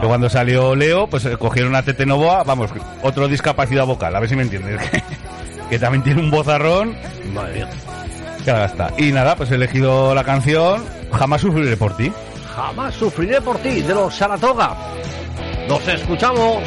Que 0.00 0.06
cuando 0.08 0.28
salió 0.28 0.74
Leo, 0.74 1.06
pues 1.06 1.24
eh, 1.26 1.36
cogieron 1.36 1.74
a 1.76 1.82
Tete 1.82 2.04
Novoa, 2.04 2.42
vamos, 2.42 2.70
otro 3.02 3.28
discapacidad 3.28 3.86
vocal, 3.86 4.16
a 4.16 4.20
ver 4.20 4.28
si 4.28 4.34
me 4.36 4.42
entiendes. 4.42 4.80
que 5.70 5.78
también 5.78 6.02
tiene 6.02 6.20
un 6.20 6.30
vozarrón. 6.30 6.96
Madre 7.32 7.54
mía. 7.54 7.68
Está. 8.46 8.92
Y 8.98 9.10
nada, 9.10 9.36
pues 9.36 9.50
he 9.50 9.54
elegido 9.54 10.14
la 10.14 10.22
canción 10.22 10.84
Jamás 11.12 11.40
sufriré 11.40 11.76
por 11.76 11.96
ti. 11.96 12.12
Jamás 12.54 12.94
sufriré 12.94 13.40
por 13.40 13.58
ti, 13.58 13.80
de 13.82 13.94
los 13.94 14.14
Saratoga. 14.14 14.76
Nos 15.68 15.86
escuchamos. 15.88 16.62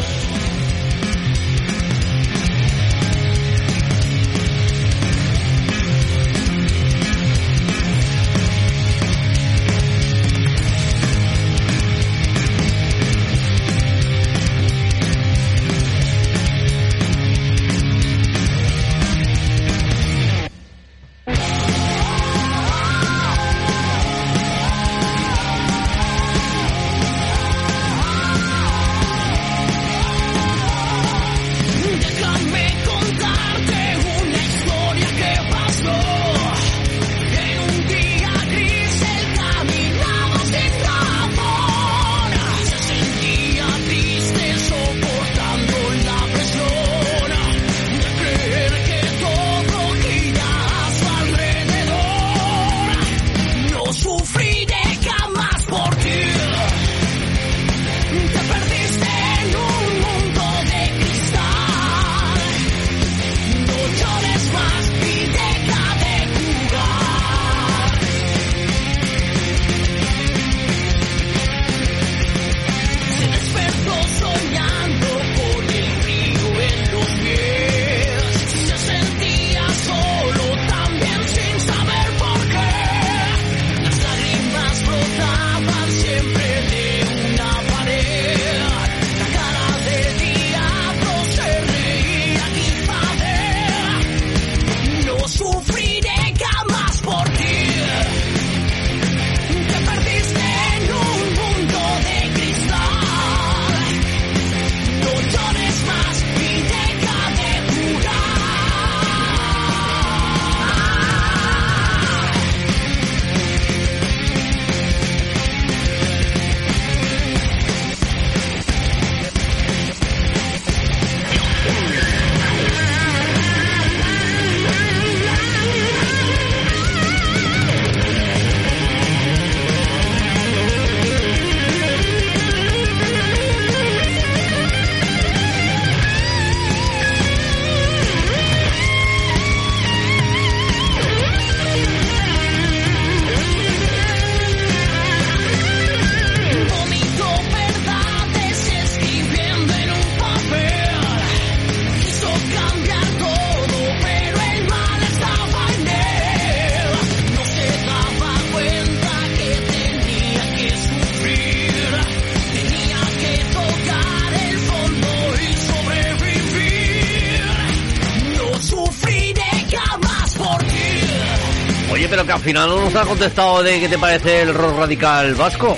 Final 172.48 172.70
no 172.70 172.80
nos 172.82 172.96
ha 172.96 173.02
contestado 173.06 173.62
de 173.62 173.80
qué 173.82 173.90
te 173.90 173.98
parece 173.98 174.42
el 174.44 174.54
rock 174.54 174.78
radical 174.80 175.36
vasco. 175.36 175.78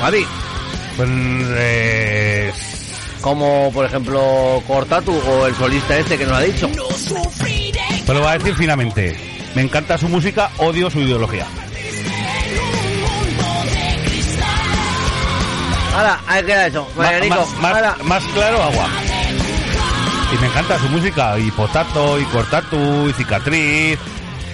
Javi. 0.00 0.26
Pues 0.96 1.08
eh, 1.12 2.52
Como 3.20 3.70
por 3.72 3.84
ejemplo 3.86 4.60
Cortatu 4.66 5.12
o 5.16 5.46
el 5.46 5.54
solista 5.54 5.96
este 5.96 6.18
que 6.18 6.26
nos 6.26 6.34
ha 6.38 6.40
dicho. 6.40 6.68
pues 6.68 8.08
lo 8.08 8.20
voy 8.20 8.28
a 8.28 8.38
decir 8.38 8.54
finamente. 8.56 9.16
Me 9.54 9.62
encanta 9.62 9.96
su 9.96 10.08
música, 10.08 10.50
odio 10.58 10.90
su 10.90 11.00
ideología. 11.00 11.46
Ahora, 15.96 16.20
ahí 16.26 16.44
queda 16.44 16.66
eso. 16.66 16.88
Más, 16.96 18.02
más- 18.04 18.24
claro, 18.34 18.62
agua. 18.62 18.88
Y 20.32 20.38
me 20.40 20.46
encanta 20.48 20.78
su 20.78 20.88
música, 20.88 21.38
y 21.38 21.50
Potato, 21.52 22.18
y 22.20 22.24
Cortatu, 22.24 23.08
y 23.08 23.12
Cicatriz, 23.14 23.98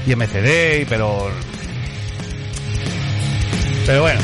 y 0.06 0.14
MCD, 0.14 0.82
y 0.82 0.84
pero... 0.84 1.30
Pero 3.86 4.00
bueno, 4.00 4.20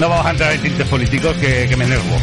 no 0.00 0.08
vamos 0.08 0.26
a 0.26 0.30
entrar 0.30 0.52
en 0.52 0.60
tintes 0.60 0.88
políticos 0.88 1.36
que, 1.36 1.68
que 1.68 1.76
me 1.76 1.84
enervo. 1.84 2.16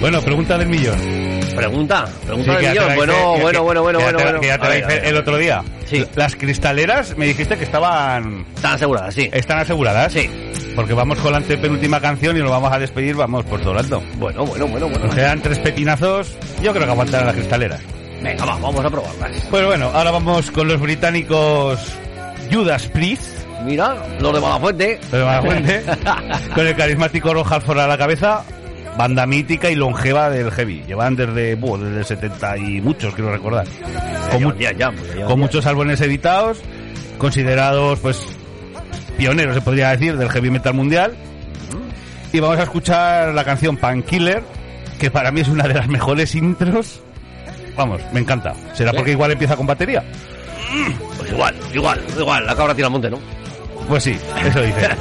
Bueno, 0.00 0.22
pregunta 0.22 0.56
del 0.56 0.68
millón. 0.68 0.98
Pregunta, 1.54 2.06
pregunta 2.24 2.56
del 2.56 2.70
millón. 2.70 2.94
Bueno, 2.94 3.12
que, 3.12 3.42
bueno, 3.42 3.62
bueno, 3.64 3.82
bueno, 3.82 3.98
que 3.98 4.04
bueno, 4.04 4.22
bueno, 4.22 4.42
ya 4.42 4.58
te, 4.58 5.08
el 5.08 5.16
otro 5.16 5.36
día. 5.36 5.62
Sí. 5.86 6.06
Las 6.14 6.36
cristaleras 6.36 7.16
me 7.18 7.26
dijiste 7.26 7.58
que 7.58 7.64
estaban... 7.64 8.46
Están 8.54 8.74
aseguradas, 8.74 9.12
sí. 9.12 9.28
Están 9.32 9.58
aseguradas. 9.58 10.12
Sí. 10.12 10.30
Porque 10.76 10.94
vamos 10.94 11.18
con 11.18 11.32
la 11.32 11.38
antepenúltima 11.38 12.00
canción 12.00 12.36
y 12.36 12.40
nos 12.40 12.50
vamos 12.50 12.72
a 12.72 12.78
despedir, 12.78 13.14
vamos 13.16 13.44
por 13.44 13.60
todo 13.60 13.78
alto. 13.78 14.02
Bueno, 14.16 14.44
bueno, 14.46 14.66
bueno, 14.68 14.88
bueno. 14.88 15.06
Nos 15.06 15.14
quedan 15.14 15.40
tres 15.42 15.58
pepinazos. 15.58 16.34
Yo 16.62 16.72
creo 16.72 16.84
que 16.86 16.90
aguantarán 16.92 17.26
las 17.26 17.36
cristaleras. 17.36 17.80
Venga, 18.22 18.44
va, 18.44 18.56
vamos 18.58 18.84
a 18.84 18.90
probarlas. 18.90 19.30
Pues 19.50 19.66
bueno, 19.66 19.90
ahora 19.92 20.10
vamos 20.10 20.50
con 20.50 20.68
los 20.68 20.80
británicos 20.80 21.80
Judas 22.52 22.86
Priest. 22.88 23.38
Mira, 23.64 23.96
los 24.20 24.32
de 24.34 24.40
Malafuente. 24.40 24.98
Los 25.02 25.10
de 25.12 25.24
Malafuente. 25.24 25.82
con 26.54 26.66
el 26.66 26.76
carismático 26.76 27.34
Ron 27.34 27.44
Halford 27.50 27.78
a 27.80 27.86
la 27.86 27.98
cabeza. 27.98 28.42
Banda 28.96 29.24
mítica 29.26 29.70
y 29.70 29.74
longeva 29.76 30.30
del 30.30 30.50
heavy. 30.50 30.82
Llevan 30.86 31.14
desde, 31.16 31.56
desde 31.56 31.98
el 31.98 32.04
70 32.04 32.58
y 32.58 32.80
muchos, 32.80 33.14
quiero 33.14 33.30
recordar. 33.32 33.66
Con, 34.32 34.42
mu- 34.44 34.52
Ya, 34.58 34.72
ya, 34.72 34.90
ya, 34.92 35.24
con 35.24 35.28
ya. 35.28 35.36
muchos 35.36 35.64
álbumes 35.66 36.00
editados, 36.00 36.60
considerados, 37.18 37.98
pues, 38.00 38.20
pioneros, 39.20 39.54
se 39.54 39.60
podría 39.60 39.90
decir, 39.90 40.16
del 40.16 40.30
heavy 40.30 40.50
metal 40.50 40.72
mundial. 40.72 41.14
Y 42.32 42.40
vamos 42.40 42.58
a 42.58 42.62
escuchar 42.62 43.34
la 43.34 43.44
canción 43.44 43.76
Painkiller, 43.76 44.42
que 44.98 45.10
para 45.10 45.30
mí 45.30 45.42
es 45.42 45.48
una 45.48 45.68
de 45.68 45.74
las 45.74 45.88
mejores 45.88 46.34
intros. 46.34 47.02
Vamos, 47.76 48.00
me 48.14 48.20
encanta. 48.20 48.54
¿Será 48.72 48.94
porque 48.94 49.10
igual 49.10 49.32
empieza 49.32 49.56
con 49.56 49.66
batería? 49.66 50.02
Pues 51.18 51.30
igual, 51.32 51.54
igual, 51.74 52.02
igual, 52.18 52.46
la 52.46 52.56
cabra 52.56 52.74
tira 52.74 52.86
al 52.86 52.92
monte, 52.92 53.10
¿no? 53.10 53.18
Pues 53.88 54.04
sí, 54.04 54.16
eso 54.44 54.62
dice. 54.62 54.88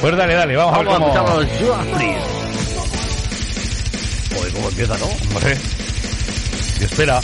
Pues 0.00 0.16
dale, 0.16 0.32
dale, 0.32 0.56
vamos, 0.56 0.82
Vamos 0.82 1.14
a 1.14 1.36
ver 1.36 1.46
escuchar 1.46 1.74
cómo... 4.54 4.68
empieza, 4.70 4.96
¿no? 4.96 5.06
Hombre. 5.06 5.58
Y 6.80 6.84
espera. 6.84 7.20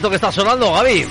Esto 0.00 0.08
que 0.08 0.16
está 0.16 0.32
sonando, 0.32 0.72
Gaby? 0.72 1.06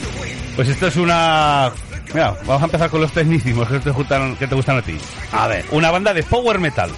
Pues 0.55 0.67
esto 0.67 0.87
es 0.87 0.95
una... 0.95 1.71
Mira, 2.11 2.35
vamos 2.47 2.63
a 2.63 2.65
empezar 2.65 2.89
con 2.89 3.01
los 3.01 3.11
tecnicismos 3.11 3.67
que 3.67 3.77
te 3.79 3.91
gustan, 3.91 4.35
que 4.35 4.47
te 4.47 4.55
gustan 4.55 4.77
a 4.77 4.81
ti. 4.81 4.97
A 5.31 5.45
ver. 5.45 5.63
Una 5.69 5.91
banda 5.91 6.11
de 6.11 6.23
power 6.23 6.57
metal. 6.57 6.89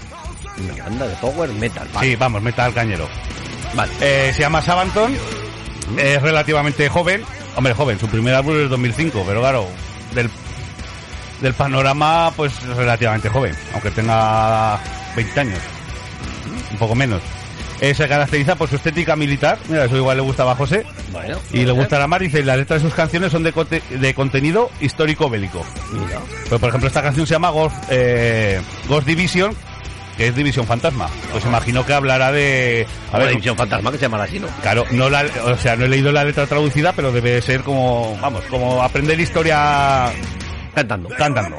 Una 0.57 0.85
banda 0.85 1.05
de 1.05 1.15
power 1.17 1.49
metal. 1.49 1.85
Sí, 1.99 2.15
vamos, 2.15 2.41
metal 2.41 2.73
cañero. 2.73 3.09
Vale. 3.73 3.91
Eh, 3.99 4.31
se 4.33 4.39
llama 4.39 4.61
Sabanton. 4.61 5.13
Es 5.97 6.21
relativamente 6.21 6.87
joven. 6.87 7.25
Hombre, 7.57 7.73
joven. 7.73 7.99
Su 7.99 8.07
primer 8.07 8.35
álbum 8.35 8.55
es 8.55 8.69
2005, 8.69 9.25
pero 9.27 9.41
claro, 9.41 9.67
del, 10.15 10.29
del 11.41 11.53
panorama, 11.53 12.31
pues 12.37 12.53
es 12.53 12.77
relativamente 12.77 13.27
joven. 13.27 13.53
Aunque 13.73 13.91
tenga 13.91 14.79
20 15.17 15.39
años. 15.41 15.59
Un 16.71 16.77
poco 16.77 16.95
menos. 16.95 17.21
Eh, 17.81 17.95
se 17.95 18.07
caracteriza 18.07 18.55
por 18.55 18.69
su 18.69 18.75
estética 18.75 19.15
militar. 19.15 19.57
Mira, 19.67 19.85
eso 19.85 19.97
igual 19.97 20.15
le 20.17 20.23
gustaba 20.23 20.51
a 20.51 20.55
José. 20.55 20.85
Bueno, 21.11 21.37
Y 21.51 21.65
le 21.65 21.71
gustará 21.71 22.05
más, 22.05 22.19
dice, 22.19 22.39
y 22.39 22.43
las 22.43 22.55
letras 22.57 22.81
de 22.83 22.87
sus 22.87 22.95
canciones 22.95 23.31
son 23.31 23.41
de, 23.43 23.51
conte- 23.53 23.81
de 23.89 24.13
contenido 24.13 24.69
histórico 24.79 25.29
bélico. 25.29 25.65
Mira. 25.91 26.19
Pues, 26.47 26.61
por 26.61 26.69
ejemplo, 26.69 26.87
esta 26.87 27.01
canción 27.01 27.25
se 27.25 27.33
llama 27.33 27.49
Ghost, 27.49 27.75
eh, 27.89 28.61
Ghost 28.87 29.07
Division, 29.07 29.55
que 30.15 30.27
es 30.27 30.35
División 30.35 30.67
Fantasma. 30.67 31.09
Pues 31.31 31.43
imagino 31.43 31.83
que 31.83 31.93
hablará 31.93 32.31
de... 32.31 32.85
A 33.11 33.17
ver, 33.17 33.29
División 33.29 33.57
Fantasma 33.57 33.91
que 33.91 33.97
se 33.97 34.03
llama 34.03 34.21
así, 34.21 34.39
¿no? 34.39 34.47
Claro, 34.61 34.85
no 34.91 35.09
la, 35.09 35.25
o 35.45 35.57
sea, 35.57 35.75
no 35.75 35.85
he 35.85 35.89
leído 35.89 36.11
la 36.11 36.23
letra 36.23 36.45
traducida, 36.45 36.93
pero 36.93 37.11
debe 37.11 37.41
ser 37.41 37.61
como, 37.61 38.15
vamos, 38.21 38.43
como 38.49 38.83
aprender 38.83 39.19
historia 39.19 40.11
cantando. 40.75 41.09
Cantando. 41.17 41.57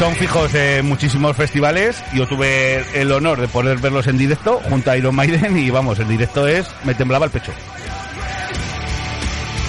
Son 0.00 0.16
fijos 0.16 0.54
en 0.54 0.86
muchísimos 0.86 1.36
festivales. 1.36 2.02
Yo 2.14 2.26
tuve 2.26 2.82
el 2.98 3.12
honor 3.12 3.38
de 3.38 3.48
poder 3.48 3.76
verlos 3.76 4.06
en 4.06 4.16
directo 4.16 4.58
junto 4.66 4.90
a 4.90 4.96
Iron 4.96 5.14
Maiden 5.14 5.58
y 5.58 5.68
vamos, 5.68 5.98
el 5.98 6.08
directo 6.08 6.48
es, 6.48 6.66
me 6.84 6.94
temblaba 6.94 7.26
el 7.26 7.30
pecho. 7.30 7.52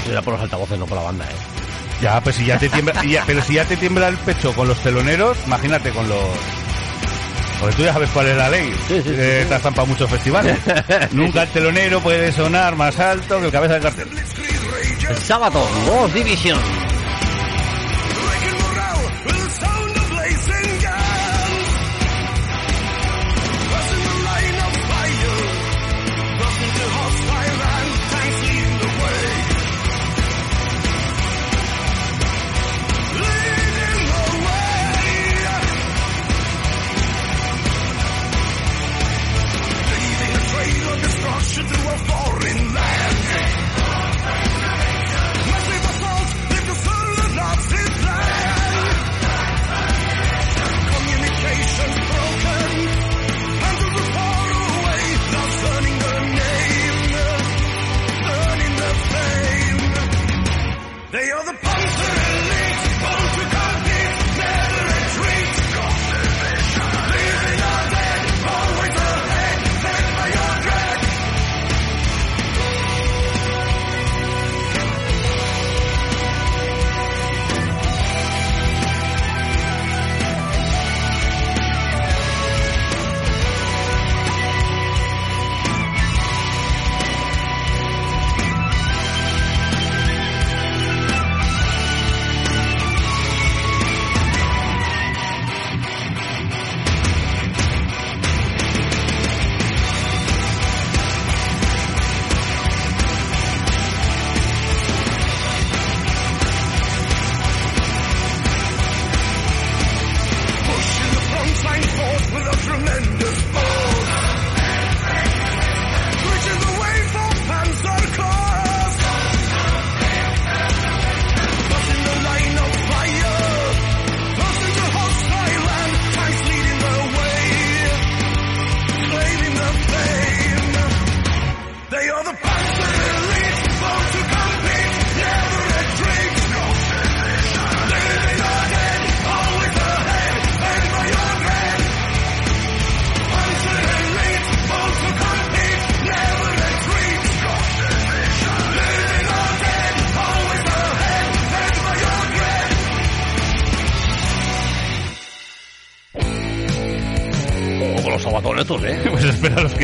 Era 0.09 0.21
por 0.21 0.35
los 0.35 0.41
altavoces, 0.43 0.79
no 0.79 0.85
por 0.85 0.97
la 0.97 1.03
banda, 1.03 1.25
¿eh? 1.25 1.35
Ya, 2.01 2.21
pues 2.21 2.37
si 2.37 2.45
ya 2.45 2.57
te 2.57 2.69
tiembla, 2.69 3.03
ya- 3.03 3.23
pero 3.27 3.41
si 3.41 3.55
ya 3.55 3.65
te 3.65 3.75
tiembla 3.75 4.07
el 4.07 4.15
pecho 4.19 4.53
con 4.53 4.69
los 4.69 4.81
teloneros, 4.81 5.37
imagínate 5.45 5.89
con 5.91 6.07
los... 6.07 6.23
Porque 7.59 7.75
tú 7.75 7.83
ya 7.83 7.91
sabes 7.91 8.09
cuál 8.11 8.27
es 8.27 8.37
la 8.37 8.49
ley. 8.49 8.73
Eh, 8.89 9.45
te 9.49 9.53
has 9.53 9.61
zampado 9.61 9.85
muchos 9.87 10.09
festivales. 10.09 10.57
Nunca 11.11 11.43
el 11.43 11.49
telonero 11.49 11.99
puede 11.99 12.31
sonar 12.31 12.77
más 12.77 12.97
alto 13.01 13.37
que 13.41 13.47
el 13.47 13.51
cabeza 13.51 13.73
de 13.73 13.81
cartel. 13.81 14.07
Sábado, 15.21 15.61
Ghost 15.85 16.13
Division. 16.13 16.57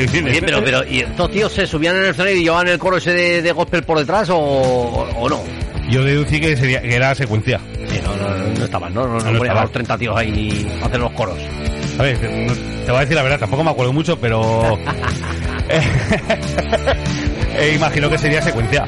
Que. 0.06 0.24
Oye, 0.24 0.42
pero, 0.42 0.64
pero, 0.64 0.88
¿y 0.88 1.00
estos 1.02 1.32
tíos 1.32 1.52
se 1.52 1.66
subían 1.66 1.96
en 1.96 2.04
el 2.04 2.10
escenario 2.10 2.38
y 2.38 2.44
llevaban 2.44 2.68
el 2.68 2.78
coro 2.80 2.98
ese 2.98 3.14
de, 3.14 3.42
de 3.42 3.52
gospel 3.52 3.84
por 3.84 3.98
detrás 4.00 4.30
o, 4.30 4.38
o 4.38 5.30
no? 5.30 5.42
Yo 5.90 6.04
deducí 6.04 6.40
que, 6.40 6.56
sería, 6.58 6.82
que 6.82 6.96
era 6.96 7.16
secuencia. 7.16 7.60
Sí, 7.90 8.00
no, 8.04 8.16
no, 8.18 8.30
no, 8.38 8.48
no 8.60 8.66
estaban, 8.66 8.94
¿no? 8.94 9.08
No, 9.08 9.14
no, 9.14 9.20
No 9.20 9.38
ponían 9.38 9.42
a 9.42 9.44
estaban. 9.46 9.64
los 9.64 9.72
30 9.72 9.98
tíos 9.98 10.18
ahí 10.18 10.68
a 10.82 10.86
hacer 10.86 11.00
los 11.00 11.12
coros. 11.14 11.38
A 11.98 12.04
ver, 12.04 12.18
te 12.18 12.28
voy 12.92 12.98
a 12.98 13.00
decir 13.00 13.16
la 13.16 13.24
verdad, 13.24 13.40
tampoco 13.40 13.64
me 13.64 13.72
acuerdo 13.72 13.94
mucho, 13.94 14.20
pero... 14.20 14.78
eh, 17.58 17.74
imagino 17.76 18.10
que 18.10 18.18
sería 18.18 18.42
secuencia. 18.42 18.86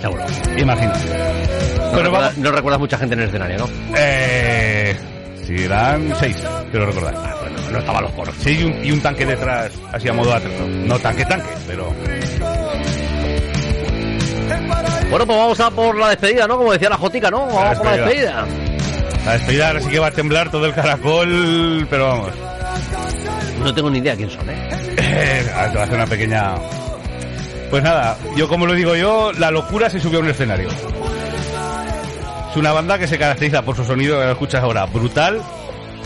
Seguro. 0.00 0.24
Imagino. 0.56 0.92
No, 0.92 0.98
Pero 1.92 2.02
recuerdas, 2.04 2.30
vamos... 2.30 2.38
no 2.38 2.52
recuerdas 2.52 2.80
mucha 2.80 2.98
gente 2.98 3.14
en 3.14 3.20
el 3.20 3.28
escenario, 3.28 3.58
¿no? 3.58 3.68
Eh, 3.96 4.96
si 5.46 5.64
eran 5.64 6.12
seis, 6.18 6.36
quiero 6.70 6.86
recordar. 6.86 7.39
No 7.70 7.78
estaban 7.78 8.02
los 8.02 8.12
coros. 8.12 8.34
Sí, 8.40 8.58
y 8.58 8.64
un, 8.64 8.84
y 8.84 8.92
un 8.92 9.00
tanque 9.00 9.26
detrás, 9.26 9.72
así 9.92 10.08
a 10.08 10.12
modo 10.12 10.34
atrezo. 10.34 10.66
No 10.66 10.98
tanque, 10.98 11.24
tanque, 11.24 11.48
pero... 11.66 11.92
Bueno, 15.10 15.26
pues 15.26 15.38
vamos 15.38 15.60
a 15.60 15.70
por 15.70 15.96
la 15.96 16.10
despedida, 16.10 16.46
¿no? 16.46 16.56
Como 16.56 16.72
decía 16.72 16.88
la 16.88 16.96
Jotica, 16.96 17.30
¿no? 17.30 17.46
Vamos 17.46 17.78
por 17.78 17.86
la 17.86 17.96
despedida. 17.96 18.46
La 19.24 19.32
despedida 19.32 19.66
ahora 19.68 19.80
sí 19.80 19.88
que 19.88 19.98
va 19.98 20.06
a 20.06 20.10
temblar 20.12 20.50
todo 20.50 20.66
el 20.66 20.74
caracol, 20.74 21.86
pero 21.90 22.06
vamos. 22.06 22.30
No 23.62 23.74
tengo 23.74 23.90
ni 23.90 23.98
idea 23.98 24.16
quién 24.16 24.30
son, 24.30 24.48
¿eh? 24.48 24.68
Ahora 25.54 25.66
te 25.66 25.72
voy 25.72 25.80
a 25.80 25.84
hacer 25.84 25.94
una 25.96 26.06
pequeña... 26.06 26.54
Pues 27.70 27.82
nada, 27.82 28.16
yo 28.36 28.48
como 28.48 28.66
lo 28.66 28.72
digo 28.72 28.96
yo, 28.96 29.32
la 29.32 29.50
locura 29.50 29.90
se 29.90 30.00
subió 30.00 30.18
a 30.18 30.22
un 30.22 30.28
escenario. 30.28 30.68
Es 32.50 32.56
una 32.56 32.72
banda 32.72 32.98
que 32.98 33.06
se 33.06 33.18
caracteriza 33.18 33.62
por 33.62 33.76
su 33.76 33.84
sonido, 33.84 34.18
que 34.18 34.24
lo 34.24 34.32
escuchas 34.32 34.62
ahora, 34.62 34.86
brutal. 34.86 35.40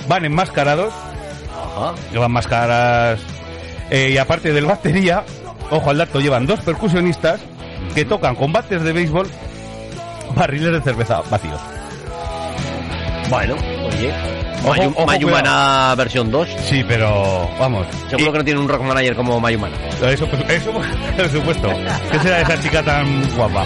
Van 0.08 0.24
enmascarados. 0.24 0.92
Llevan 2.12 2.32
máscaras. 2.32 3.20
Eh, 3.90 4.10
y 4.14 4.18
aparte 4.18 4.52
del 4.52 4.66
batería, 4.66 5.24
ojo 5.70 5.90
al 5.90 5.98
dato, 5.98 6.20
llevan 6.20 6.46
dos 6.46 6.60
percusionistas 6.60 7.40
que 7.94 8.04
tocan 8.04 8.34
con 8.34 8.52
bates 8.52 8.82
de 8.82 8.92
béisbol 8.92 9.28
barriles 10.34 10.72
de 10.72 10.80
cerveza 10.80 11.20
vacíos. 11.30 11.60
Bueno, 13.28 13.54
oye. 13.86 14.12
Ojo, 14.64 14.74
Mayu- 14.74 14.92
ojo, 14.96 15.06
Mayumana 15.06 15.94
versión 15.96 16.30
2. 16.30 16.48
Sí, 16.64 16.82
pero 16.88 17.48
vamos. 17.58 17.86
Seguro 18.08 18.32
que 18.32 18.38
no 18.38 18.44
tiene 18.44 18.60
un 18.60 18.68
rock 18.68 18.82
manager 18.82 19.14
como 19.14 19.38
Mayumana. 19.38 19.76
Eso, 20.08 20.26
pues, 20.26 20.42
eso 20.48 20.72
por 21.16 21.28
supuesto. 21.28 21.68
¿Qué 22.10 22.18
será 22.20 22.40
esa 22.40 22.60
chica 22.60 22.82
tan 22.82 23.28
guapa? 23.36 23.64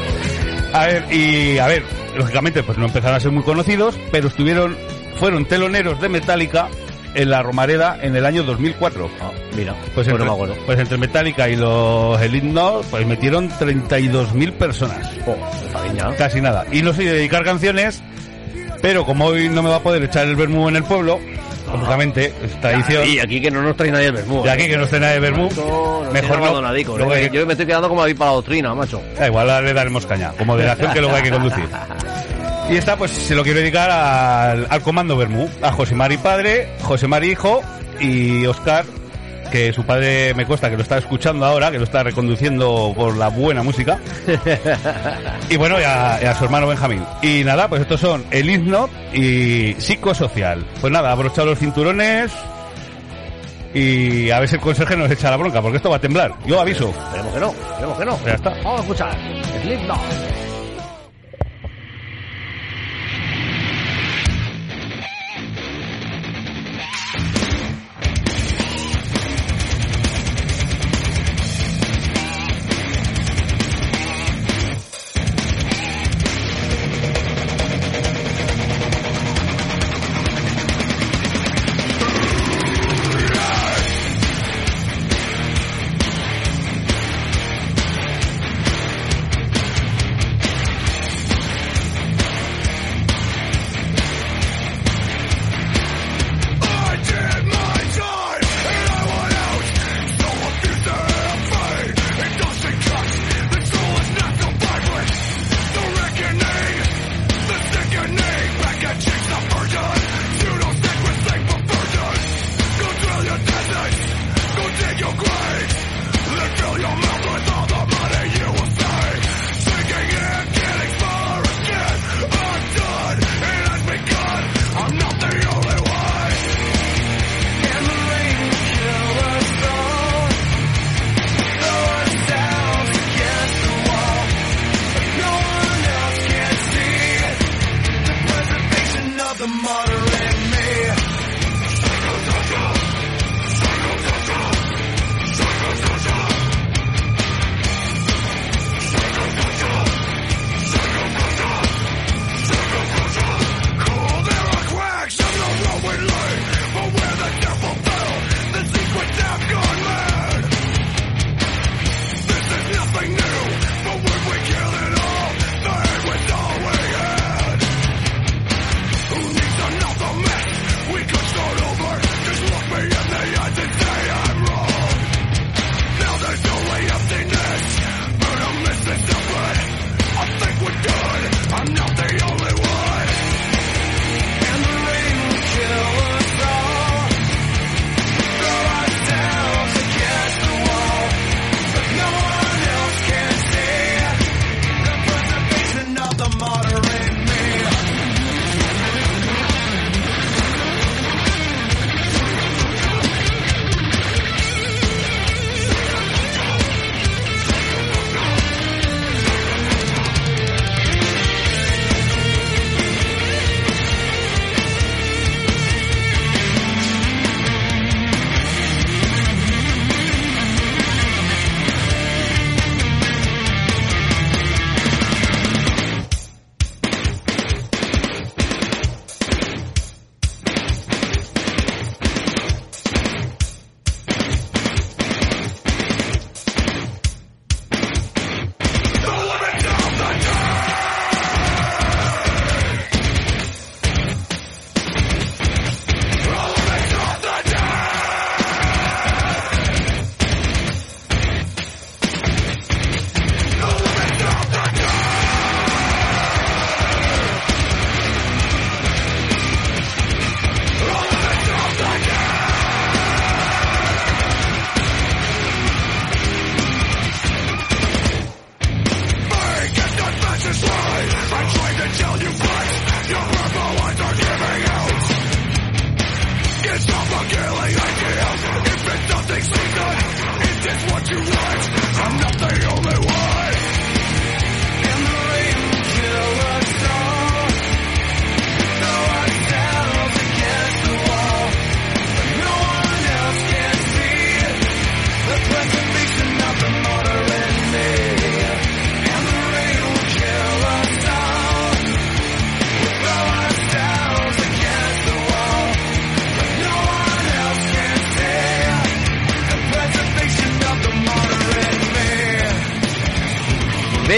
A 0.72 0.86
ver, 0.86 1.04
y 1.14 1.58
a 1.58 1.66
ver, 1.68 1.84
lógicamente 2.16 2.62
pues 2.64 2.76
no 2.78 2.86
empezaron 2.86 3.16
a 3.16 3.20
ser 3.20 3.30
muy 3.30 3.42
conocidos, 3.44 3.96
pero 4.10 4.28
estuvieron, 4.28 4.76
fueron 5.16 5.44
teloneros 5.46 6.00
de 6.00 6.08
Metallica 6.08 6.68
en 7.18 7.30
la 7.30 7.42
Romareda 7.42 7.98
en 8.00 8.14
el 8.16 8.24
año 8.24 8.42
2004. 8.44 9.10
mira, 9.56 9.74
pues 9.80 9.90
pues 9.94 10.06
no 10.08 10.12
entre, 10.14 10.26
me 10.28 10.32
acuerdo. 10.34 10.54
pues 10.66 10.78
entre 10.78 10.98
Metallica 10.98 11.48
y 11.48 11.56
los 11.56 12.20
Elite 12.22 12.46
No, 12.46 12.80
pues 12.90 13.06
metieron 13.06 13.50
32.000 13.50 14.52
personas. 14.52 15.10
Casi 16.16 16.40
nada. 16.40 16.64
Y 16.70 16.82
no 16.82 16.92
sé 16.92 17.02
dedicar 17.04 17.44
canciones, 17.44 18.02
pero 18.80 19.04
como 19.04 19.26
hoy 19.26 19.48
no 19.48 19.62
me 19.62 19.68
va 19.70 19.76
a 19.76 19.80
poder 19.82 20.02
echar 20.04 20.26
el 20.28 20.36
vermú 20.36 20.68
en 20.68 20.76
el 20.76 20.84
pueblo, 20.84 21.18
lógicamente, 21.72 22.32
es 22.42 22.60
tradición. 22.60 23.06
Y 23.08 23.18
aquí 23.18 23.40
que 23.40 23.50
no 23.50 23.62
nos 23.62 23.76
trae 23.76 23.90
nadie 23.90 24.06
el 24.06 24.12
vermú. 24.12 24.44
Y 24.44 24.48
aquí 24.48 24.68
que 24.68 24.76
no 24.76 24.84
esté 24.84 25.00
nadie 25.00 25.14
de 25.14 25.20
vermú, 25.20 25.48
mejor 26.12 26.38
no. 26.40 26.72
¿eh? 27.14 27.30
que- 27.30 27.36
Yo 27.36 27.44
me 27.46 27.52
estoy 27.54 27.66
quedando 27.66 27.88
como 27.88 28.00
David 28.02 28.16
para 28.16 28.30
la 28.30 28.34
doctrina, 28.36 28.74
macho. 28.74 29.02
Da 29.18 29.26
igual, 29.26 29.64
le 29.64 29.72
daremos 29.74 30.06
caña. 30.06 30.30
Con 30.32 30.46
moderación 30.46 30.92
que 30.94 31.00
luego 31.00 31.16
hay 31.16 31.22
que 31.22 31.30
conducir. 31.30 31.64
Y 32.70 32.76
esta, 32.76 32.96
pues, 32.96 33.10
se 33.12 33.34
lo 33.34 33.42
quiero 33.42 33.60
dedicar 33.60 33.90
al, 33.90 34.66
al 34.68 34.82
comando 34.82 35.16
Bermú. 35.16 35.48
A 35.62 35.72
José 35.72 35.94
Mari 35.94 36.18
padre, 36.18 36.68
José 36.82 37.08
Mari 37.08 37.30
hijo 37.30 37.62
y 37.98 38.44
Oscar, 38.44 38.84
que 39.50 39.72
su 39.72 39.84
padre 39.84 40.34
me 40.34 40.44
cuesta 40.44 40.68
que 40.68 40.76
lo 40.76 40.82
está 40.82 40.98
escuchando 40.98 41.46
ahora, 41.46 41.70
que 41.70 41.78
lo 41.78 41.84
está 41.84 42.02
reconduciendo 42.02 42.92
por 42.94 43.16
la 43.16 43.28
buena 43.28 43.62
música. 43.62 43.98
y 45.48 45.56
bueno, 45.56 45.80
y 45.80 45.84
a, 45.84 46.18
y 46.22 46.26
a 46.26 46.34
su 46.34 46.44
hermano 46.44 46.66
Benjamín. 46.66 47.02
Y 47.22 47.42
nada, 47.42 47.68
pues 47.68 47.80
estos 47.80 48.00
son 48.00 48.26
el 48.30 48.50
himno 48.50 48.90
y 49.14 49.74
psicosocial. 49.78 50.66
Pues 50.80 50.92
nada, 50.92 51.10
abrochado 51.10 51.46
los 51.46 51.58
cinturones 51.58 52.30
y 53.72 54.30
a 54.30 54.40
ver 54.40 54.48
si 54.48 54.56
el 54.56 54.60
conserje 54.60 54.94
nos 54.94 55.10
echa 55.10 55.30
la 55.30 55.38
bronca, 55.38 55.62
porque 55.62 55.78
esto 55.78 55.88
va 55.88 55.96
a 55.96 56.00
temblar. 56.00 56.34
Yo 56.44 56.60
aviso. 56.60 56.90
Esperemos 56.90 57.32
que 57.32 57.40
no, 57.40 57.50
esperemos 57.50 57.98
que 57.98 58.04
no. 58.04 58.18
Ya 58.26 58.34
está. 58.34 58.50
Vamos 58.62 58.80
a 58.80 58.82
escuchar. 58.82 59.18
Slipknot. 59.62 60.37
the 60.37 60.37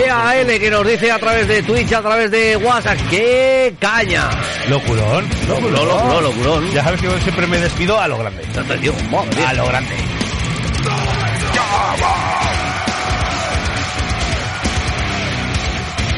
BAL 0.08 0.58
que 0.58 0.70
nos 0.70 0.86
dice 0.86 1.10
a 1.10 1.18
través 1.18 1.48
de 1.48 1.62
Twitch, 1.62 1.92
a 1.92 2.00
través 2.00 2.30
de 2.30 2.56
WhatsApp, 2.56 2.98
¡qué 3.10 3.74
caña! 3.78 4.30
Locurón. 4.68 5.28
Locurón, 5.48 5.88
locurón, 5.88 6.24
locurón. 6.24 6.70
Ya 6.72 6.84
sabes 6.84 7.00
que 7.00 7.06
yo 7.06 7.18
siempre 7.18 7.46
me 7.46 7.58
despido 7.58 8.00
a 8.00 8.08
lo 8.08 8.18
grande. 8.18 8.42
digo. 8.80 8.94
A 9.46 9.52
lo 9.54 9.66
grande. 9.66 9.94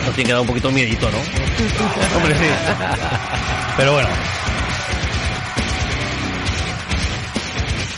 Nos 0.05 0.15
tiene 0.15 0.27
que 0.27 0.33
dar 0.33 0.41
un 0.41 0.47
poquito 0.47 0.71
miedito, 0.71 1.09
¿no? 1.11 1.19
Hombre, 2.17 2.35
sí. 2.35 2.45
Pero 3.77 3.93
bueno. 3.93 4.09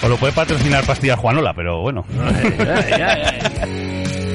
O 0.03 0.09
lo 0.09 0.17
puede 0.19 0.35
patrocinar 0.35 0.85
Pastillas 0.85 1.19
Juanola, 1.19 1.55
pero 1.55 1.81
bueno. 1.81 2.05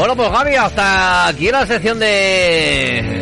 Bueno, 0.00 0.16
pues 0.16 0.30
Gaby, 0.30 0.54
hasta 0.54 1.28
aquí 1.28 1.50
la 1.50 1.66
sección 1.66 1.98
de 1.98 3.20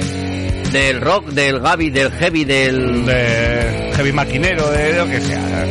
del 0.71 1.01
rock, 1.01 1.27
del 1.31 1.59
Gaby, 1.59 1.91
del 1.91 2.13
heavy, 2.13 2.45
del 2.45 3.05
de 3.05 3.91
heavy 3.97 4.13
maquinero, 4.13 4.71
de 4.71 4.93
lo 4.93 5.07
que 5.09 5.21
sea. 5.21 5.65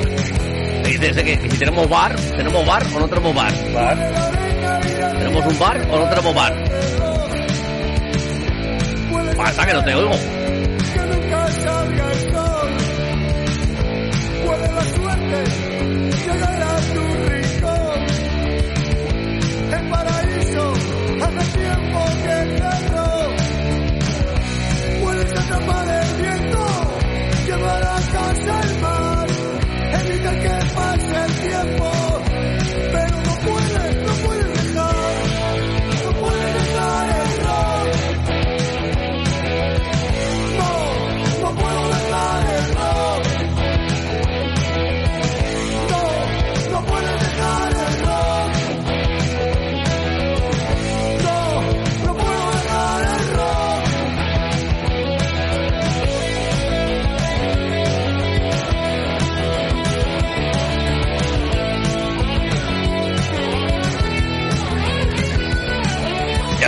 Dices 0.83 1.15
que, 1.23 1.39
que 1.39 1.49
si 1.49 1.57
tenemos 1.59 1.87
bar, 1.87 2.13
tenemos 2.35 2.65
bar 2.65 2.83
o 2.93 2.99
no 2.99 3.07
tenemos 3.07 3.33
bar. 3.33 3.53
¿Tenemos 5.17 5.45
un 5.45 5.57
bar 5.57 5.87
o 5.89 5.97
no 5.97 6.09
tenemos 6.09 6.35
bar? 6.35 6.63
Pasa 9.37 9.65
que 9.65 9.73
no 9.73 9.83
te 9.85 9.95
oigo. 9.95 10.36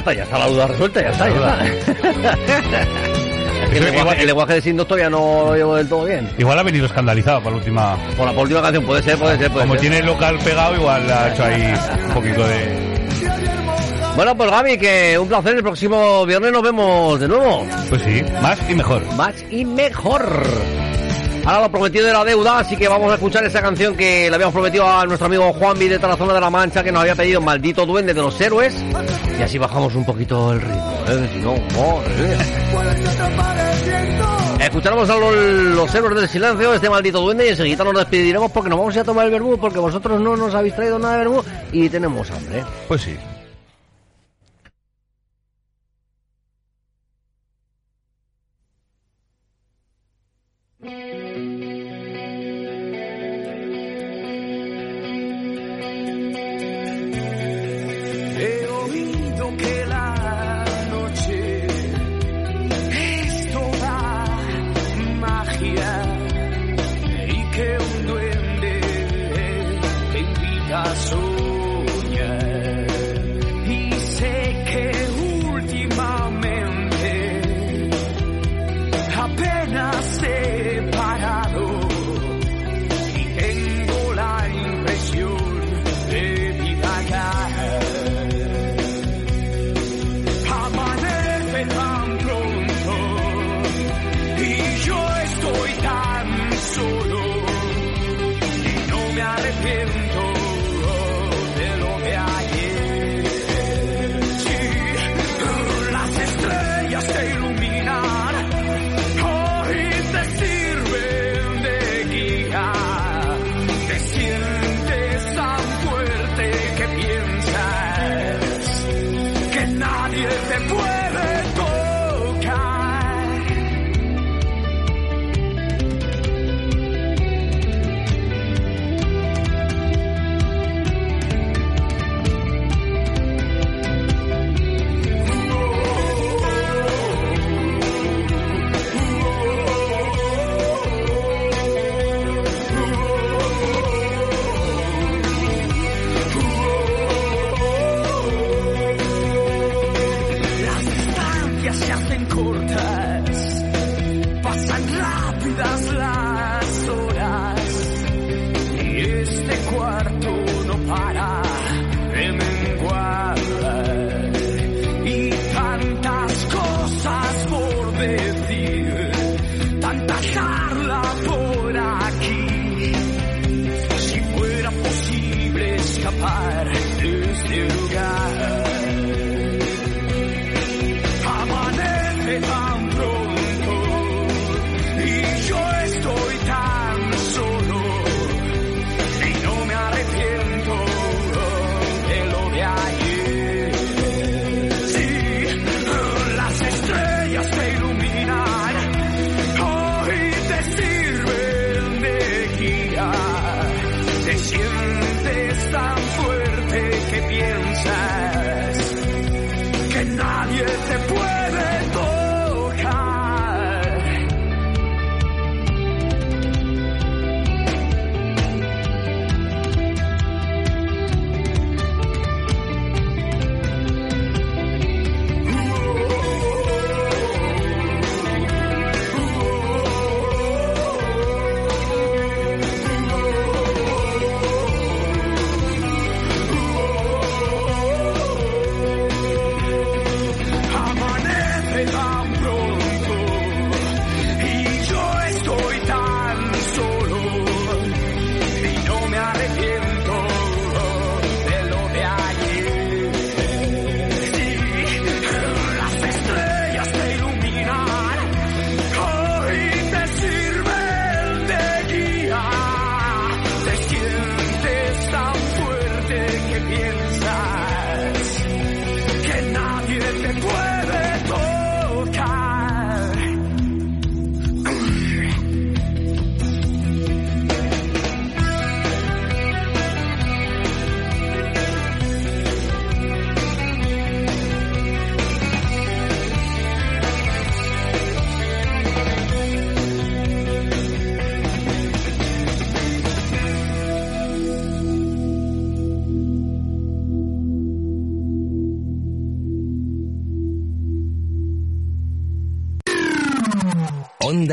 Está, 0.09 0.13
ya 0.13 0.23
está 0.23 0.39
la 0.39 0.47
duda 0.47 0.67
resuelta, 0.67 1.01
ya 1.01 1.09
está, 1.09 1.29
ya 1.29 1.35
está. 1.35 2.87
El, 3.71 3.83
lenguaje, 3.83 4.21
el 4.21 4.27
lenguaje 4.27 4.53
de 4.53 4.61
signos 4.61 4.87
todavía 4.87 5.09
no 5.09 5.43
lo 5.45 5.55
llevo 5.55 5.75
del 5.75 5.87
todo 5.87 6.05
bien. 6.05 6.27
Igual 6.37 6.57
ha 6.57 6.63
venido 6.63 6.87
escandalizado 6.87 7.41
por 7.43 7.51
la 7.51 7.57
última. 7.59 7.97
Por 8.17 8.25
la 8.25 8.33
por 8.33 8.43
última 8.43 8.61
canción, 8.61 8.83
puede 8.83 9.03
ser, 9.03 9.17
puede 9.17 9.37
ser, 9.37 9.51
puede 9.51 9.65
Como 9.65 9.73
ser. 9.73 9.81
tiene 9.81 9.97
el 9.99 10.05
local 10.07 10.39
pegado, 10.39 10.75
igual 10.75 11.11
ha 11.11 11.29
hecho 11.29 11.43
ahí 11.43 11.73
un 12.07 12.13
poquito 12.13 12.47
de. 12.47 12.89
Bueno, 14.15 14.35
pues 14.35 14.49
Gaby, 14.49 14.77
que 14.77 15.19
un 15.19 15.27
placer. 15.27 15.55
El 15.55 15.61
próximo 15.61 16.25
viernes 16.25 16.51
nos 16.51 16.63
vemos 16.63 17.19
de 17.19 17.27
nuevo. 17.27 17.67
Pues 17.89 18.01
sí, 18.01 18.23
más 18.41 18.59
y 18.69 18.75
mejor. 18.75 19.05
Más 19.15 19.35
y 19.51 19.65
mejor. 19.65 20.43
Ahora 21.45 21.61
lo 21.61 21.71
prometido 21.71 22.05
de 22.05 22.13
la 22.13 22.23
deuda, 22.23 22.59
así 22.59 22.75
que 22.75 22.87
vamos 22.87 23.11
a 23.11 23.15
escuchar 23.15 23.43
esa 23.45 23.61
canción 23.61 23.95
que 23.95 24.29
le 24.29 24.35
habíamos 24.35 24.53
prometido 24.53 24.87
a 24.87 25.05
nuestro 25.05 25.27
amigo 25.27 25.51
Juanvi 25.53 25.87
de 25.87 25.99
Tarazona 25.99 26.33
de 26.33 26.41
la 26.41 26.49
Mancha, 26.49 26.83
que 26.83 26.91
nos 26.91 27.01
había 27.01 27.15
pedido 27.15 27.41
Maldito 27.41 27.85
Duende 27.85 28.13
de 28.13 28.21
los 28.21 28.39
Héroes. 28.39 28.75
Y 29.37 29.41
así 29.41 29.57
bajamos 29.57 29.95
un 29.95 30.05
poquito 30.05 30.53
el 30.53 30.61
ritmo, 30.61 31.03
¿eh? 31.07 31.29
Si 31.33 31.39
no, 31.39 31.53
madre. 31.53 32.37
Escucharemos 34.59 35.09
a 35.09 35.15
los, 35.15 35.95
héroes 35.95 36.15
del 36.15 36.29
silencio, 36.29 36.73
este 36.73 36.89
maldito 36.89 37.21
duende, 37.21 37.45
y 37.45 37.49
enseguida 37.49 37.83
nos 37.83 37.95
despediremos 37.95 38.51
porque 38.51 38.69
nos 38.69 38.79
vamos 38.79 38.97
a 38.97 39.03
tomar 39.03 39.25
el 39.25 39.31
verbú, 39.31 39.57
porque 39.57 39.79
vosotros 39.79 40.19
no 40.21 40.35
nos 40.35 40.53
habéis 40.53 40.75
traído 40.75 40.99
nada 40.99 41.13
de 41.13 41.19
verbú 41.19 41.43
y 41.71 41.89
tenemos 41.89 42.29
hambre. 42.29 42.63
Pues 42.87 43.01
sí. 43.01 43.17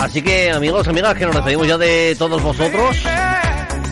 Así 0.00 0.22
que, 0.22 0.50
amigos, 0.50 0.88
amigas, 0.88 1.14
que 1.14 1.26
nos 1.26 1.34
despedimos 1.34 1.66
ya 1.66 1.76
de 1.76 2.16
todos 2.18 2.42
vosotros. 2.42 2.96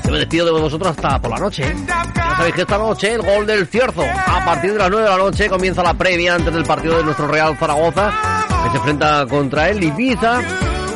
Yo 0.04 0.12
me 0.12 0.18
despido 0.20 0.46
de 0.46 0.52
vosotros 0.52 0.96
hasta 0.96 1.20
por 1.20 1.30
la 1.30 1.38
noche. 1.38 1.62
Ya 1.86 2.36
sabéis 2.36 2.54
que 2.54 2.62
esta 2.62 2.78
noche 2.78 3.12
el 3.12 3.20
gol 3.20 3.46
del 3.46 3.66
Cierzo. 3.66 4.02
A 4.02 4.42
partir 4.42 4.72
de 4.72 4.78
las 4.78 4.88
9 4.88 5.04
de 5.04 5.10
la 5.10 5.18
noche 5.18 5.50
comienza 5.50 5.82
la 5.82 5.92
previa 5.92 6.34
antes 6.34 6.52
del 6.52 6.64
partido 6.64 6.96
de 6.96 7.04
nuestro 7.04 7.26
Real 7.26 7.54
Zaragoza, 7.58 8.10
que 8.64 8.70
se 8.70 8.76
enfrenta 8.78 9.26
contra 9.26 9.68
el 9.68 9.84
Ibiza 9.84 10.40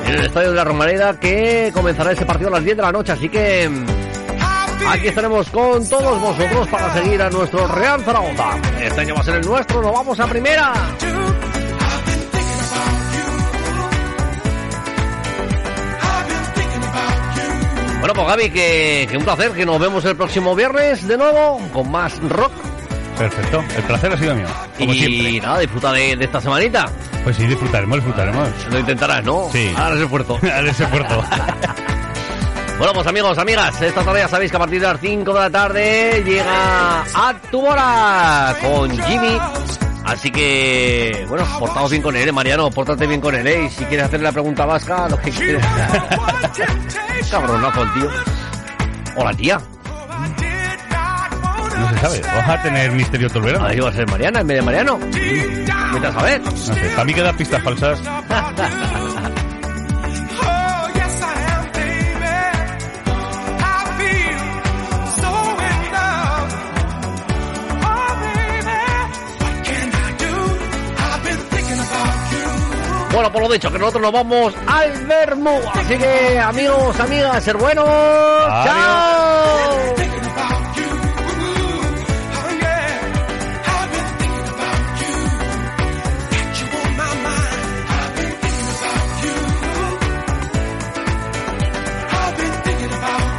en 0.07 0.15
el 0.15 0.25
Estadio 0.25 0.51
de 0.51 0.57
la 0.57 0.65
Romareda, 0.65 1.21
que 1.21 1.71
comenzará 1.75 2.13
ese 2.13 2.25
partido 2.25 2.49
a 2.49 2.53
las 2.53 2.65
10 2.65 2.77
de 2.77 2.83
la 2.83 2.93
noche. 2.93 3.13
Así 3.13 3.29
que 3.29 3.71
aquí 4.89 5.09
estaremos 5.09 5.47
con 5.51 5.87
todos 5.87 6.21
vosotros 6.21 6.69
para 6.69 6.95
seguir 6.95 7.21
a 7.21 7.29
nuestro 7.29 7.69
Real 7.69 8.03
Zaragoza. 8.03 8.57
Este 8.81 9.01
año 9.03 9.15
va 9.15 9.21
a 9.21 9.25
ser 9.25 9.35
el 9.35 9.47
nuestro, 9.47 9.83
nos 9.83 9.93
vamos 9.93 10.19
a 10.19 10.27
primera. 10.27 10.73
Bueno, 18.03 18.15
pues 18.15 18.27
Gaby, 18.27 18.51
que, 18.51 19.07
que 19.09 19.17
un 19.17 19.23
placer, 19.25 19.53
que 19.53 19.65
nos 19.65 19.79
vemos 19.79 20.05
el 20.05 20.17
próximo 20.17 20.57
viernes 20.57 21.07
de 21.07 21.17
nuevo 21.17 21.61
con 21.73 21.89
más 21.89 22.19
rock. 22.29 22.51
Perfecto. 23.17 23.63
El 23.77 23.83
placer 23.85 24.13
ha 24.13 24.17
sido 24.17 24.35
mío. 24.35 24.47
Como 24.77 24.93
y 24.93 24.99
siempre. 24.99 25.41
nada, 25.41 25.61
disfruta 25.61 25.93
de, 25.93 26.17
de 26.17 26.25
esta 26.25 26.41
semanita. 26.41 26.87
Pues 27.23 27.37
sí, 27.37 27.47
disfrutaremos, 27.47 27.99
disfrutaremos. 27.99 28.49
Lo 28.73 28.79
intentarás, 28.81 29.23
¿no? 29.25 29.49
Sí. 29.53 29.73
Harás 29.77 29.99
el 29.99 30.03
esfuerzo. 30.03 30.37
Haré 30.53 30.71
ese 30.71 30.83
esfuerzo. 30.83 31.23
Bueno, 32.79 32.95
pues 32.95 33.07
amigos, 33.07 33.39
amigas, 33.39 33.81
esta 33.81 34.03
tarde 34.03 34.21
ya 34.21 34.29
sabéis 34.29 34.51
que 34.51 34.57
a 34.57 34.61
partir 34.61 34.81
de 34.81 34.87
las 34.89 34.99
5 34.99 35.33
de 35.35 35.39
la 35.41 35.51
tarde 35.51 36.23
llega 36.27 37.03
a 37.03 37.35
tu 37.49 37.65
hora 37.65 38.57
con 38.61 38.91
Jimmy. 38.91 39.39
Así 40.13 40.31
que, 40.31 41.25
bueno, 41.27 41.43
portaos 41.59 41.91
bien 41.91 42.03
con 42.03 42.15
él, 42.15 42.29
¿eh, 42.29 42.33
Mariano, 42.33 42.71
pórtate 42.71 43.07
bien 43.07 43.21
con 43.21 43.35
él, 43.35 43.47
¿eh? 43.47 43.65
Y 43.65 43.71
si 43.71 43.83
quieres 43.87 44.07
hacerle 44.07 44.25
la 44.25 44.33
pregunta 44.33 44.67
vasca, 44.67 45.09
lo 45.09 45.19
que 45.19 45.31
quieras. 45.31 45.67
Cabronazo 47.31 47.83
el 47.83 47.93
tío. 47.95 48.11
O 49.17 49.25
la 49.25 49.33
tía. 49.33 49.59
No 51.79 51.89
se 51.89 51.99
sabe. 51.99 52.21
Vamos 52.21 52.49
a 52.49 52.63
tener 52.63 52.93
misterio 52.93 53.29
todo 53.29 53.39
el 53.39 53.45
verano. 53.47 53.67
Ahí 53.67 53.81
va 53.81 53.89
a 53.89 53.93
ser 53.93 54.07
Mariana 54.07 54.41
en 54.41 54.47
vez 54.47 54.59
de 54.59 54.63
Mariano. 54.63 54.99
Vete 54.99 56.07
a 56.07 56.13
saber. 56.13 56.43
No 56.43 56.51
sé. 56.51 56.75
Para 56.75 57.05
mí 57.05 57.15
quedan 57.15 57.37
pistas 57.37 57.63
falsas. 57.63 58.01
Bueno, 73.13 73.31
por 73.31 73.43
lo 73.43 73.49
dicho, 73.53 73.71
que 73.71 73.79
nosotros 73.79 74.03
nos 74.03 74.13
vamos 74.13 74.55
al 74.67 75.07
Bermú. 75.07 75.61
Así 75.75 75.99
que, 75.99 76.39
amigos, 76.39 76.99
amigas, 76.99 77.45
ser 77.45 77.57
buenos. 77.59 77.87
Adiós. 77.87 78.65
¡Chao! 78.65 79.72